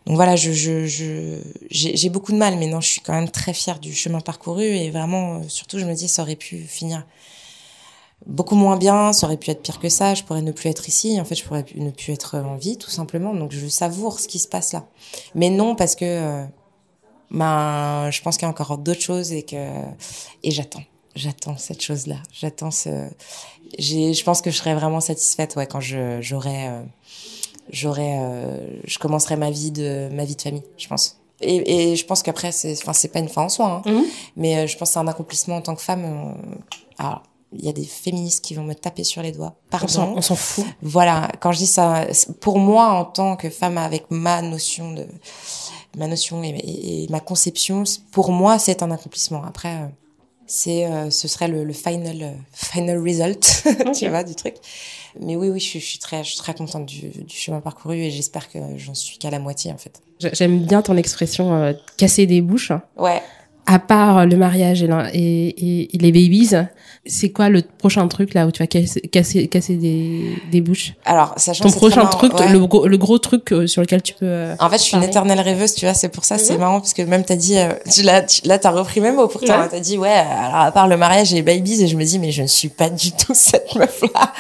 [0.07, 1.39] Donc voilà, je, je, je,
[1.71, 4.65] j'ai beaucoup de mal, mais non, je suis quand même très fière du chemin parcouru
[4.65, 7.07] et vraiment, euh, surtout, je me dis, ça aurait pu finir
[8.27, 10.89] beaucoup moins bien, ça aurait pu être pire que ça, je pourrais ne plus être
[10.89, 13.35] ici, en fait, je pourrais ne plus être en vie, tout simplement.
[13.35, 14.87] Donc je savoure ce qui se passe là.
[15.35, 16.45] Mais non, parce que, euh,
[17.31, 19.57] ben, je pense qu'il y a encore d'autres choses et que,
[20.43, 20.83] et j'attends.
[21.15, 22.17] J'attends cette chose-là.
[22.33, 23.09] J'attends ce,
[23.79, 26.83] j'ai, je pense que je serais vraiment satisfaite, ouais, quand je, j'aurais, euh,
[27.71, 31.19] j'aurais, euh, je commencerai ma vie de, ma vie de famille, je pense.
[31.41, 34.05] Et, et je pense qu'après, c'est, enfin, c'est pas une fin en soi, hein, Mhm.
[34.37, 36.05] mais euh, je pense que c'est un accomplissement en tant que femme.
[36.05, 36.33] euh,
[36.99, 37.23] alors,
[37.55, 39.55] il y a des féministes qui vont me taper sur les doigts.
[39.69, 39.87] Pardon.
[39.87, 40.65] On s'en- on s'en fout.
[40.83, 42.07] Voilà, quand je dis ça,
[42.41, 45.07] pour moi, en tant que femme avec ma notion de,
[45.99, 49.43] ma notion et, et- et ma conception, pour moi, c'est un accomplissement.
[49.45, 49.87] Après, euh,
[50.47, 53.65] c'est, euh, ce serait le, le final, euh, final result,
[53.99, 54.55] tu vois, du truc.
[55.21, 57.61] Mais oui, oui, je suis, je suis très, je suis très contente du, du chemin
[57.61, 60.01] parcouru et j'espère que j'en suis qu'à la moitié, en fait.
[60.21, 62.73] J'ai- J'aime bien ton expression euh, casser des bouches.
[62.97, 63.23] Ouais.
[63.67, 66.51] À part le mariage et, et- et les babies,
[67.05, 70.21] c'est quoi le prochain truc là où tu vas casser, casser, casser des,
[70.53, 70.93] des bouches?
[71.05, 72.49] Alors, sachant Ton que prochain truc, ouais.
[72.53, 74.25] le, gros, le gros truc euh, sur lequel tu peux...
[74.27, 76.61] euh, En fait, je suis une éternelle rêveuse, tu vois, c'est pour ça, c'est Mhm.
[76.61, 79.27] marrant, parce que même t'as dit, euh, tu, là, tu, là, t'as repris mes mots
[79.27, 79.69] pourtant, Ouais.
[79.69, 82.21] t'as dit, ouais, alors à part le mariage et les babies, et je me dis,
[82.21, 84.33] mais je ne suis pas du tout cette meuf-là.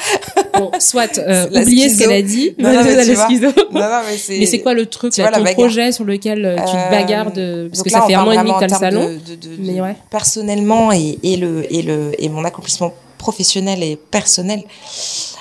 [0.57, 3.27] Bon, soit euh, oublier ce qu'elle a dit, Non, non, mais la tu vois.
[3.27, 3.47] schizo.
[3.73, 4.39] non, non, mais c'est...
[4.39, 7.69] Mais c'est quoi le truc, là, ton projet sur lequel tu te bagarres de...
[7.73, 9.05] Parce que là, ça on fait un an et demi que t'as le salon.
[9.09, 9.97] de- de- de- mais de- ouais.
[10.11, 14.61] Personnellement et, et le et le et mon accomplissement professionnel et personnel.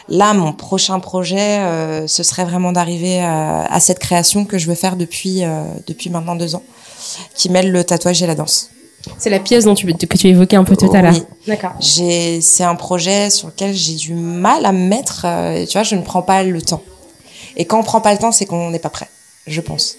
[0.08, 4.66] Là, mon prochain projet, euh, ce serait vraiment d'arriver à, à cette création que je
[4.70, 6.64] veux faire depuis euh, depuis maintenant deux ans,
[7.38, 8.70] qui mêle le tatouage et la danse.
[9.18, 11.14] C'est la pièce dont tu, que tu évoquais un peu tout à l'heure.
[11.14, 11.24] Oui.
[11.48, 11.74] D'accord.
[11.80, 15.24] J'ai, c'est un projet sur lequel j'ai du mal à me mettre.
[15.26, 16.84] euh, tu vois, je ne prends pas le temps.
[17.58, 19.10] Et quand on prend pas le temps, c'est qu'on n'est pas prêt,
[19.48, 19.98] je pense.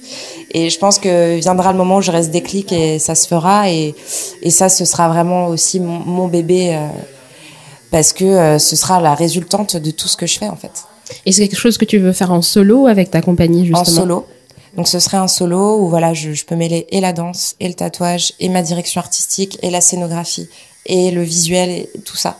[0.52, 3.70] Et je pense que viendra le moment où j'aurai ce déclic et ça se fera.
[3.70, 3.94] Et,
[4.42, 6.86] et ça, ce sera vraiment aussi mon, mon bébé euh,
[7.90, 10.84] parce que euh, ce sera la résultante de tout ce que je fais en fait.
[11.26, 13.84] Et c'est quelque chose que tu veux faire en solo avec ta compagnie, justement En
[13.84, 14.26] solo.
[14.76, 17.68] Donc ce serait un solo où voilà, je, je peux mêler et la danse, et
[17.68, 20.48] le tatouage, et ma direction artistique, et la scénographie,
[20.86, 22.38] et le visuel, et tout ça.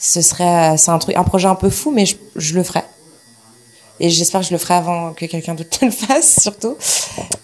[0.00, 2.82] Ce serait, c'est un truc, un projet un peu fou, mais je, je le ferai.
[4.04, 6.76] Et j'espère que je le ferai avant que quelqu'un d'autre le fasse, surtout.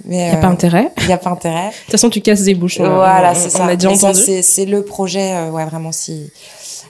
[0.05, 0.91] Mais Il n'y a pas intérêt.
[0.99, 1.69] il y a pas intérêt.
[1.69, 2.81] De toute façon, tu casses des bouches.
[2.81, 3.67] on- Voilà, on- c'est On ça.
[3.67, 4.43] a déjà entendu.
[4.43, 6.31] c'est, le projet, euh, ouais, vraiment, si,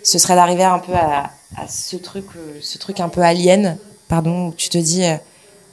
[0.03, 3.77] ce serait d'arriver un peu à, à ce truc, euh, ce truc un peu alien,
[4.09, 5.17] pardon, où tu te dis, euh,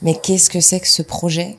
[0.02, 1.56] mais qu'est-ce que c'est que ce projet?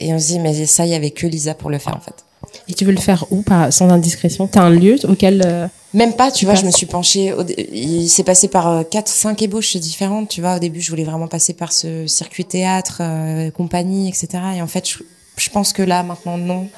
[0.00, 2.00] Et on se dit, mais ça, il y avait que Lisa pour le faire, en
[2.00, 2.24] fait.
[2.68, 4.46] Et tu veux le faire où, pas, sans indiscrétion?
[4.46, 5.42] T'as un lieu auquel...
[5.44, 7.32] euh, Même pas, tu vois, je me suis penchée.
[7.32, 10.28] au Il s'est passé par euh, quatre, cinq ébauches différentes.
[10.28, 14.28] Tu vois, au début, je voulais vraiment passer par ce circuit théâtre, euh, compagnie, etc.
[14.56, 14.98] Et en fait, je,
[15.36, 16.68] je pense que là, maintenant, non.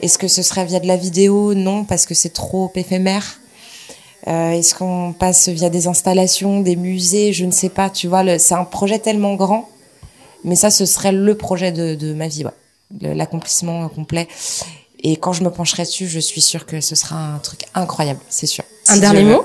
[0.00, 1.52] Est-ce que ce serait via de la vidéo?
[1.54, 3.40] Non, parce que c'est trop éphémère.
[4.28, 7.32] Euh, Est-ce qu'on passe via des installations, des musées?
[7.34, 7.90] Je ne sais pas.
[7.90, 9.68] Tu vois, c'est un projet tellement grand.
[10.44, 12.52] Mais ça, ce serait le projet de, de ma vie, ouais.
[13.14, 14.28] L'accomplissement complet.
[15.00, 18.20] Et quand je me pencherai dessus, je suis sûre que ce sera un truc incroyable,
[18.28, 18.64] c'est sûr.
[18.88, 19.44] Un Si dernier mot?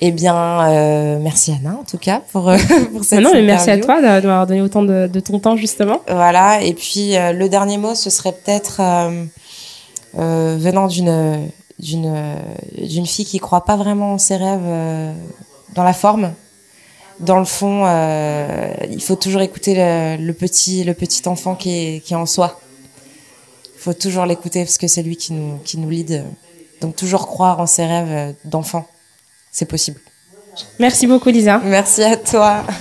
[0.00, 2.58] Eh bien, euh, merci Anna, en tout cas, pour, euh,
[2.92, 6.00] pour cette Non, mais merci à toi m'avoir donné autant de, de ton temps, justement.
[6.08, 11.48] Voilà, et puis euh, le dernier mot, ce serait peut-être euh, venant d'une
[11.80, 12.36] d'une
[12.78, 15.14] d'une fille qui croit pas vraiment en ses rêves
[15.74, 16.32] dans la forme.
[17.20, 17.84] Dans le fond,
[18.90, 22.26] il faut toujours écouter le, le petit le petit enfant qui est qui est en
[22.26, 22.60] soi.
[23.84, 26.24] Il faut toujours l'écouter parce que c'est lui qui nous qui nous lead.
[26.80, 28.88] Donc toujours croire en ses rêves d'enfant,
[29.52, 30.00] c'est possible.
[30.78, 31.60] Merci beaucoup, Lisa.
[31.62, 32.64] Merci à toi.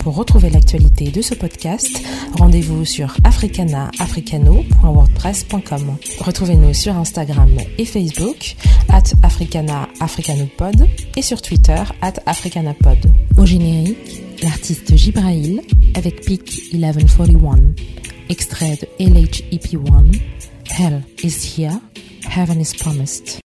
[0.00, 2.00] Pour retrouver l'actualité de ce podcast,
[2.38, 5.96] rendez-vous sur africanaafricano.wordpress.com.
[6.20, 8.56] Retrouvez-nous sur Instagram et Facebook,
[8.88, 13.12] at africana africanopod, et sur Twitter, at africanapod.
[13.36, 15.60] Au générique, l'artiste Gibrail
[15.94, 17.74] avec Peak 1141,
[18.28, 20.20] extrait de LHEP1,
[20.68, 21.80] Hell is here,
[22.28, 23.40] Heaven is promised.